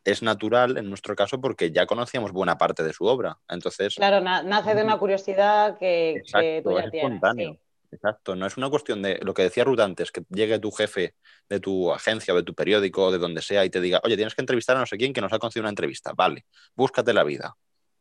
es 0.04 0.22
natural 0.22 0.78
en 0.78 0.89
nuestro 0.89 1.16
caso 1.16 1.39
porque 1.39 1.72
ya 1.72 1.86
conocíamos 1.86 2.32
buena 2.32 2.58
parte 2.58 2.84
de 2.84 2.94
su 2.94 3.06
obra. 3.06 3.38
Entonces, 3.48 3.96
claro, 3.96 4.22
nace 4.22 4.76
de 4.76 4.84
una 4.84 4.98
curiosidad 4.98 5.78
que, 5.78 6.22
tú 6.63 6.72
ya 6.72 6.80
es 6.86 6.94
Espontáneo. 6.94 7.58
Exacto, 7.94 8.36
no 8.36 8.48
es 8.48 8.58
una 8.58 8.72
cuestión 8.72 9.04
de 9.04 9.20
lo 9.22 9.36
que 9.36 9.44
decía 9.44 9.63
Ruth 9.63 9.80
antes, 9.80 10.12
que 10.12 10.24
llegue 10.30 10.58
tu 10.58 10.72
jefe 10.72 11.13
de 11.48 11.60
tu 11.60 11.92
agencia 11.92 12.34
o 12.34 12.38
de 12.38 12.44
tu 12.44 12.56
periódico 12.56 13.06
o 13.06 13.12
de 13.12 13.20
donde 13.20 13.42
sea 13.44 13.63
y 13.66 13.70
te 13.70 13.80
diga, 13.80 14.02
oye, 14.04 14.16
tienes 14.16 14.34
que 14.34 14.42
entrevistar 14.42 14.76
a 14.76 14.80
no 14.80 14.88
sé 14.88 14.98
quién 14.98 15.13
que 15.13 15.22
nos 15.22 15.32
ha 15.32 15.38
concedido 15.38 15.63
una 15.63 15.70
entrevista. 15.70 16.12
Vale, 16.16 16.46
búscate 16.76 17.13
la 17.13 17.24
vida. 17.24 17.56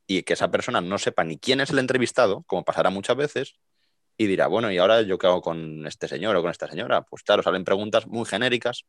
Y 0.06 0.22
que 0.22 0.32
esa 0.32 0.50
persona 0.50 0.80
no 0.80 0.96
sepa 0.96 1.24
ni 1.24 1.38
quién 1.38 1.60
es 1.60 1.70
el 1.70 1.78
entrevistado, 1.78 2.42
como 2.46 2.64
pasará 2.64 2.88
muchas 2.88 3.16
veces, 3.16 3.54
y 4.16 4.26
dirá, 4.26 4.46
bueno, 4.46 4.70
¿y 4.70 4.78
ahora 4.78 5.02
yo 5.02 5.18
qué 5.18 5.26
hago 5.26 5.40
con 5.40 5.86
este 5.86 6.06
señor 6.06 6.36
o 6.36 6.42
con 6.42 6.50
esta 6.50 6.68
señora? 6.68 7.02
Pues 7.02 7.22
claro, 7.22 7.42
salen 7.42 7.64
preguntas 7.64 8.06
muy 8.06 8.24
genéricas, 8.26 8.84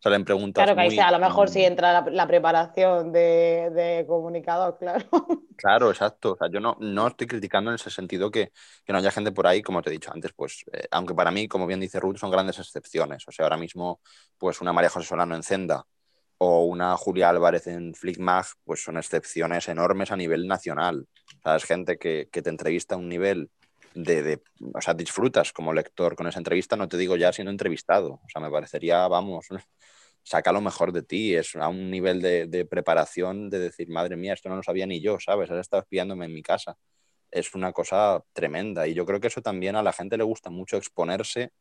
salen 0.00 0.24
preguntas. 0.24 0.64
Claro 0.64 0.76
que 0.76 0.82
ahí 0.82 0.90
sea, 0.90 1.08
a 1.08 1.12
lo 1.12 1.18
mejor 1.20 1.48
sí 1.48 1.64
entra 1.64 2.02
la, 2.02 2.26
preparación 2.26 3.12
de, 3.12 4.04
comunicador, 4.06 4.76
claro. 4.78 5.06
Claro, 5.56 5.90
exacto. 5.90 6.32
O 6.32 6.36
sea, 6.36 6.48
yo 6.50 6.58
no, 6.58 6.76
no 6.80 7.06
estoy 7.06 7.28
criticando 7.28 7.70
en 7.70 7.76
ese 7.76 7.88
sentido 7.88 8.28
que, 8.28 8.50
no 8.88 8.98
haya 8.98 9.12
gente 9.12 9.30
por 9.30 9.46
ahí, 9.46 9.62
como 9.62 9.82
te 9.82 9.90
he 9.90 9.92
dicho 9.92 10.10
antes, 10.12 10.32
pues, 10.34 10.64
eh, 10.72 10.88
aunque 10.90 11.14
para 11.14 11.30
mí, 11.30 11.46
como 11.46 11.66
bien 11.66 11.78
dice 11.78 12.00
Ruth, 12.00 12.16
son 12.16 12.32
grandes 12.32 12.58
excepciones. 12.58 13.22
O 13.28 13.32
sea, 13.32 13.44
ahora 13.46 13.56
mismo, 13.56 14.00
pues 14.36 14.60
una 14.60 14.72
María 14.72 14.90
José 14.90 15.06
Solano 15.06 15.36
en 15.36 15.44
Zenda 15.44 15.86
o 16.38 16.64
una 16.64 16.96
Julia 16.96 17.28
Álvarez 17.28 17.68
en 17.68 17.94
Flickmag, 17.94 18.44
pues 18.64 18.82
son 18.82 18.96
excepciones 18.96 19.68
enormes 19.68 20.10
a 20.10 20.16
nivel 20.16 20.48
nacional. 20.48 21.06
O 21.38 21.42
sea, 21.42 21.56
es 21.56 21.64
gente 21.64 21.96
que, 21.96 22.28
que 22.32 22.42
te 22.42 22.50
entrevista 22.50 22.96
a 22.96 22.98
un 22.98 23.08
nivel 23.08 23.48
de, 23.94 24.42
o 24.74 24.80
sea, 24.80 24.94
disfrutas 24.94 25.52
como 25.52 25.72
lector 25.72 26.16
con 26.16 26.26
esa 26.26 26.38
entrevista, 26.38 26.76
no 26.76 26.88
te 26.88 26.96
digo 26.96 27.16
ya 27.16 27.32
siendo 27.32 27.50
entrevistado. 27.50 28.20
O 28.24 28.28
sea, 28.28 28.40
me 28.40 28.50
parecería, 28.50 29.06
vamos, 29.08 29.46
saca 30.22 30.52
lo 30.52 30.60
mejor 30.60 30.92
de 30.92 31.02
ti, 31.02 31.34
es 31.34 31.54
a 31.56 31.68
un 31.68 31.90
nivel 31.90 32.20
de, 32.20 32.66
preparación 32.66 33.50
de 33.50 33.58
decir, 33.58 33.88
madre 33.88 34.16
mía, 34.16 34.34
esto 34.34 34.48
no 34.48 34.56
lo 34.56 34.62
sabía 34.62 34.86
ni 34.86 35.00
yo, 35.00 35.18
¿sabes? 35.20 35.50
Has 35.50 35.58
estado 35.60 35.82
espiándome 35.82 36.26
en 36.26 36.34
mi 36.34 36.42
casa. 36.42 36.76
Es 37.30 37.54
una 37.54 37.72
cosa 37.72 38.22
tremenda 38.32 38.86
y 38.86 38.94
yo 38.94 39.06
creo 39.06 39.20
que 39.20 39.28
eso 39.28 39.42
también 39.42 39.76
a 39.76 39.82
la 39.82 39.92
gente 39.92 40.16
le 40.16 40.24
gusta 40.24 40.50
mucho 40.50 40.76
exponerse 40.76 41.52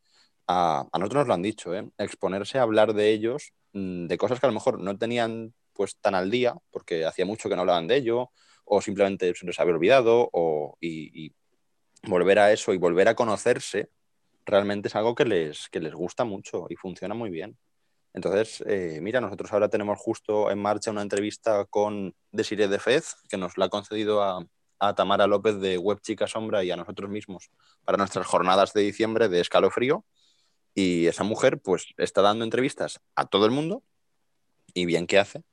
a, 0.47 0.87
a 0.91 0.99
nosotros 0.99 1.21
nos 1.21 1.27
lo 1.29 1.33
han 1.35 1.41
dicho, 1.41 1.73
¿eh? 1.75 1.89
exponerse 1.97 2.59
a 2.59 2.63
hablar 2.63 2.93
de 2.93 3.11
ellos, 3.11 3.53
mm, 3.73 4.07
de 4.07 4.17
cosas 4.17 4.39
que 4.39 4.45
a 4.45 4.49
lo 4.49 4.53
mejor 4.53 4.79
no 4.81 4.97
tenían 4.97 5.53
pues 5.73 5.97
tan 5.97 6.15
al 6.15 6.29
día, 6.29 6.55
porque 6.71 7.05
hacía 7.05 7.25
mucho 7.25 7.49
que 7.49 7.55
no 7.55 7.61
hablaban 7.61 7.87
de 7.87 7.97
ello, 7.97 8.31
o 8.65 8.81
simplemente 8.81 9.33
se 9.35 9.45
les 9.45 9.59
había 9.59 9.73
olvidado, 9.73 10.29
o, 10.31 10.77
volver 12.03 12.39
a 12.39 12.51
eso 12.51 12.73
y 12.73 12.77
volver 12.77 13.07
a 13.07 13.15
conocerse, 13.15 13.89
realmente 14.45 14.87
es 14.89 14.95
algo 14.95 15.15
que 15.15 15.25
les, 15.25 15.69
que 15.69 15.79
les 15.79 15.93
gusta 15.93 16.25
mucho 16.25 16.67
y 16.69 16.75
funciona 16.75 17.13
muy 17.13 17.29
bien. 17.29 17.57
Entonces, 18.13 18.63
eh, 18.67 18.99
mira, 19.01 19.21
nosotros 19.21 19.51
ahora 19.53 19.69
tenemos 19.69 19.97
justo 19.99 20.51
en 20.51 20.59
marcha 20.59 20.91
una 20.91 21.01
entrevista 21.01 21.65
con 21.65 22.13
Desiree 22.31 22.67
de 22.67 22.79
Fez, 22.79 23.15
que 23.27 23.37
nos 23.37 23.57
la 23.57 23.65
ha 23.65 23.69
concedido 23.69 24.21
a, 24.21 24.45
a 24.79 24.93
Tamara 24.93 25.25
López 25.25 25.59
de 25.59 25.77
Web 25.77 25.99
Chica 26.01 26.27
Sombra 26.27 26.63
y 26.63 26.71
a 26.71 26.75
nosotros 26.75 27.09
mismos 27.09 27.49
para 27.85 27.97
nuestras 27.97 28.27
jornadas 28.27 28.73
de 28.73 28.81
diciembre 28.81 29.29
de 29.29 29.39
escalofrío. 29.39 30.05
Y 30.75 31.07
esa 31.07 31.23
mujer, 31.23 31.59
pues, 31.59 31.93
está 31.97 32.21
dando 32.21 32.43
entrevistas 32.43 32.99
a 33.15 33.25
todo 33.25 33.45
el 33.45 33.51
mundo 33.51 33.83
y 34.73 34.85
bien 34.85 35.07
que 35.07 35.19
hace. 35.19 35.43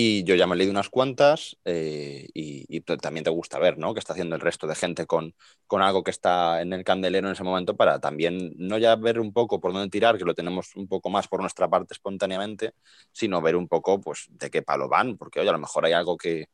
Y 0.00 0.22
yo 0.22 0.36
ya 0.36 0.46
me 0.46 0.54
he 0.54 0.58
leído 0.58 0.70
unas 0.70 0.90
cuantas 0.90 1.56
eh, 1.64 2.28
y, 2.32 2.80
también 3.02 3.24
te 3.24 3.30
gusta 3.30 3.58
ver, 3.58 3.78
¿no? 3.78 3.94
Que 3.94 3.98
está 3.98 4.12
haciendo 4.12 4.36
el 4.36 4.40
resto 4.40 4.68
de 4.68 4.76
gente 4.76 5.06
con, 5.06 5.34
con, 5.66 5.82
algo 5.82 6.04
que 6.04 6.12
está 6.12 6.62
en 6.62 6.72
el 6.72 6.84
candelero 6.84 7.26
en 7.26 7.32
ese 7.32 7.42
momento 7.42 7.76
para 7.76 7.98
también 7.98 8.52
no 8.58 8.78
ya 8.78 8.94
ver 8.94 9.18
un 9.18 9.32
poco 9.32 9.58
por 9.58 9.72
dónde 9.72 9.90
tirar, 9.90 10.16
que 10.16 10.24
lo 10.24 10.36
tenemos 10.36 10.76
un 10.76 10.86
poco 10.86 11.10
más 11.10 11.26
por 11.26 11.40
nuestra 11.40 11.66
parte 11.68 11.94
espontáneamente, 11.94 12.74
sino 13.10 13.42
ver 13.42 13.56
un 13.56 13.66
poco, 13.66 14.00
pues, 14.00 14.28
de 14.30 14.50
qué 14.50 14.62
palo 14.62 14.88
van, 14.88 15.16
porque, 15.16 15.40
oye, 15.40 15.48
a 15.48 15.52
lo 15.52 15.58
mejor 15.58 15.84
hay 15.84 15.94
algo 15.94 16.16
que, 16.16 16.46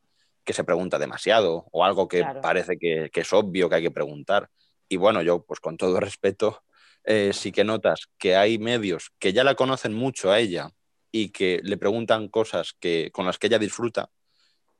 que 0.42 0.54
se 0.54 0.64
pregunta 0.64 0.98
demasiado 0.98 1.66
o 1.70 1.84
algo 1.84 2.08
que 2.08 2.24
parece 2.40 2.78
que, 2.78 3.10
que, 3.12 3.20
es 3.20 3.32
obvio 3.34 3.68
que 3.68 3.74
hay 3.74 3.82
que 3.82 3.90
preguntar. 3.90 4.48
Y 4.88 4.96
bueno, 4.96 5.20
yo, 5.20 5.44
pues 5.44 5.60
con 5.60 5.76
todo 5.76 6.00
respeto, 6.00 6.62
eh, 7.04 7.32
sí 7.34 7.52
que 7.52 7.62
notas 7.62 8.08
que 8.16 8.36
hay 8.36 8.56
medios 8.56 9.12
que 9.18 9.34
ya 9.34 9.44
la 9.44 9.54
conocen 9.54 9.92
mucho 9.92 10.30
a 10.30 10.38
ella 10.38 10.70
y 11.16 11.28
que 11.28 11.60
le 11.62 11.76
preguntan 11.76 12.26
cosas 12.26 12.72
que, 12.72 13.10
con 13.12 13.24
las 13.24 13.38
que 13.38 13.46
ella 13.46 13.60
disfruta. 13.60 14.10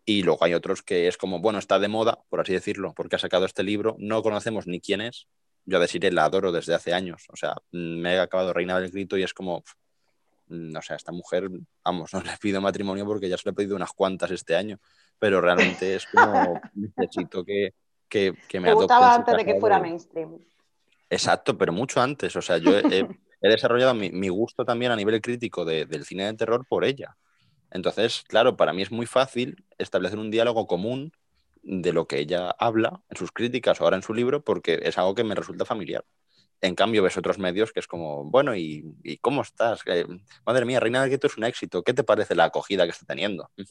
Y 0.04 0.24
luego 0.24 0.44
hay 0.44 0.52
otros 0.52 0.82
que 0.82 1.06
es 1.06 1.16
como, 1.16 1.38
bueno, 1.38 1.60
está 1.60 1.78
de 1.78 1.86
moda, 1.86 2.24
por 2.28 2.40
así 2.40 2.52
decirlo, 2.52 2.92
porque 2.92 3.14
ha 3.14 3.20
sacado 3.20 3.46
este 3.46 3.62
libro, 3.62 3.94
no 4.00 4.20
conocemos 4.20 4.66
ni 4.66 4.80
quién 4.80 5.00
es. 5.00 5.28
Yo 5.64 5.78
a 5.78 5.80
decir, 5.80 6.12
la 6.12 6.24
adoro 6.24 6.50
desde 6.50 6.74
hace 6.74 6.92
años. 6.92 7.26
O 7.32 7.36
sea, 7.36 7.54
me 7.70 8.14
he 8.14 8.18
acabado 8.18 8.52
Reina 8.52 8.80
del 8.80 8.90
Grito 8.90 9.16
y 9.16 9.22
es 9.22 9.32
como, 9.32 9.62
no 10.48 10.82
sé, 10.82 10.96
esta 10.96 11.12
mujer, 11.12 11.48
vamos, 11.84 12.12
no 12.14 12.20
le 12.20 12.36
pido 12.40 12.60
matrimonio 12.60 13.06
porque 13.06 13.28
ya 13.28 13.38
se 13.38 13.44
le 13.44 13.52
he 13.52 13.54
pedido 13.54 13.76
unas 13.76 13.92
cuantas 13.92 14.32
este 14.32 14.56
año, 14.56 14.80
pero 15.20 15.40
realmente 15.40 15.94
es 15.94 16.04
como, 16.06 16.60
necesito 16.74 17.44
que, 17.44 17.74
que, 18.08 18.34
que 18.48 18.58
me 18.58 18.70
adopte. 18.70 18.86
gustaba 18.86 19.14
antes 19.14 19.36
de 19.36 19.44
que 19.44 19.60
fuera 19.60 19.78
mainstream. 19.78 20.36
Exacto, 21.10 21.56
pero 21.56 21.72
mucho 21.72 22.00
antes. 22.00 22.34
O 22.34 22.42
sea, 22.42 22.58
yo 22.58 22.76
he, 22.76 23.06
he 23.44 23.50
desarrollado 23.50 23.94
mi, 23.94 24.28
gusto 24.28 24.64
también 24.64 24.90
a 24.90 24.96
nivel 24.96 25.20
crítico 25.20 25.64
del 25.64 26.04
cine 26.04 26.24
de 26.24 26.34
terror 26.34 26.66
por 26.66 26.84
ella. 26.84 27.16
Entonces, 27.70 28.24
claro, 28.26 28.56
para 28.56 28.72
mí 28.72 28.82
es 28.82 28.90
muy 28.90 29.04
fácil 29.04 29.64
establecer 29.78 30.18
un 30.18 30.30
diálogo 30.30 30.66
común 30.66 31.12
de 31.62 31.92
lo 31.92 32.06
que 32.06 32.20
ella 32.20 32.50
habla 32.58 33.02
en 33.10 33.16
sus 33.16 33.32
críticas 33.32 33.80
o 33.80 33.84
ahora 33.84 33.96
en 33.96 34.02
su 34.02 34.14
libro, 34.14 34.42
porque 34.42 34.80
es 34.82 34.96
algo 34.96 35.14
que 35.14 35.24
me 35.24 35.34
resulta 35.34 35.64
familiar. 35.64 36.04
En 36.60 36.74
cambio, 36.74 37.02
ves 37.02 37.18
otros 37.18 37.38
medios 37.38 37.72
que 37.72 37.80
es 37.80 37.86
como, 37.86 38.24
bueno, 38.24 38.56
¿y, 38.56 39.18
cómo 39.20 39.42
estás? 39.42 39.80
Eh, 39.86 40.06
madre 40.46 40.64
mía, 40.64 40.80
Reina 40.80 41.02
del 41.02 41.10
Gueto 41.10 41.26
es 41.26 41.36
un 41.36 41.44
éxito. 41.44 41.82
¿Qué 41.82 41.92
te 41.92 42.04
parece 42.04 42.34
la 42.34 42.44
acogida 42.44 42.84
que 42.84 42.90
está 42.90 43.06
teniendo? 43.06 43.50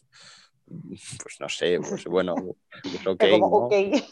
Pues 0.65 1.41
no 1.41 1.49
sé, 1.49 1.77
pues 1.77 2.05
bueno, 2.05 2.35
pues 2.35 3.07
okay, 3.07 4.03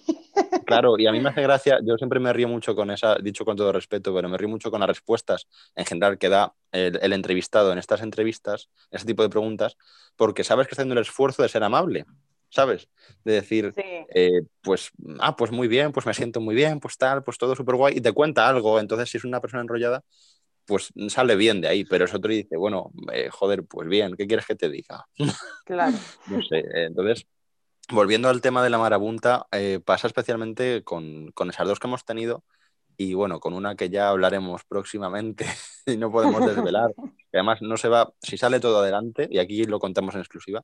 Claro, 0.65 0.97
y 0.97 1.07
a 1.07 1.11
mí 1.11 1.19
me 1.19 1.29
hace 1.29 1.41
gracia, 1.41 1.79
yo 1.83 1.97
siempre 1.97 2.19
me 2.19 2.31
río 2.31 2.47
mucho 2.47 2.75
con 2.75 2.91
esa, 2.91 3.15
dicho 3.15 3.43
con 3.43 3.57
todo 3.57 3.71
respeto, 3.71 4.13
pero 4.13 4.29
me 4.29 4.37
río 4.37 4.49
mucho 4.49 4.71
con 4.71 4.79
las 4.79 4.87
respuestas 4.87 5.47
en 5.75 5.85
general 5.85 6.17
que 6.17 6.29
da 6.29 6.53
el, 6.71 7.13
entrevistado 7.13 7.71
en 7.71 7.77
estas 7.77 8.01
entrevistas, 8.01 8.69
ese 8.89 9.05
tipo 9.05 9.23
de 9.23 9.29
preguntas, 9.29 9.77
porque 10.15 10.43
sabes 10.43 10.67
que 10.67 10.71
está 10.71 10.83
haciendo 10.83 10.93
el 10.99 11.05
esfuerzo 11.05 11.43
de 11.43 11.49
ser 11.49 11.63
amable, 11.63 12.05
¿sabes? 12.49 12.87
De 13.23 13.33
decir, 13.33 13.73
eh, 13.75 14.43
pues, 14.61 14.91
ah, 15.19 15.35
pues 15.35 15.51
muy 15.51 15.67
bien, 15.67 15.91
pues 15.91 16.05
me 16.05 16.13
siento 16.13 16.39
muy 16.39 16.55
bien, 16.55 16.79
pues 16.79 16.97
tal, 16.97 17.23
pues 17.23 17.37
todo 17.37 17.55
súper 17.55 17.75
guay, 17.75 17.97
y 17.97 18.01
te 18.01 18.13
cuenta 18.13 18.47
algo, 18.47 18.79
entonces 18.79 19.09
si 19.09 19.17
es 19.17 19.25
una 19.25 19.41
persona 19.41 19.61
enrollada, 19.61 20.03
pues 20.65 20.93
sale 21.09 21.35
bien 21.35 21.59
de 21.59 21.67
ahí, 21.67 21.83
pero 21.83 22.05
es 22.05 22.13
otro 22.13 22.31
y 22.31 22.43
dice, 22.43 22.55
bueno, 22.55 22.91
eh, 23.11 23.29
joder, 23.29 23.65
pues 23.65 23.89
bien, 23.89 24.15
¿qué 24.15 24.27
quieres 24.27 24.45
que 24.45 24.55
te 24.55 24.69
diga? 24.69 25.05
Claro. 25.65 25.97
no 26.27 26.41
sé, 26.43 26.63
entonces 26.73 27.25
volviendo 27.91 28.29
al 28.29 28.41
tema 28.41 28.63
de 28.63 28.69
la 28.69 28.77
marabunta, 28.77 29.47
eh, 29.51 29.79
pasa 29.83 30.07
especialmente 30.07 30.83
con, 30.83 31.33
esas 31.49 31.67
dos 31.67 31.79
que 31.79 31.87
hemos 31.87 32.05
tenido 32.05 32.43
y 32.97 33.13
bueno, 33.13 33.39
con 33.39 33.53
una 33.53 33.75
que 33.75 33.89
ya 33.89 34.09
hablaremos 34.09 34.63
próximamente 34.65 35.45
y 35.85 35.97
no 35.97 36.11
podemos 36.11 36.45
desvelar. 36.45 36.93
además 37.33 37.61
no 37.61 37.77
se 37.77 37.87
va, 37.87 38.13
si 38.21 38.37
sale 38.37 38.59
todo 38.59 38.79
adelante, 38.79 39.27
y 39.29 39.39
aquí 39.39 39.63
lo 39.65 39.79
contamos 39.79 40.15
en 40.15 40.21
exclusiva, 40.21 40.63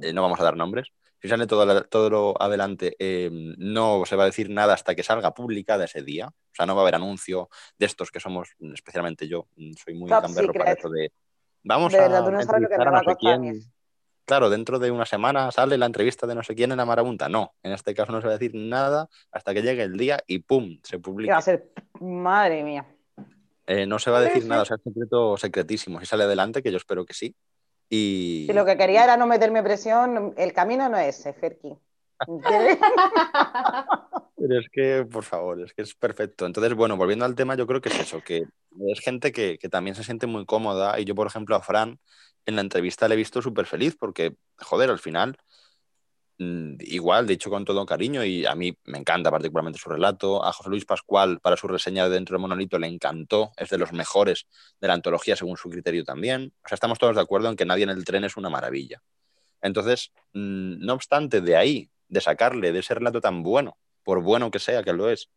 eh, 0.00 0.12
no 0.12 0.22
vamos 0.22 0.40
a 0.40 0.44
dar 0.44 0.56
nombres, 0.56 0.88
si 1.20 1.28
sale 1.28 1.46
todo, 1.46 1.84
todo 1.84 2.10
lo 2.10 2.42
adelante, 2.42 2.96
eh, 2.98 3.30
no 3.30 4.04
se 4.04 4.16
va 4.16 4.24
a 4.24 4.26
decir 4.26 4.50
nada 4.50 4.74
hasta 4.74 4.96
que 4.96 5.04
salga 5.04 5.32
publicada 5.32 5.84
ese 5.84 6.02
día. 6.02 6.26
O 6.26 6.54
sea, 6.54 6.66
no 6.66 6.74
va 6.74 6.80
a 6.80 6.84
haber 6.84 6.96
anuncio 6.96 7.48
de 7.78 7.86
estos 7.86 8.10
que 8.10 8.18
somos, 8.18 8.56
especialmente 8.74 9.28
yo, 9.28 9.46
soy 9.76 9.94
muy 9.94 10.10
gamberro 10.10 10.52
para 10.52 10.72
eso 10.72 10.88
de... 10.88 11.12
Vamos 11.62 11.94
a 11.94 12.06
entrevistar 12.06 12.88
a 12.88 12.90
no 12.90 13.00
sé 13.04 13.16
quién 13.20 13.72
claro, 14.24 14.50
dentro 14.50 14.78
de 14.78 14.90
una 14.90 15.06
semana 15.06 15.50
sale 15.50 15.78
la 15.78 15.86
entrevista 15.86 16.26
de 16.26 16.34
no 16.34 16.42
sé 16.42 16.54
quién 16.54 16.72
en 16.72 16.78
la 16.78 16.84
marabunta. 16.84 17.28
No, 17.28 17.54
en 17.62 17.72
este 17.72 17.94
caso 17.94 18.12
no 18.12 18.20
se 18.20 18.26
va 18.26 18.34
a 18.34 18.38
decir 18.38 18.54
nada 18.54 19.08
hasta 19.30 19.54
que 19.54 19.62
llegue 19.62 19.82
el 19.82 19.96
día 19.96 20.22
y 20.26 20.40
¡pum! 20.40 20.78
se 20.82 20.98
publica. 20.98 21.32
Va 21.32 21.38
a 21.38 21.42
ser, 21.42 21.72
madre 22.00 22.62
mía. 22.62 22.86
Eh, 23.66 23.86
no 23.86 23.98
se 23.98 24.10
va 24.10 24.18
a 24.18 24.22
decir 24.22 24.44
nada, 24.46 24.62
o 24.62 24.64
sea, 24.64 24.76
es 24.76 24.82
secreto 24.82 25.36
secretísimo. 25.36 26.00
Si 26.00 26.06
sale 26.06 26.24
adelante, 26.24 26.62
que 26.62 26.70
yo 26.70 26.76
espero 26.76 27.04
que 27.04 27.14
sí. 27.14 27.34
Y... 27.88 28.44
Si 28.48 28.52
lo 28.52 28.64
que 28.64 28.76
quería 28.76 29.04
era 29.04 29.16
no 29.16 29.26
meterme 29.26 29.62
presión, 29.62 30.34
el 30.36 30.52
camino 30.52 30.88
no 30.88 30.96
es 30.96 31.20
ese, 31.20 31.32
Ferki. 31.32 31.76
Es 34.50 34.68
que, 34.72 35.04
por 35.04 35.22
favor, 35.22 35.60
es 35.60 35.72
que 35.72 35.82
es 35.82 35.94
perfecto. 35.94 36.46
Entonces, 36.46 36.74
bueno, 36.74 36.96
volviendo 36.96 37.24
al 37.24 37.36
tema, 37.36 37.54
yo 37.54 37.66
creo 37.66 37.80
que 37.80 37.90
es 37.90 38.00
eso, 38.00 38.22
que 38.22 38.42
es 38.88 39.00
gente 39.00 39.30
que, 39.30 39.56
que 39.58 39.68
también 39.68 39.94
se 39.94 40.02
siente 40.02 40.26
muy 40.26 40.44
cómoda. 40.46 40.98
Y 40.98 41.04
yo, 41.04 41.14
por 41.14 41.28
ejemplo, 41.28 41.54
a 41.54 41.62
Fran, 41.62 42.00
en 42.46 42.56
la 42.56 42.62
entrevista 42.62 43.06
le 43.06 43.14
he 43.14 43.16
visto 43.16 43.40
súper 43.40 43.66
feliz 43.66 43.96
porque, 43.96 44.34
joder, 44.58 44.90
al 44.90 44.98
final, 44.98 45.36
mm, 46.38 46.74
igual, 46.80 47.26
dicho 47.26 47.50
con 47.50 47.64
todo 47.64 47.86
cariño, 47.86 48.24
y 48.24 48.44
a 48.44 48.56
mí 48.56 48.76
me 48.84 48.98
encanta 48.98 49.30
particularmente 49.30 49.78
su 49.78 49.88
relato, 49.90 50.44
a 50.44 50.52
José 50.52 50.70
Luis 50.70 50.84
Pascual 50.84 51.38
para 51.40 51.56
su 51.56 51.68
reseña 51.68 52.04
de 52.04 52.10
Dentro 52.10 52.34
del 52.34 52.42
Monolito 52.42 52.78
le 52.80 52.88
encantó, 52.88 53.52
es 53.56 53.70
de 53.70 53.78
los 53.78 53.92
mejores 53.92 54.46
de 54.80 54.88
la 54.88 54.94
antología 54.94 55.36
según 55.36 55.56
su 55.56 55.70
criterio 55.70 56.04
también. 56.04 56.52
O 56.64 56.68
sea, 56.68 56.74
estamos 56.74 56.98
todos 56.98 57.14
de 57.14 57.22
acuerdo 57.22 57.48
en 57.48 57.56
que 57.56 57.64
nadie 57.64 57.84
en 57.84 57.90
el 57.90 58.04
tren 58.04 58.24
es 58.24 58.36
una 58.36 58.50
maravilla. 58.50 59.02
Entonces, 59.60 60.12
mm, 60.32 60.84
no 60.84 60.94
obstante, 60.94 61.40
de 61.40 61.56
ahí, 61.56 61.90
de 62.08 62.20
sacarle 62.20 62.72
de 62.72 62.80
ese 62.80 62.94
relato 62.94 63.20
tan 63.20 63.42
bueno, 63.44 63.76
por 64.02 64.22
bueno 64.22 64.50
que 64.50 64.58
sea 64.58 64.82
que 64.82 64.92
lo 64.92 65.08
es, 65.08 65.30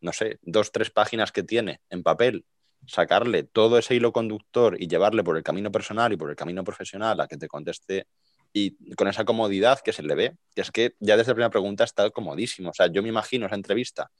no 0.00 0.12
sé, 0.12 0.38
dos, 0.42 0.72
tres 0.72 0.90
páginas 0.90 1.32
que 1.32 1.42
tiene 1.42 1.80
en 1.90 2.02
papel 2.02 2.44
sacarle 2.86 3.44
todo 3.44 3.78
ese 3.78 3.94
hilo 3.94 4.12
conductor 4.12 4.76
y 4.80 4.88
llevarle 4.88 5.22
por 5.22 5.36
el 5.36 5.42
camino 5.42 5.70
personal 5.70 6.12
y 6.12 6.16
por 6.16 6.30
el 6.30 6.36
camino 6.36 6.64
profesional 6.64 7.20
a 7.20 7.28
que 7.28 7.36
te 7.36 7.48
conteste 7.48 8.06
y 8.52 8.94
con 8.94 9.06
esa 9.06 9.24
comodidad 9.24 9.80
que 9.80 9.92
se 9.92 10.02
le 10.02 10.14
ve, 10.14 10.36
que 10.54 10.62
es 10.62 10.70
que 10.70 10.94
ya 10.98 11.16
desde 11.16 11.30
la 11.30 11.34
primera 11.34 11.50
pregunta 11.50 11.84
está 11.84 12.10
comodísimo. 12.10 12.70
O 12.70 12.72
sea, 12.72 12.88
yo 12.88 13.02
me 13.02 13.08
imagino 13.08 13.46
esa 13.46 13.54
entrevista 13.54 14.10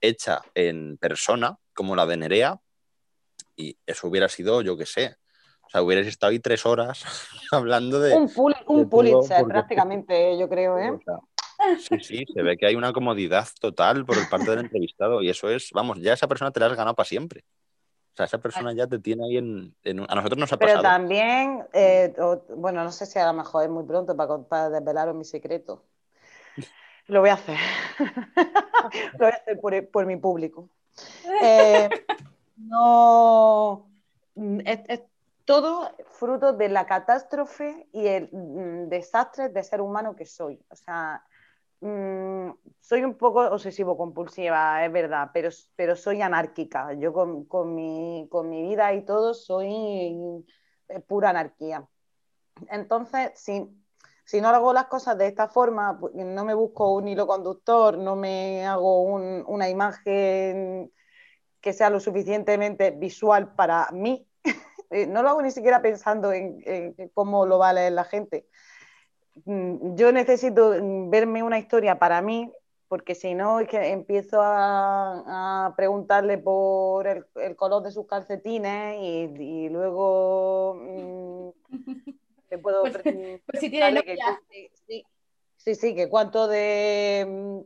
hecha 0.00 0.42
en 0.54 0.98
persona, 0.98 1.56
como 1.74 1.96
la 1.96 2.06
de 2.06 2.16
Nerea, 2.16 2.60
y 3.56 3.78
eso 3.86 4.08
hubiera 4.08 4.28
sido, 4.28 4.60
yo 4.62 4.76
qué 4.76 4.84
sé, 4.84 5.16
o 5.62 5.70
sea, 5.70 5.82
hubieras 5.82 6.06
estado 6.06 6.30
ahí 6.30 6.38
tres 6.38 6.66
horas 6.66 7.04
hablando 7.52 7.98
de... 8.00 8.14
Un, 8.14 8.30
un 8.66 8.88
Pulitzer 8.90 9.44
prácticamente, 9.44 10.38
yo 10.38 10.48
creo, 10.48 10.78
¿eh? 10.78 10.90
Sí, 11.78 12.00
sí, 12.00 12.26
se 12.32 12.42
ve 12.42 12.56
que 12.56 12.66
hay 12.66 12.74
una 12.74 12.92
comodidad 12.92 13.48
total 13.60 14.04
por 14.04 14.18
el 14.18 14.28
parte 14.28 14.50
del 14.50 14.60
entrevistado 14.60 15.22
y 15.22 15.30
eso 15.30 15.50
es, 15.50 15.70
vamos, 15.72 16.00
ya 16.00 16.12
esa 16.12 16.28
persona 16.28 16.50
te 16.50 16.60
la 16.60 16.66
has 16.66 16.76
ganado 16.76 16.94
para 16.94 17.08
siempre 17.08 17.44
sea, 18.18 18.26
esa 18.26 18.38
persona 18.38 18.72
ya 18.72 18.86
te 18.86 18.98
tiene 18.98 19.24
ahí 19.24 19.36
en, 19.36 19.74
A 20.08 20.14
nosotros 20.14 20.38
nos 20.38 20.52
ha 20.52 20.58
pasado. 20.58 20.80
Pero 20.80 20.82
también, 20.82 21.64
eh, 21.72 22.12
bueno, 22.56 22.82
no 22.82 22.90
sé 22.90 23.06
si 23.06 23.18
a 23.18 23.26
lo 23.26 23.32
mejor 23.32 23.64
es 23.64 23.70
muy 23.70 23.84
pronto 23.84 24.16
para, 24.16 24.38
para 24.38 24.70
desvelaros 24.70 25.14
mi 25.14 25.24
secreto. 25.24 25.84
Lo 27.06 27.20
voy 27.20 27.30
a 27.30 27.34
hacer. 27.34 27.56
lo 29.12 29.18
voy 29.18 29.28
a 29.28 29.36
hacer 29.36 29.60
por, 29.90 30.06
mi 30.06 30.16
público. 30.16 30.68
Eh, 31.42 31.88
no. 32.56 33.88
Es, 34.64 35.00
todo 35.44 35.90
fruto 36.10 36.52
de 36.52 36.68
la 36.68 36.84
catástrofe 36.84 37.86
y 37.92 38.06
el 38.06 38.28
mm, 38.30 38.88
desastre 38.88 39.48
de 39.48 39.62
ser 39.62 39.80
humano 39.80 40.14
que 40.14 40.26
soy. 40.26 40.60
O 40.68 40.76
sea, 40.76 41.24
mm, 41.80 42.50
soy 42.80 43.04
un 43.04 43.14
poco 43.14 43.40
obsesivo-compulsiva, 43.40 44.84
es 44.84 44.92
verdad, 44.92 45.30
pero, 45.32 45.50
pero 45.76 45.96
soy 45.96 46.22
anárquica. 46.22 46.92
Yo 46.94 47.12
con, 47.12 47.44
con, 47.44 47.74
mi, 47.74 48.28
con 48.30 48.48
mi 48.48 48.62
vida 48.62 48.92
y 48.94 49.04
todo 49.04 49.34
soy 49.34 50.44
eh, 50.88 51.00
pura 51.00 51.30
anarquía. 51.30 51.86
Entonces, 52.70 53.32
si, 53.34 53.68
si 54.24 54.40
no 54.40 54.48
hago 54.48 54.72
las 54.72 54.86
cosas 54.86 55.18
de 55.18 55.26
esta 55.26 55.48
forma, 55.48 55.98
pues, 55.98 56.14
no 56.14 56.44
me 56.44 56.54
busco 56.54 56.94
un 56.94 57.08
hilo 57.08 57.26
conductor, 57.26 57.98
no 57.98 58.16
me 58.16 58.66
hago 58.66 59.02
un, 59.02 59.44
una 59.46 59.68
imagen 59.68 60.92
que 61.60 61.72
sea 61.72 61.90
lo 61.90 62.00
suficientemente 62.00 62.90
visual 62.92 63.54
para 63.54 63.88
mí, 63.92 64.26
eh, 64.90 65.06
no 65.06 65.22
lo 65.22 65.30
hago 65.30 65.42
ni 65.42 65.50
siquiera 65.50 65.82
pensando 65.82 66.32
en, 66.32 66.62
en, 66.64 67.08
cómo 67.14 67.46
lo 67.46 67.58
va 67.58 67.72
la 67.72 68.04
gente. 68.04 68.48
Mm, 69.44 69.96
yo 69.96 70.12
necesito 70.12 70.74
verme 71.08 71.42
una 71.42 71.58
historia 71.58 71.98
para 71.98 72.22
mí, 72.22 72.52
porque 72.88 73.14
si 73.14 73.34
no 73.34 73.60
es 73.60 73.68
que 73.68 73.90
empiezo 73.90 74.40
a, 74.40 75.66
a 75.66 75.76
preguntarle 75.76 76.38
por 76.38 77.06
el, 77.06 77.26
el, 77.36 77.56
color 77.56 77.82
de 77.82 77.90
sus 77.90 78.06
calcetines 78.06 78.96
y, 79.00 79.42
y 79.42 79.68
luego 79.68 80.74
mmm, 80.80 81.50
te 82.48 82.58
puedo 82.58 82.82
pues, 82.82 83.02
pues 83.02 83.60
si 83.60 83.70
tiene 83.70 84.02
que, 84.02 84.16
sí, 84.86 85.04
sí, 85.56 85.74
sí, 85.74 85.94
que 85.94 86.08
cuánto 86.08 86.48
de, 86.48 87.62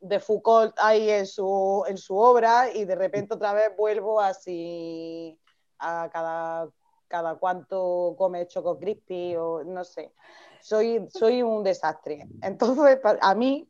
de 0.00 0.20
Foucault 0.20 0.74
hay 0.78 1.10
en 1.10 1.26
su, 1.26 1.84
en 1.86 1.96
su 1.96 2.16
obra 2.16 2.72
y 2.74 2.84
de 2.84 2.96
repente 2.96 3.34
otra 3.34 3.52
vez 3.52 3.70
vuelvo 3.76 4.20
así 4.20 5.38
a 5.78 6.10
cada, 6.12 6.68
cada 7.10 7.34
cuánto 7.34 8.14
come 8.16 8.46
Choco 8.46 8.78
Crispy 8.78 9.36
o 9.36 9.64
no 9.64 9.84
sé 9.84 10.14
soy, 10.60 11.06
soy 11.10 11.42
un 11.42 11.62
desastre. 11.62 12.28
Entonces, 12.42 12.98
a 13.20 13.34
mí 13.34 13.68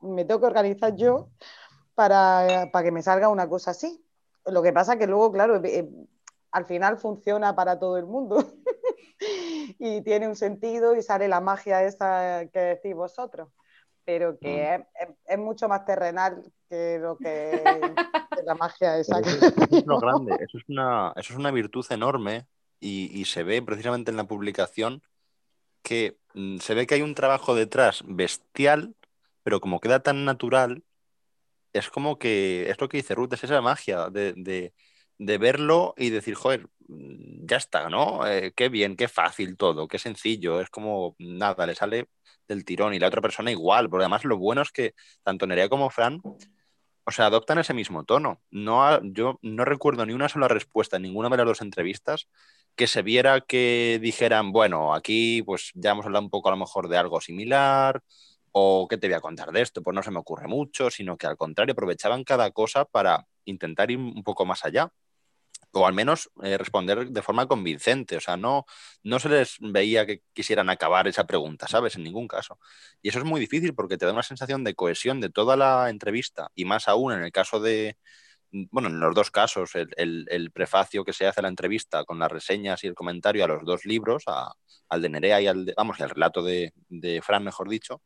me 0.00 0.24
tengo 0.24 0.40
que 0.40 0.46
organizar 0.46 0.94
yo 0.96 1.28
para, 1.94 2.68
para, 2.72 2.84
que 2.84 2.92
me 2.92 3.02
salga 3.02 3.28
una 3.28 3.48
cosa 3.48 3.70
así. 3.70 4.04
Lo 4.44 4.62
que 4.62 4.72
pasa 4.72 4.98
que 4.98 5.06
luego, 5.06 5.32
claro, 5.32 5.60
eh, 5.64 5.88
al 6.52 6.66
final 6.66 6.98
funciona 6.98 7.54
para 7.54 7.78
todo 7.78 7.96
el 7.96 8.06
mundo 8.06 8.44
y 9.78 10.02
tiene 10.02 10.28
un 10.28 10.36
sentido 10.36 10.94
y 10.94 11.02
sale 11.02 11.28
la 11.28 11.40
magia 11.40 11.82
esa 11.82 12.46
que 12.52 12.60
decís 12.60 12.94
vosotros, 12.94 13.48
pero 14.04 14.38
que 14.38 14.48
mm. 14.48 14.80
es, 15.02 15.08
es, 15.08 15.16
es, 15.26 15.38
mucho 15.38 15.68
más 15.68 15.84
terrenal 15.84 16.42
que 16.68 16.98
lo 16.98 17.16
que 17.16 17.60
la 18.44 18.54
magia 18.54 18.98
esa. 18.98 19.18
Eso, 19.18 19.46
eso, 19.46 19.64
es 19.70 19.86
lo 19.86 19.98
grande, 20.00 20.36
eso 20.40 20.58
es 20.58 20.64
una, 20.68 21.12
eso 21.16 21.32
es 21.32 21.38
una 21.38 21.50
virtud 21.50 21.84
enorme 21.90 22.46
y, 22.86 23.24
se 23.26 23.42
ve 23.42 23.62
precisamente 23.62 24.10
en 24.10 24.16
la 24.16 24.28
publicación 24.28 25.02
que 25.82 26.18
mm, 26.34 26.58
se 26.58 26.74
ve 26.74 26.86
que 26.86 26.96
hay 26.96 27.02
un 27.02 27.14
trabajo 27.14 27.54
detrás 27.54 28.02
bestial, 28.06 28.96
pero 29.42 29.60
como 29.60 29.80
queda 29.80 30.00
tan 30.00 30.24
natural, 30.24 30.84
es 31.72 31.90
como 31.90 32.18
que 32.18 32.70
es 32.70 32.80
lo 32.80 32.88
que 32.88 32.98
dice 32.98 33.14
Ruth, 33.14 33.32
es 33.34 33.44
esa 33.44 33.60
magia 33.60 34.10
de, 34.10 34.32
de, 34.34 34.74
de 35.18 35.38
verlo 35.38 35.94
y 35.96 36.10
decir, 36.10 36.34
joder, 36.34 36.68
mm, 36.88 37.46
ya 37.46 37.56
está, 37.58 37.88
¿no? 37.90 38.26
Eh, 38.26 38.52
qué 38.56 38.68
bien, 38.68 38.96
qué 38.96 39.08
fácil 39.08 39.56
todo, 39.56 39.88
qué 39.88 39.98
sencillo, 39.98 40.60
es 40.60 40.70
como 40.70 41.16
nada, 41.18 41.66
le 41.66 41.74
sale 41.74 42.08
del 42.48 42.64
tirón 42.64 42.94
y 42.94 42.98
la 43.00 43.08
otra 43.08 43.22
persona 43.22 43.50
igual, 43.50 43.90
porque 43.90 44.04
además 44.04 44.24
lo 44.24 44.38
bueno 44.38 44.62
es 44.62 44.70
que 44.72 44.94
tanto 45.22 45.46
Nerea 45.46 45.68
como 45.68 45.90
Fran, 45.90 46.20
o 47.08 47.12
sea, 47.12 47.26
adoptan 47.26 47.58
ese 47.58 47.74
mismo 47.74 48.04
tono. 48.04 48.42
No, 48.50 49.00
yo 49.04 49.38
no 49.42 49.64
recuerdo 49.64 50.04
ni 50.06 50.12
una 50.12 50.28
sola 50.28 50.48
respuesta 50.48 50.96
en 50.96 51.02
ninguna 51.02 51.28
de 51.28 51.36
las 51.38 51.46
dos 51.46 51.60
entrevistas 51.62 52.28
que 52.76 52.86
se 52.86 53.02
viera 53.02 53.40
que 53.40 53.98
dijeran, 54.02 54.52
bueno, 54.52 54.94
aquí 54.94 55.42
pues 55.42 55.72
ya 55.74 55.92
hemos 55.92 56.06
hablado 56.06 56.24
un 56.24 56.30
poco 56.30 56.48
a 56.48 56.52
lo 56.52 56.58
mejor 56.58 56.88
de 56.88 56.98
algo 56.98 57.20
similar, 57.20 58.02
o 58.52 58.86
qué 58.88 58.98
te 58.98 59.08
voy 59.08 59.14
a 59.14 59.20
contar 59.20 59.52
de 59.52 59.62
esto, 59.62 59.82
pues 59.82 59.94
no 59.94 60.02
se 60.02 60.10
me 60.10 60.18
ocurre 60.18 60.48
mucho, 60.48 60.90
sino 60.90 61.16
que 61.18 61.26
al 61.26 61.36
contrario 61.36 61.72
aprovechaban 61.72 62.24
cada 62.24 62.50
cosa 62.52 62.84
para 62.84 63.26
intentar 63.44 63.90
ir 63.90 63.98
un 63.98 64.22
poco 64.24 64.46
más 64.46 64.64
allá 64.64 64.90
o 65.72 65.86
al 65.86 65.92
menos 65.94 66.30
eh, 66.42 66.56
responder 66.58 67.08
de 67.10 67.22
forma 67.22 67.46
convincente. 67.46 68.16
O 68.16 68.20
sea, 68.20 68.36
no, 68.36 68.64
no 69.02 69.18
se 69.18 69.28
les 69.28 69.56
veía 69.60 70.06
que 70.06 70.22
quisieran 70.32 70.70
acabar 70.70 71.06
esa 71.08 71.26
pregunta, 71.26 71.68
¿sabes? 71.68 71.96
En 71.96 72.04
ningún 72.04 72.28
caso. 72.28 72.58
Y 73.02 73.10
eso 73.10 73.18
es 73.18 73.24
muy 73.24 73.40
difícil 73.40 73.74
porque 73.74 73.98
te 73.98 74.06
da 74.06 74.12
una 74.12 74.22
sensación 74.22 74.64
de 74.64 74.74
cohesión 74.74 75.20
de 75.20 75.30
toda 75.30 75.56
la 75.56 75.90
entrevista 75.90 76.50
y 76.54 76.64
más 76.64 76.88
aún 76.88 77.12
en 77.12 77.22
el 77.22 77.32
caso 77.32 77.60
de, 77.60 77.98
bueno, 78.70 78.88
en 78.88 79.00
los 79.00 79.14
dos 79.14 79.30
casos, 79.30 79.74
el, 79.74 79.88
el, 79.96 80.26
el, 80.30 80.50
prefacio 80.50 81.04
que 81.04 81.12
se 81.12 81.26
hace 81.26 81.40
a 81.40 81.42
la 81.42 81.48
entrevista 81.48 82.04
con 82.04 82.18
las 82.18 82.30
reseñas 82.30 82.82
y 82.84 82.86
el 82.86 82.94
comentario 82.94 83.44
a 83.44 83.48
los 83.48 83.64
dos 83.64 83.84
libros, 83.84 84.24
al 84.88 85.02
de 85.02 85.08
Nerea 85.08 85.40
y 85.40 85.46
al 85.46 85.66
de, 85.66 85.74
vamos, 85.76 86.00
al 86.00 86.10
relato 86.10 86.42
de, 86.42 86.72
de 86.88 87.20
Fran, 87.22 87.44
mejor 87.44 87.68
dicho, 87.68 88.02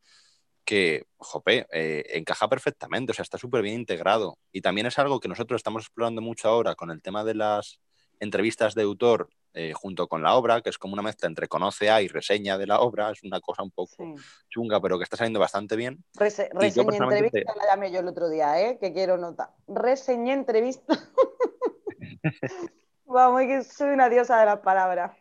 que, 0.65 1.05
jope, 1.17 1.67
eh, 1.73 2.05
encaja 2.15 2.49
perfectamente, 2.49 3.13
o 3.13 3.15
sea, 3.15 3.23
está 3.23 3.39
súper 3.39 3.63
bien 3.63 3.77
integrado. 3.77 4.39
Y 4.53 4.61
también 4.61 4.87
es 4.87 4.99
algo 4.99 5.21
que 5.21 5.29
nosotros 5.29 5.59
estamos 5.59 5.85
explorando 5.85 6.23
mucho 6.23 6.49
ahora 6.49 6.75
con 6.75 6.91
el 6.91 7.03
tema 7.03 7.25
de 7.25 7.35
las 7.35 7.81
entrevistas 8.21 8.75
de 8.75 8.83
autor 8.83 9.31
eh, 9.53 9.73
junto 9.73 10.07
con 10.07 10.23
la 10.23 10.35
obra, 10.37 10.61
que 10.61 10.71
es 10.71 10.79
como 10.79 10.93
una 10.93 11.03
mezcla 11.03 11.27
entre 11.27 11.49
conoce 11.49 11.91
a 11.91 12.01
y 12.01 12.07
reseña 12.07 12.57
de 12.57 12.69
la 12.69 12.81
obra, 12.81 13.11
es 13.11 13.25
una 13.25 13.41
cosa 13.41 13.65
un 13.65 13.73
poco 13.73 13.97
sí. 13.97 14.15
chunga, 14.49 14.81
pero 14.81 14.97
que 14.97 15.05
está 15.05 15.17
saliendo 15.17 15.41
bastante 15.41 15.75
bien. 15.75 16.05
Rese 16.15 16.49
reseña 16.53 16.89
entrevista 16.89 17.53
te... 17.53 17.59
la 17.59 17.67
llamé 17.67 17.91
yo 17.91 17.99
el 17.99 18.07
otro 18.07 18.29
día, 18.29 18.61
¿eh? 18.61 18.79
que 18.79 18.93
quiero 18.93 19.17
notar. 19.17 19.51
Reseñé 19.67 20.35
entrevista. 20.35 20.95
Vamos, 23.07 23.41
que 23.43 23.65
soy 23.65 23.91
una 23.91 24.09
diosa 24.09 24.39
de 24.39 24.47
las 24.47 24.61
palabras. 24.61 25.17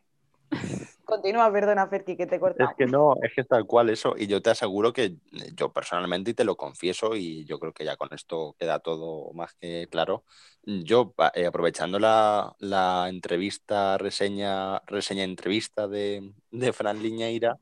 Continúa, 1.10 1.52
perdona, 1.52 1.88
Ferki, 1.88 2.16
que 2.16 2.28
te 2.28 2.36
he 2.36 2.40
cortado. 2.40 2.70
Es 2.70 2.76
que 2.78 2.86
no, 2.86 3.16
es 3.22 3.34
que 3.34 3.42
es 3.42 3.48
tal 3.48 3.66
cual 3.66 3.90
eso, 3.90 4.14
y 4.16 4.28
yo 4.28 4.42
te 4.42 4.52
aseguro 4.52 4.94
que 4.94 5.16
yo 5.56 5.74
personalmente, 5.74 6.32
y 6.32 6.34
te 6.36 6.44
lo 6.44 6.56
confieso, 6.56 7.16
y 7.16 7.46
yo 7.46 7.60
creo 7.60 7.74
que 7.74 7.84
ya 7.84 7.98
con 7.98 8.14
esto 8.14 8.56
queda 8.60 8.80
todo 8.80 9.34
más 9.34 9.56
que 9.56 9.88
claro, 9.90 10.24
yo 10.64 11.14
eh, 11.34 11.48
aprovechando 11.48 11.98
la, 11.98 12.56
la, 12.60 13.08
entrevista, 13.10 13.98
reseña, 13.98 14.80
reseña 14.86 15.24
entrevista 15.24 15.88
de, 15.88 16.32
de 16.52 16.74
Fran 16.74 17.02
Liñeira, 17.02 17.58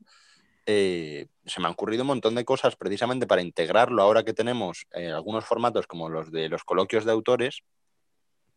eh, 0.66 1.28
se 1.46 1.60
me 1.60 1.66
han 1.66 1.72
ocurrido 1.72 2.02
un 2.02 2.08
montón 2.08 2.34
de 2.34 2.44
cosas 2.44 2.76
precisamente 2.76 3.26
para 3.26 3.40
integrarlo 3.40 4.02
ahora 4.02 4.24
que 4.24 4.34
tenemos 4.34 4.86
eh, 4.92 5.10
algunos 5.10 5.46
formatos 5.46 5.86
como 5.86 6.10
los 6.10 6.30
de 6.30 6.50
los 6.50 6.64
coloquios 6.64 7.06
de 7.06 7.12
autores, 7.12 7.62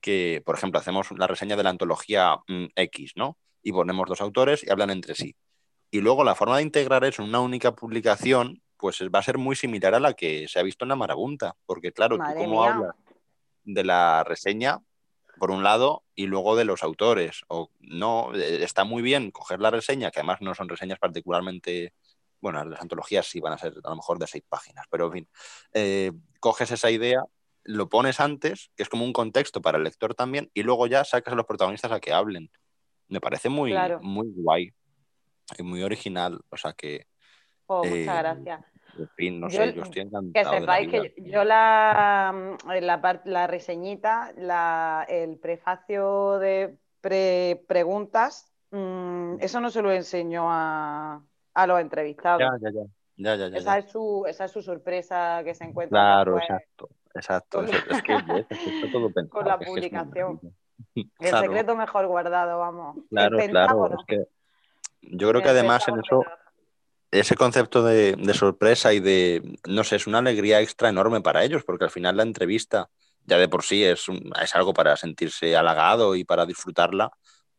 que, 0.02 0.42
por 0.46 0.58
ejemplo, 0.58 0.80
hacemos 0.80 1.12
la 1.12 1.28
reseña 1.28 1.56
de 1.56 1.64
la 1.64 1.70
antología 1.70 2.36
mm, 2.48 2.66
X, 2.76 3.14
¿no? 3.16 3.38
Y 3.64 3.72
ponemos 3.72 4.08
dos 4.08 4.22
autores 4.22 4.64
y 4.64 4.70
hablan 4.70 4.90
entre 4.90 5.16
sí. 5.16 5.36
Y 5.92 6.00
luego 6.00 6.24
la 6.24 6.36
forma 6.36 6.58
de 6.58 6.64
integrar 6.64 7.04
eso 7.04 7.22
en 7.22 7.30
una 7.30 7.42
única 7.42 7.76
publicación, 7.76 8.62
pues 8.78 9.02
va 9.14 9.20
a 9.20 9.24
ser 9.24 9.38
muy 9.38 9.56
similar 9.56 9.94
a 9.94 10.00
la 10.00 10.14
que 10.14 10.48
se 10.48 10.60
ha 10.60 10.64
visto 10.64 10.86
en 10.86 10.90
la 10.90 10.96
Marabunta, 10.96 11.56
porque 11.66 11.92
claro, 11.92 12.18
Madre 12.18 12.36
tú 12.36 12.40
cómo 12.46 12.64
hablas 12.64 12.96
de 13.64 13.84
la 13.84 14.24
reseña, 14.24 14.80
por 15.38 15.52
un 15.52 15.64
lado, 15.64 16.04
y 16.16 16.28
luego 16.28 16.56
de 16.56 16.66
los 16.66 16.84
autores, 16.84 17.42
o 17.48 17.70
no, 17.80 18.34
eh, 18.36 18.64
está 18.64 18.84
muy 18.84 19.02
bien 19.02 19.32
coger 19.32 19.60
la 19.60 19.72
reseña, 19.72 20.12
que 20.12 20.20
además 20.20 20.42
no 20.42 20.54
son 20.56 20.70
reseñas 20.70 21.00
particularmente, 21.00 21.94
bueno, 22.40 22.64
las 22.66 22.82
antologías 22.82 23.26
sí 23.28 23.40
van 23.40 23.54
a 23.54 23.58
ser 23.58 23.74
a 23.84 23.90
lo 23.90 23.96
mejor 23.96 24.20
de 24.20 24.28
seis 24.28 24.44
páginas, 24.48 24.86
pero 24.90 25.08
en 25.08 25.12
fin, 25.12 25.30
eh, 25.74 26.12
coges 26.40 26.72
esa 26.72 26.92
idea, 26.92 27.24
lo 27.64 27.90
pones 27.90 28.20
antes, 28.20 28.72
que 28.76 28.84
es 28.84 28.90
como 28.90 29.06
un 29.06 29.14
contexto 29.14 29.62
para 29.62 29.78
el 29.78 29.84
lector 29.84 30.16
también, 30.16 30.50
y 30.54 30.64
luego 30.64 30.88
ya 30.88 31.04
sacas 31.04 31.34
a 31.34 31.36
los 31.36 31.46
protagonistas 31.46 31.92
a 31.92 32.00
que 32.00 32.14
hablen. 32.14 32.52
Me 33.12 33.20
parece 33.20 33.50
muy, 33.50 33.72
claro. 33.72 34.00
muy 34.02 34.32
guay 34.34 34.72
y 35.58 35.64
muy 35.64 35.84
original. 35.84 36.40
O 36.50 36.58
sea 36.58 36.74
que. 36.74 37.06
Oh, 37.68 37.84
eh, 37.86 37.90
muchas 37.90 38.18
gracias. 38.18 38.66
En 38.98 39.10
fin, 39.10 39.40
no 39.40 39.50
yo, 39.50 39.58
sé, 39.58 39.74
yo 39.74 39.84
estoy 39.84 40.02
encantado. 40.02 40.34
Que 40.34 40.60
sepáis 40.60 40.90
que 40.90 41.14
yo 41.18 41.44
la, 41.44 42.58
la, 42.66 43.22
la 43.26 43.48
reseñita, 43.48 44.34
la, 44.38 45.06
el 45.08 45.38
prefacio 45.38 46.40
de 46.40 46.78
pre 47.00 47.64
preguntas, 47.68 48.52
mmm, 48.72 49.36
eso 49.40 49.60
no 49.62 49.70
se 49.70 49.82
lo 49.82 49.92
enseño 49.92 50.48
a, 50.50 51.24
a 51.54 51.68
los 51.68 51.80
entrevistados. 51.80 52.42
Ya, 52.42 52.50
ya, 52.62 52.72
ya. 52.74 52.86
Ya, 53.18 53.36
ya, 53.36 53.50
ya, 53.50 53.58
esa, 53.58 53.78
es 53.78 53.92
su, 53.92 54.26
esa 54.28 54.46
es 54.46 54.52
su 54.52 54.62
sorpresa 54.62 55.42
que 55.44 55.54
se 55.54 55.64
encuentra. 55.64 56.00
Claro, 56.00 56.36
después. 56.36 56.50
exacto. 56.50 56.90
Exacto. 57.14 57.64
Es, 57.64 57.72
es, 57.72 58.04
que, 58.04 58.16
es, 58.16 58.48
que 58.48 58.76
está 58.76 58.92
todo 58.92 59.10
pensado. 59.14 59.30
Con 59.30 59.48
la 59.48 59.60
publicación. 59.60 60.40
El 60.96 61.10
claro. 61.18 61.42
secreto 61.42 61.76
mejor 61.76 62.08
guardado, 62.08 62.60
vamos. 62.60 62.98
Claro, 63.10 63.38
claro. 63.38 64.00
Es 64.00 64.06
que 64.08 64.26
yo 65.02 65.30
creo 65.30 65.42
que 65.42 65.50
además 65.50 65.88
en 65.88 66.00
eso, 66.00 66.24
ese 67.12 67.36
concepto 67.36 67.84
de, 67.84 68.16
de, 68.16 68.34
sorpresa 68.34 68.94
y 68.94 69.00
de, 69.00 69.58
no 69.68 69.84
sé, 69.84 69.96
es 69.96 70.08
una 70.08 70.20
alegría 70.20 70.62
extra 70.62 70.90
enorme 70.90 71.22
para 71.22 71.44
ellos, 71.44 71.64
porque 71.64 71.86
al 71.86 71.92
final 71.92 72.18
la 72.18 72.24
entrevista 72.24 72.90
ya 73.26 73.38
de 73.38 73.48
por 73.48 73.64
sí 73.64 73.84
es, 73.84 74.08
un, 74.08 74.32
es 74.42 74.56
algo 74.56 74.74
para 74.74 74.96
sentirse 74.98 75.56
halagado 75.56 76.16
y 76.16 76.24
para 76.24 76.46
disfrutarla, 76.46 77.12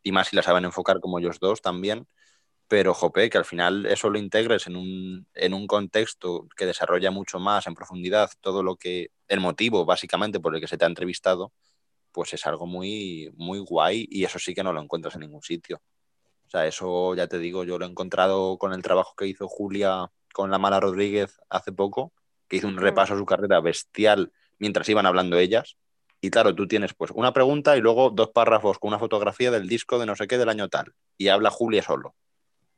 y 0.03 0.12
más 0.12 0.29
si 0.29 0.37
la 0.37 0.42
saben 0.42 0.64
enfocar 0.64 1.01
como 1.01 1.18
ellos 1.18 1.38
dos 1.40 1.61
también. 1.61 2.07
Pero, 2.68 2.95
jope, 2.95 3.29
que 3.29 3.38
al 3.38 3.45
final 3.45 3.85
eso 3.87 4.09
lo 4.09 4.18
integres 4.18 4.66
en 4.66 4.77
un, 4.77 5.27
en 5.35 5.53
un 5.53 5.66
contexto 5.66 6.49
que 6.57 6.64
desarrolla 6.64 7.11
mucho 7.11 7.38
más 7.38 7.66
en 7.66 7.75
profundidad 7.75 8.31
todo 8.40 8.62
lo 8.62 8.77
que, 8.77 9.11
el 9.29 9.40
motivo 9.40 9.85
básicamente 9.85 10.40
por 10.40 10.55
el 10.55 10.61
que 10.61 10.68
se 10.68 10.79
te 10.79 10.85
ha 10.85 10.88
entrevistado, 10.88 11.53
pues 12.12 12.35
es 12.35 12.46
algo 12.46 12.66
muy, 12.66 13.33
muy 13.37 13.59
guay 13.61 14.07
y 14.11 14.25
eso 14.25 14.38
sí 14.38 14.55
que 14.55 14.62
no 14.62 14.72
lo 14.72 14.81
encuentras 14.83 15.14
en 15.14 15.22
ningún 15.22 15.42
sitio. 15.42 15.81
O 16.46 16.51
sea, 16.51 16.66
eso 16.66 17.14
ya 17.14 17.27
te 17.27 17.38
digo, 17.38 17.64
yo 17.64 17.79
lo 17.79 17.87
he 17.87 17.88
encontrado 17.88 18.59
con 18.59 18.72
el 18.72 18.83
trabajo 18.83 19.14
que 19.16 19.27
hizo 19.27 19.48
Julia 19.48 20.11
con 20.35 20.51
la 20.51 20.59
Mala 20.59 20.81
Rodríguez 20.81 21.40
hace 21.48 21.72
poco, 21.72 22.12
que 22.48 22.57
hizo 22.57 22.68
un 22.68 22.77
repaso 22.77 23.14
a 23.14 23.18
su 23.18 23.25
carrera 23.27 23.61
bestial 23.61 24.33
mientras 24.59 24.88
iban 24.88 25.07
hablando 25.07 25.38
ellas. 25.38 25.77
Y 26.20 26.31
claro, 26.31 26.55
tú 26.55 26.68
tienes 26.68 26.94
pues 26.94 27.11
una 27.14 27.33
pregunta 27.33 27.77
y 27.77 27.81
luego 27.81 28.11
dos 28.11 28.29
párrafos 28.31 28.79
con 28.79 28.88
una 28.88 28.98
fotografía 28.98 29.51
del 29.51 29.66
disco 29.68 29.98
de 29.98 30.07
no 30.07 30.14
sé 30.14 30.27
qué 30.29 30.38
del 30.38 30.48
año 30.51 30.68
tal. 30.68 30.94
Y 31.18 31.29
habla 31.29 31.51
Julia 31.51 31.83
solo. 31.83 32.14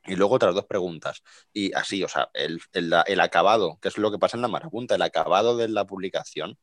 Y 0.07 0.15
luego 0.15 0.35
otras 0.35 0.55
dos 0.55 0.65
preguntas. 0.65 1.21
Y 1.53 1.73
así, 1.73 2.03
o 2.03 2.07
sea, 2.07 2.29
el, 2.33 2.61
el- 2.73 2.93
el 3.05 3.19
acabado, 3.19 3.77
que 3.81 3.87
es 3.89 3.97
lo 3.97 4.11
que 4.11 4.19
pasa 4.19 4.37
en 4.37 4.41
la 4.41 4.47
marabunta, 4.47 4.95
el 4.95 5.01
acabado 5.01 5.57
de 5.57 5.67
la 5.67 5.85
publicación, 5.85 6.57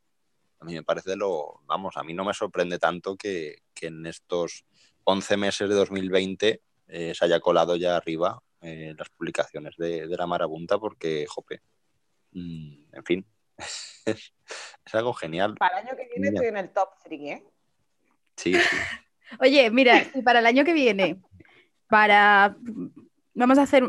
a 0.62 0.64
mí 0.64 0.74
me 0.74 0.84
parece 0.84 1.16
lo, 1.16 1.60
vamos, 1.66 1.96
a 1.96 2.04
mí 2.04 2.14
no 2.14 2.24
me 2.24 2.32
sorprende 2.32 2.78
tanto 2.78 3.16
que, 3.16 3.62
que 3.74 3.88
en 3.88 4.06
estos 4.06 4.64
11 5.04 5.36
meses 5.36 5.68
de 5.68 5.74
2020 5.74 6.62
eh, 6.86 7.14
se 7.14 7.24
haya 7.24 7.40
colado 7.40 7.74
ya 7.74 7.96
arriba 7.96 8.40
eh, 8.60 8.94
las 8.96 9.08
publicaciones 9.10 9.76
de, 9.76 10.06
de 10.06 10.16
la 10.16 10.26
marabunta 10.28 10.78
porque, 10.78 11.26
jope, 11.28 11.62
mm, 12.30 12.94
en 12.94 13.04
fin, 13.04 13.26
es, 13.58 14.34
es 14.84 14.94
algo 14.94 15.12
genial. 15.14 15.56
Para 15.58 15.80
el 15.80 15.88
año 15.88 15.96
que 15.96 16.04
viene 16.06 16.30
Mira. 16.30 16.32
estoy 16.34 16.46
en 16.46 16.56
el 16.56 16.70
top 16.70 16.90
3, 17.02 17.20
¿eh? 17.22 17.44
Sí, 18.36 18.54
sí. 18.54 18.76
Oye, 19.40 19.68
mira, 19.70 20.04
si 20.12 20.22
para 20.22 20.38
el 20.38 20.46
año 20.46 20.64
que 20.64 20.74
viene, 20.74 21.20
para. 21.88 22.56
Vamos 23.34 23.56
a 23.58 23.62
hacer 23.62 23.82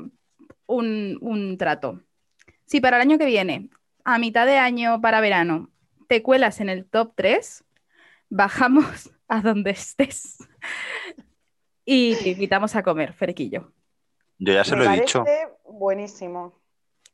un, 0.65 1.17
un 1.19 1.57
trato. 1.57 2.01
Si 2.65 2.79
para 2.79 2.95
el 2.95 3.01
año 3.01 3.17
que 3.17 3.25
viene, 3.25 3.69
a 4.05 4.17
mitad 4.19 4.45
de 4.45 4.57
año 4.57 5.01
para 5.01 5.19
verano, 5.19 5.72
te 6.13 6.21
cuelas 6.21 6.59
en 6.61 6.69
el 6.69 6.85
top 6.85 7.13
3, 7.15 7.63
bajamos 8.29 8.85
a 9.27 9.41
donde 9.41 9.71
estés 9.71 10.37
y 11.85 12.15
te 12.17 12.29
invitamos 12.29 12.75
a 12.75 12.83
comer, 12.83 13.13
Ferquillo. 13.13 13.73
Yo 14.37 14.53
ya 14.53 14.63
se 14.63 14.75
Me 14.75 14.77
lo 14.77 14.83
he 14.83 14.87
parece 14.89 15.07
dicho. 15.07 15.25
buenísimo. 15.65 16.61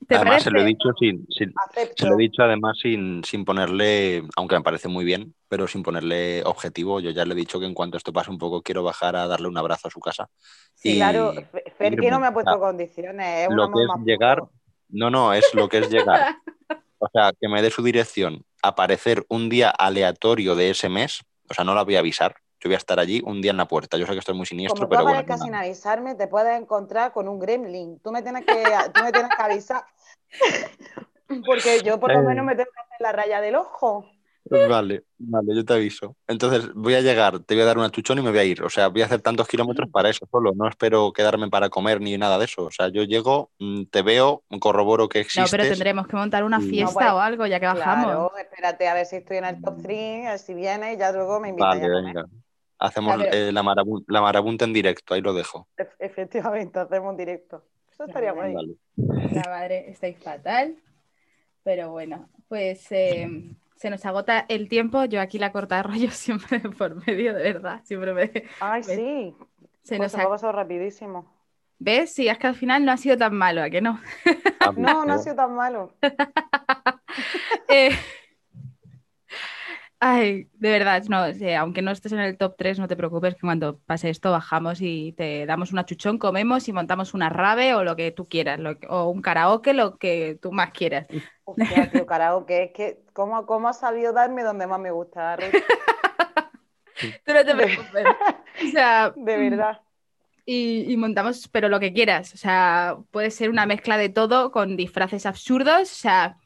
¿Te 0.06 0.16
Además, 0.18 0.44
se 0.44 0.52
lo 0.52 0.60
he 0.60 0.64
parece? 0.64 0.76
dicho 0.76 0.90
sin, 1.00 1.26
se 1.96 2.08
lo 2.08 2.16
he 2.16 2.18
dicho 2.24 2.44
además 2.44 2.78
sin, 2.82 3.24
sin 3.24 3.46
ponerle, 3.46 4.24
aunque 4.36 4.56
me 4.58 4.64
parece 4.64 4.90
muy 4.90 5.06
bien, 5.06 5.34
pero 5.48 5.66
sin 5.66 5.82
ponerle 5.82 6.44
objetivo. 6.44 7.00
Yo 7.00 7.12
ya 7.12 7.24
le 7.24 7.32
he 7.36 7.38
dicho 7.38 7.58
que 7.58 7.68
en 7.68 7.74
cuanto 7.74 7.96
esto 7.96 8.12
pase 8.12 8.32
un 8.32 8.38
poco, 8.38 8.62
quiero 8.62 8.84
bajar 8.84 9.16
a 9.16 9.28
darle 9.28 9.48
un 9.48 9.58
abrazo 9.58 9.88
a 9.88 9.92
su 9.92 10.02
casa. 10.02 10.30
Sí, 10.74 10.92
Y- 10.92 10.96
claro, 10.98 11.32
Fe- 11.54 11.72
Fer 11.78 11.96
que 11.98 12.12
no 12.12 12.20
me 12.20 12.28
ha 12.28 12.34
puesto 12.34 12.60
condiciones. 12.60 13.48
Es 13.48 13.56
lo 13.56 13.72
que 13.72 13.80
es 13.82 13.90
llegar, 14.04 14.44
no, 14.90 15.10
no, 15.10 15.34
es 15.34 15.54
lo 15.54 15.70
que 15.70 15.78
es 15.78 15.90
llegar. 15.90 16.36
O 17.02 17.08
sea, 17.14 17.32
que 17.40 17.48
me 17.48 17.62
dé 17.62 17.72
su 17.72 17.82
dirección, 17.82 18.44
aparecer 18.62 19.26
un 19.30 19.50
día 19.50 19.70
aleatorio 19.70 20.56
de 20.56 20.72
ese 20.72 20.90
mes, 20.90 21.22
o 21.50 21.54
sea, 21.54 21.64
no 21.64 21.74
la 21.74 21.84
voy 21.84 21.96
a 21.96 22.00
avisar. 22.00 22.36
Yo 22.60 22.68
voy 22.68 22.76
a 22.76 22.78
estar 22.78 23.00
allí 23.00 23.22
un 23.26 23.42
día 23.42 23.52
en 23.52 23.58
la 23.58 23.68
puerta. 23.68 23.98
Yo 23.98 24.06
sé 24.06 24.12
que 24.12 24.20
estoy 24.20 24.36
muy 24.36 24.46
siniestro, 24.46 24.88
Como 24.88 24.90
pero 24.90 25.04
bueno. 25.04 25.24
no, 25.26 25.38
sin 25.38 25.56
avisarme, 25.56 26.16
te 26.16 26.28
puedes 26.28 26.60
encontrar 26.60 27.14
con 27.14 27.30
un 27.30 27.40
gremlin. 27.40 28.00
Tú 28.00 28.12
me 28.12 28.22
tienes 28.22 28.46
que, 28.46 28.64
tú 28.94 29.02
me 29.02 29.12
tienes 29.14 29.32
que 29.36 29.42
avisar. 29.42 29.86
Porque 31.46 31.82
yo 31.84 32.00
por 32.00 32.12
lo 32.12 32.22
menos 32.24 32.46
me 32.46 32.56
tengo 32.56 32.70
que 32.72 32.80
hacer 32.80 32.98
la 33.00 33.12
raya 33.14 33.40
del 33.40 33.56
ojo. 33.56 34.06
Vale, 34.50 35.04
vale, 35.18 35.56
yo 35.56 35.64
te 35.66 35.74
aviso. 35.74 36.16
Entonces 36.28 36.74
voy 36.74 36.96
a 36.96 37.02
llegar, 37.02 37.40
te 37.40 37.54
voy 37.54 37.62
a 37.62 37.66
dar 37.66 37.78
una 37.78 37.90
chuchón 37.92 38.18
y 38.20 38.22
me 38.22 38.30
voy 38.32 38.40
a 38.40 38.44
ir. 38.44 38.64
O 38.64 38.70
sea, 38.70 38.88
voy 38.88 39.02
a 39.02 39.06
hacer 39.06 39.22
tantos 39.22 39.48
kilómetros 39.48 39.90
para 39.90 40.10
eso 40.10 40.28
solo. 40.32 40.54
No 40.56 40.68
espero 40.68 41.12
quedarme 41.14 41.50
para 41.50 41.70
comer 41.70 42.02
ni 42.02 42.18
nada 42.18 42.38
de 42.40 42.46
eso. 42.46 42.66
O 42.66 42.72
sea, 42.72 42.90
yo 42.90 43.04
llego, 43.04 43.52
mm, 43.60 43.84
te 43.86 44.02
veo, 44.02 44.44
corroboro 44.60 45.08
que 45.08 45.20
No, 45.20 45.22
existes. 45.22 45.52
pero 45.52 45.64
tendremos 45.68 46.08
que 46.08 46.16
montar 46.16 46.44
una. 46.44 46.60
No, 46.60 46.66
fiesta 46.68 46.94
pues, 46.94 47.12
o 47.12 47.20
algo 47.20 47.46
ya 47.48 47.60
que 47.60 47.66
bajamos. 47.68 48.06
Claro, 48.06 48.32
espérate 48.38 48.88
a 48.88 48.94
ver 48.94 49.06
si 49.06 49.18
estoy 49.18 49.38
en 49.38 49.46
el 49.46 49.62
top 49.62 49.82
3, 49.82 50.26
a 50.28 50.30
ver 50.32 50.40
si 50.40 50.54
viene 50.54 50.94
y 50.94 50.98
ya 50.98 51.12
luego 51.12 51.40
me 51.40 51.50
invitan 51.50 51.80
Vale, 51.82 51.86
a 51.86 52.02
venga. 52.02 52.26
Hacemos 52.80 53.22
eh, 53.32 53.52
la, 53.52 53.62
marabun- 53.62 54.06
la 54.08 54.22
marabunta 54.22 54.66
en 54.66 54.74
directo, 54.74 55.14
ahí 55.14 55.22
lo 55.22 55.34
dejo. 55.34 55.68
Ef- 55.78 55.96
Efectivamente, 56.00 56.80
hacemos 56.80 57.12
un 57.12 57.18
directo. 57.18 57.66
Eso 57.92 58.06
estaría 58.06 58.32
guay. 58.32 58.54
Vale. 58.54 58.74
La 59.34 59.44
madre, 59.50 59.90
estáis 59.92 60.18
fatal. 60.18 60.76
Pero 61.64 61.92
bueno, 61.92 62.30
pues 62.48 62.90
eh, 62.92 63.28
se 63.80 63.90
nos 63.90 64.06
agota 64.06 64.46
el 64.50 64.70
tiempo. 64.70 65.06
Yo 65.06 65.22
aquí 65.22 65.40
la 65.40 65.52
corta 65.54 65.78
de 65.78 65.84
rollo 65.84 66.12
siempre 66.14 66.60
por 66.62 67.06
medio, 67.08 67.34
de 67.34 67.44
verdad. 67.44 67.82
Siempre 67.86 68.14
me. 68.14 68.32
Ay, 68.60 68.84
¿Ves? 68.86 69.04
sí. 69.04 69.36
Se 69.84 69.98
Pues 69.98 70.00
nos 70.00 70.14
se 70.14 70.18
me 70.18 70.24
ha 70.24 70.30
pasado 70.30 70.54
rapidísimo. 70.54 71.26
¿Ves? 71.80 72.14
Sí, 72.14 72.28
es 72.28 72.38
que 72.38 72.48
al 72.48 72.56
final 72.56 72.84
no 72.86 72.92
ha 72.92 72.98
sido 72.98 73.18
tan 73.18 73.34
malo, 73.36 73.62
¿a 73.64 73.70
que 73.70 73.82
no? 73.82 74.00
¿Has 74.60 74.78
No, 74.78 75.06
no 75.06 75.14
ha 75.14 75.18
sido 75.20 75.36
tan 75.36 75.54
malo. 75.56 75.94
Eh, 77.68 77.92
Ay, 80.02 80.48
de 80.54 80.72
verdad, 80.72 81.04
no, 81.10 81.18
aunque 81.60 81.82
no 81.82 81.92
estés 81.92 82.14
en 82.14 82.20
el 82.20 82.38
top 82.38 82.56
3, 82.58 82.80
no 82.80 82.88
te 82.88 82.96
preocupes 82.96 83.36
que 83.36 83.42
cuando 83.42 83.80
pase 83.80 84.10
esto 84.10 84.32
bajamos 84.32 84.80
y 84.82 85.12
te 85.18 85.46
damos 85.46 85.74
una 85.74 85.86
chuchón, 85.86 86.18
comemos 86.18 86.70
y 86.70 86.74
montamos 86.74 87.14
una 87.14 87.28
rave 87.30 87.74
o 87.76 87.84
lo 87.84 87.98
que 87.98 88.12
tú 88.12 88.30
quieras, 88.30 88.60
lo 88.62 88.80
que- 88.80 88.88
o 88.90 89.10
un 89.10 89.22
karaoke, 89.22 89.74
lo 89.74 89.98
que 89.98 90.40
tú 90.42 90.54
más 90.54 90.72
quieras. 90.72 91.06
Hostia, 91.44 91.92
tío, 91.92 92.06
karaoke, 92.06 92.64
es 92.64 92.72
que 92.72 93.00
¿cómo, 93.12 93.46
cómo 93.46 93.68
has 93.68 93.80
sabido 93.80 94.14
darme 94.14 94.44
donde 94.44 94.68
más 94.68 94.80
me 94.80 94.92
gusta? 94.92 95.36
Tú 97.26 97.34
no 97.34 97.46
te 97.46 97.56
preocupes. 97.56 98.06
O 98.66 98.68
sea, 98.72 99.14
De 99.16 99.38
verdad. 99.38 99.82
y, 100.46 100.86
y 100.92 100.98
montamos, 100.98 101.48
pero 101.50 101.70
lo 101.70 101.80
que 101.80 101.94
quieras. 101.94 102.34
O 102.34 102.38
sea, 102.38 102.98
puede 103.12 103.32
ser 103.32 103.50
una 103.50 103.66
mezcla 103.66 103.98
de 103.98 104.10
todo 104.10 104.52
con 104.52 104.76
disfraces 104.78 105.26
absurdos, 105.26 105.92
o 105.92 105.96
sea, 105.96 106.38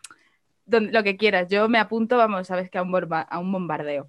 donde- 0.66 0.92
lo 0.92 1.04
que 1.04 1.18
quieras. 1.18 1.50
Yo 1.50 1.70
me 1.70 1.80
apunto, 1.80 2.18
vamos, 2.18 2.48
sabes 2.48 2.70
que 2.70 2.78
a 2.78 2.84
un, 2.84 2.92
borba- 2.92 3.22
a 3.30 3.40
un 3.40 3.52
bombardeo. 3.52 4.08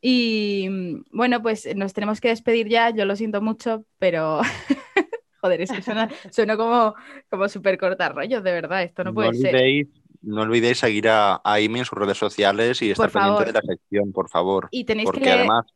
Y 0.00 0.68
mm, 0.70 1.04
bueno, 1.12 1.42
pues 1.42 1.68
nos 1.76 1.92
tenemos 1.94 2.20
que 2.20 2.28
despedir 2.28 2.68
ya. 2.68 2.90
Yo 2.90 3.04
lo 3.06 3.16
siento 3.16 3.42
mucho, 3.42 3.84
pero 3.98 4.40
joder, 5.42 5.60
es 5.62 5.70
que 5.72 5.82
suena, 5.82 6.08
suena 6.30 6.56
como, 6.56 6.94
como 7.30 7.48
súper 7.48 7.78
corta 7.78 8.08
rollos, 8.10 8.42
de 8.42 8.52
verdad. 8.52 8.82
Esto 8.82 9.04
no 9.04 9.10
No 9.10 9.14
puede 9.14 9.34
ser. 9.34 9.50
olvidéis, 9.50 9.88
no 10.22 10.42
olvidéis 10.42 10.78
seguir 10.78 11.08
a, 11.08 11.34
a 11.36 11.54
Amy 11.54 11.80
en 11.80 11.84
sus 11.84 11.98
redes 11.98 12.18
sociales 12.18 12.82
y 12.82 12.90
estar 12.90 13.10
pendiente 13.10 13.44
de 13.44 13.52
la 13.52 13.60
sección, 13.62 14.12
por 14.12 14.28
favor. 14.28 14.68
Y 14.70 14.84
tenéis 14.84 15.08
que 15.10 15.16
Porque 15.16 15.30
leer. 15.30 15.38
además, 15.40 15.66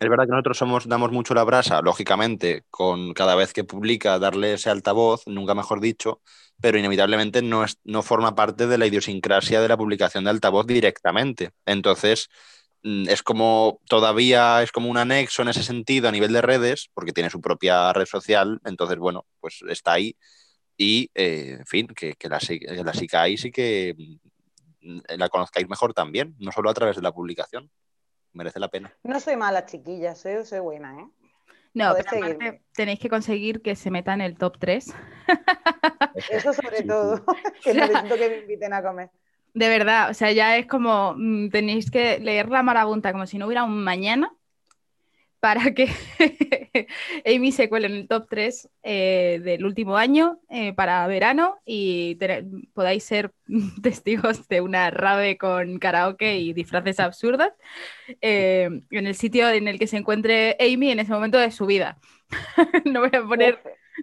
es 0.00 0.08
verdad 0.10 0.24
que 0.26 0.32
nosotros 0.32 0.58
somos, 0.58 0.88
damos 0.88 1.12
mucho 1.12 1.34
la 1.34 1.44
brasa, 1.44 1.80
lógicamente, 1.82 2.64
con 2.70 3.14
cada 3.14 3.34
vez 3.34 3.52
que 3.52 3.64
publica 3.64 4.18
darle 4.18 4.54
ese 4.54 4.70
altavoz, 4.70 5.26
nunca 5.26 5.54
mejor 5.54 5.80
dicho, 5.80 6.20
pero 6.60 6.78
inevitablemente 6.78 7.42
no, 7.42 7.64
es, 7.64 7.78
no 7.84 8.02
forma 8.02 8.34
parte 8.34 8.66
de 8.66 8.78
la 8.78 8.86
idiosincrasia 8.86 9.60
de 9.60 9.68
la 9.68 9.76
publicación 9.76 10.24
de 10.24 10.30
altavoz 10.30 10.66
directamente. 10.66 11.50
Entonces, 11.66 12.28
mm, 12.82 13.08
es 13.08 13.22
como 13.22 13.80
todavía 13.88 14.62
es 14.62 14.72
como 14.72 14.88
un 14.88 14.98
anexo 14.98 15.42
en 15.42 15.48
ese 15.48 15.62
sentido 15.62 16.08
a 16.08 16.12
nivel 16.12 16.32
de 16.32 16.42
redes, 16.42 16.90
porque 16.94 17.12
tiene 17.12 17.30
su 17.30 17.40
propia 17.40 17.92
red 17.92 18.06
social, 18.06 18.60
entonces, 18.64 18.98
bueno, 18.98 19.26
pues 19.40 19.60
está 19.68 19.92
ahí. 19.94 20.16
Y, 20.78 21.10
eh, 21.14 21.56
en 21.60 21.66
fin, 21.66 21.86
que, 21.88 22.16
la, 22.28 22.38
que 22.38 22.84
la 22.84 23.28
y 23.28 23.50
que 23.50 23.94
mm, 24.80 24.98
la 25.16 25.28
conozcáis 25.28 25.68
mejor 25.68 25.94
también, 25.94 26.36
no 26.38 26.52
solo 26.52 26.70
a 26.70 26.74
través 26.74 26.96
de 26.96 27.02
la 27.02 27.12
publicación. 27.12 27.70
Merece 28.32 28.60
la 28.60 28.68
pena. 28.68 28.94
No 29.02 29.18
soy 29.18 29.36
mala, 29.36 29.64
chiquilla, 29.64 30.14
soy, 30.14 30.44
soy 30.44 30.60
buena, 30.60 31.00
¿eh? 31.00 31.06
No, 31.76 31.94
pero 31.94 32.08
aparte 32.08 32.62
tenéis 32.72 32.98
que 32.98 33.10
conseguir 33.10 33.60
que 33.60 33.76
se 33.76 33.90
meta 33.90 34.14
en 34.14 34.22
el 34.22 34.38
top 34.38 34.56
3. 34.58 34.94
Eso 36.30 36.52
sobre 36.54 36.82
todo, 36.84 37.22
que 37.62 37.74
necesito 37.74 38.16
que 38.16 38.28
me 38.30 38.38
inviten 38.38 38.72
a 38.72 38.82
comer. 38.82 39.10
De 39.52 39.68
verdad, 39.68 40.08
o 40.08 40.14
sea, 40.14 40.32
ya 40.32 40.56
es 40.56 40.66
como 40.66 41.12
mm, 41.18 41.50
tenéis 41.50 41.90
que 41.90 42.18
leer 42.18 42.48
la 42.48 42.62
marabunta 42.62 43.12
como 43.12 43.26
si 43.26 43.36
no 43.36 43.44
hubiera 43.44 43.64
un 43.64 43.84
mañana 43.84 44.32
para 45.38 45.74
que 45.74 45.90
Amy 47.26 47.52
se 47.52 47.68
cuele 47.68 47.86
en 47.86 47.94
el 47.94 48.08
top 48.08 48.26
3 48.28 48.68
eh, 48.82 49.40
del 49.42 49.64
último 49.64 49.96
año 49.96 50.40
eh, 50.48 50.72
para 50.72 51.06
verano 51.06 51.56
y 51.64 52.18
podáis 52.74 53.04
ser 53.04 53.32
testigos 53.82 54.48
de 54.48 54.60
una 54.60 54.90
rave 54.90 55.38
con 55.38 55.78
karaoke 55.78 56.38
y 56.38 56.52
disfraces 56.52 57.00
absurdos 57.00 57.48
eh, 58.20 58.68
en 58.90 59.06
el 59.06 59.14
sitio 59.14 59.48
en 59.48 59.68
el 59.68 59.78
que 59.78 59.86
se 59.86 59.96
encuentre 59.96 60.56
Amy 60.60 60.90
en 60.90 61.00
ese 61.00 61.12
momento 61.12 61.38
de 61.38 61.50
su 61.50 61.66
vida. 61.66 61.98
no 62.84 63.00
voy 63.00 63.10
a 63.12 63.22
poner, 63.22 63.60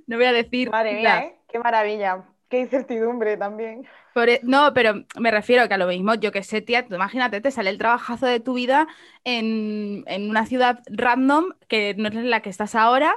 no 0.08 0.18
voy 0.18 0.26
a 0.26 0.34
decir 0.34 0.70
madre. 0.70 1.36
Qué 1.50 1.60
maravilla. 1.60 2.26
Qué 2.54 2.60
incertidumbre 2.60 3.36
también. 3.36 3.84
Por 4.14 4.30
e- 4.30 4.42
no, 4.44 4.74
pero 4.76 5.06
me 5.20 5.32
refiero 5.32 5.68
que 5.68 5.74
a 5.74 5.78
lo 5.78 5.88
mismo, 5.88 6.14
yo 6.16 6.32
que 6.32 6.44
sé, 6.44 6.62
tía, 6.62 6.88
tú 6.88 6.94
imagínate, 6.96 7.42
te 7.42 7.50
sale 7.52 7.70
el 7.72 7.80
trabajazo 7.80 8.28
de 8.28 8.40
tu 8.40 8.54
vida 8.54 8.88
en, 9.24 10.04
en 10.08 10.30
una 10.30 10.46
ciudad 10.46 10.82
random 10.88 11.46
que 11.68 11.96
no 11.96 12.10
es 12.10 12.16
en 12.16 12.30
la 12.30 12.42
que 12.42 12.50
estás 12.52 12.76
ahora. 12.76 13.16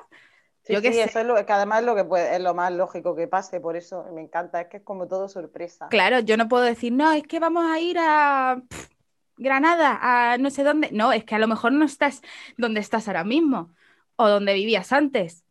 Sí, 0.65 0.77
Yo 0.77 0.81
sí, 0.81 0.89
sé. 0.93 1.01
eso 1.01 1.19
es 1.21 1.25
lo 1.27 1.35
que 1.47 1.53
además 1.53 1.81
es 1.81 1.87
lo 1.87 1.95
que 1.95 2.05
puede, 2.05 2.35
es 2.35 2.41
lo 2.43 2.53
más 2.55 2.71
lógico 2.73 3.15
que 3.17 3.27
pase, 3.29 3.59
por 3.61 3.75
eso 3.77 4.05
me 4.13 4.21
encanta, 4.23 4.61
es 4.61 4.69
que 4.69 4.79
es 4.79 4.83
como 4.83 5.07
todo 5.09 5.29
sorpresa. 5.31 5.89
Claro, 5.89 6.19
yo 6.21 6.37
no 6.37 6.49
puedo 6.49 6.65
decir, 6.65 6.93
no, 6.93 7.13
es 7.13 7.23
que 7.25 7.39
vamos 7.39 7.65
a 7.71 7.79
ir 7.81 7.97
a 8.01 8.61
Granada, 9.37 9.99
a 10.35 10.39
no 10.39 10.51
sé 10.51 10.65
dónde. 10.65 10.91
No, 10.93 11.13
es 11.13 11.25
que 11.25 11.35
a 11.37 11.39
lo 11.41 11.49
mejor 11.49 11.73
no 11.73 11.85
estás 11.85 12.23
donde 12.59 12.81
estás 12.81 13.09
ahora 13.09 13.25
mismo 13.25 13.75
o 14.17 14.29
donde 14.29 14.55
vivías 14.55 14.93
antes. 14.93 15.45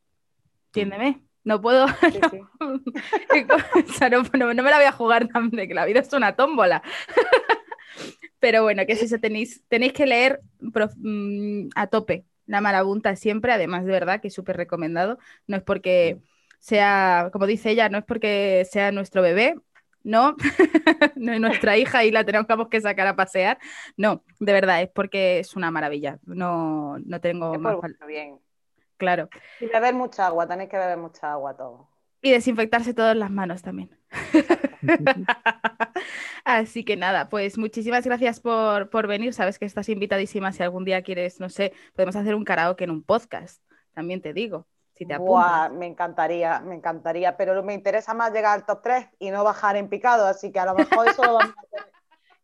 Entiéndeme. 0.69 1.24
No 1.45 1.61
puedo, 1.61 1.87
Sí, 2.11 2.19
sí. 2.31 2.39
o 2.59 3.93
sea, 3.93 4.09
no, 4.09 4.23
no- 4.33 4.53
no 4.53 4.63
me 4.63 4.69
la 4.71 4.77
voy 4.77 4.85
a 4.85 4.91
jugar 4.91 5.27
tan 5.29 5.49
de 5.51 5.67
que 5.67 5.73
la 5.73 5.85
vida 5.85 6.01
es 6.01 6.11
una 6.13 6.35
tómbola. 6.35 6.83
Pero 8.39 8.63
bueno, 8.63 8.85
que 8.85 8.93
es 8.93 9.03
eso, 9.03 9.19
tenéis, 9.19 9.63
tenéis 9.67 9.93
que 9.93 10.05
leer 10.05 10.41
prof- 10.73 10.93
mm, 10.97 11.69
a 11.75 11.87
tope 11.87 12.25
la 12.45 12.61
marabunta 12.61 13.15
siempre, 13.15 13.51
además 13.51 13.85
de 13.85 13.91
verdad 13.91 14.21
que 14.21 14.27
es 14.27 14.33
súper 14.33 14.57
recomendado. 14.57 15.17
No 15.47 15.57
es 15.57 15.63
porque 15.63 16.19
sea, 16.59 17.29
como 17.33 17.47
dice 17.47 17.71
ella, 17.71 17.89
no 17.89 17.97
es 17.97 18.05
porque 18.05 18.67
sea 18.69 18.91
nuestro 18.91 19.21
bebé, 19.23 19.55
no, 20.03 20.35
no 21.15 21.33
es 21.33 21.39
nuestra 21.41 21.77
hija 21.77 22.03
y 22.05 22.11
la 22.11 22.23
tenemos 22.23 22.67
que 22.69 22.81
sacar 22.81 23.07
a 23.07 23.15
pasear. 23.15 23.57
No, 23.97 24.23
de 24.39 24.53
verdad, 24.53 24.81
es 24.83 24.89
porque 24.89 25.39
es 25.39 25.55
una 25.55 25.71
maravilla. 25.71 26.19
No, 26.25 26.99
no 26.99 27.19
tengo 27.19 27.57
más. 27.57 27.77
bien. 28.07 28.39
Claro. 28.97 29.29
Y 29.59 29.67
beber 29.67 29.93
mucha 29.93 30.27
agua, 30.27 30.47
tenéis 30.47 30.69
que 30.69 30.77
beber 30.77 30.97
mucha 30.97 31.31
agua 31.31 31.55
todo. 31.55 31.89
Y 32.21 32.31
desinfectarse 32.31 32.93
todas 32.93 33.15
las 33.15 33.29
manos 33.29 33.61
también. 33.61 33.97
Así 36.45 36.83
que 36.83 36.95
nada, 36.95 37.29
pues 37.29 37.57
muchísimas 37.57 38.05
gracias 38.05 38.39
por, 38.39 38.89
por, 38.89 39.07
venir. 39.07 39.33
Sabes 39.33 39.59
que 39.59 39.65
estás 39.65 39.89
invitadísima 39.89 40.51
si 40.51 40.63
algún 40.63 40.85
día 40.85 41.01
quieres, 41.01 41.39
no 41.39 41.49
sé, 41.49 41.73
podemos 41.95 42.15
hacer 42.15 42.35
un 42.35 42.43
karaoke 42.43 42.83
en 42.83 42.91
un 42.91 43.03
podcast, 43.03 43.61
también 43.93 44.21
te 44.21 44.33
digo. 44.33 44.65
Si 44.93 45.05
te 45.05 45.19
me 45.19 45.87
encantaría, 45.87 46.61
me 46.61 46.75
encantaría, 46.75 47.35
pero 47.35 47.61
me 47.63 47.73
interesa 47.73 48.13
más 48.13 48.31
llegar 48.31 48.53
al 48.53 48.65
top 48.65 48.81
3 48.81 49.07
y 49.19 49.29
no 49.29 49.43
bajar 49.43 49.75
en 49.75 49.89
picado, 49.89 50.25
así 50.25 50.53
que 50.53 50.59
a 50.59 50.65
lo 50.65 50.73
mejor 50.73 51.09
eso 51.09 51.21
lo 51.21 51.33
vamos 51.33 51.53
a 51.57 51.94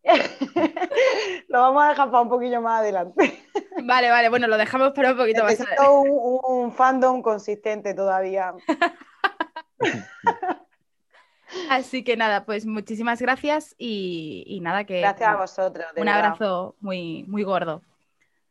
lo 1.47 1.61
vamos 1.61 1.83
a 1.83 1.89
dejar 1.89 2.09
para 2.09 2.21
un 2.21 2.29
poquillo 2.29 2.61
más 2.61 2.79
adelante. 2.79 3.45
Vale, 3.83 4.09
vale, 4.09 4.29
bueno, 4.29 4.47
lo 4.47 4.57
dejamos 4.57 4.91
para 4.91 5.11
un 5.11 5.17
poquito 5.17 5.43
más 5.43 5.59
adelante. 5.59 5.89
Un, 5.89 6.39
un 6.43 6.71
fandom 6.71 7.21
consistente 7.21 7.93
todavía. 7.93 8.53
Así 11.69 12.03
que 12.03 12.17
nada, 12.17 12.45
pues 12.45 12.65
muchísimas 12.65 13.21
gracias 13.21 13.75
y, 13.77 14.59
nada, 14.61 14.85
que. 14.85 14.99
Gracias 14.99 15.29
a 15.29 15.35
vosotros. 15.35 15.85
un 15.95 16.07
abrazo 16.07 16.75
muy, 16.79 17.25
muy 17.27 17.43
gordo. 17.43 17.81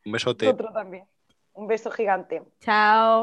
Un 0.05 0.11
besote. 0.11 0.47
Otro 0.47 0.71
también. 0.71 1.05
Un 1.53 1.67
beso 1.67 1.91
gigante. 1.91 2.43
Chao. 2.61 3.19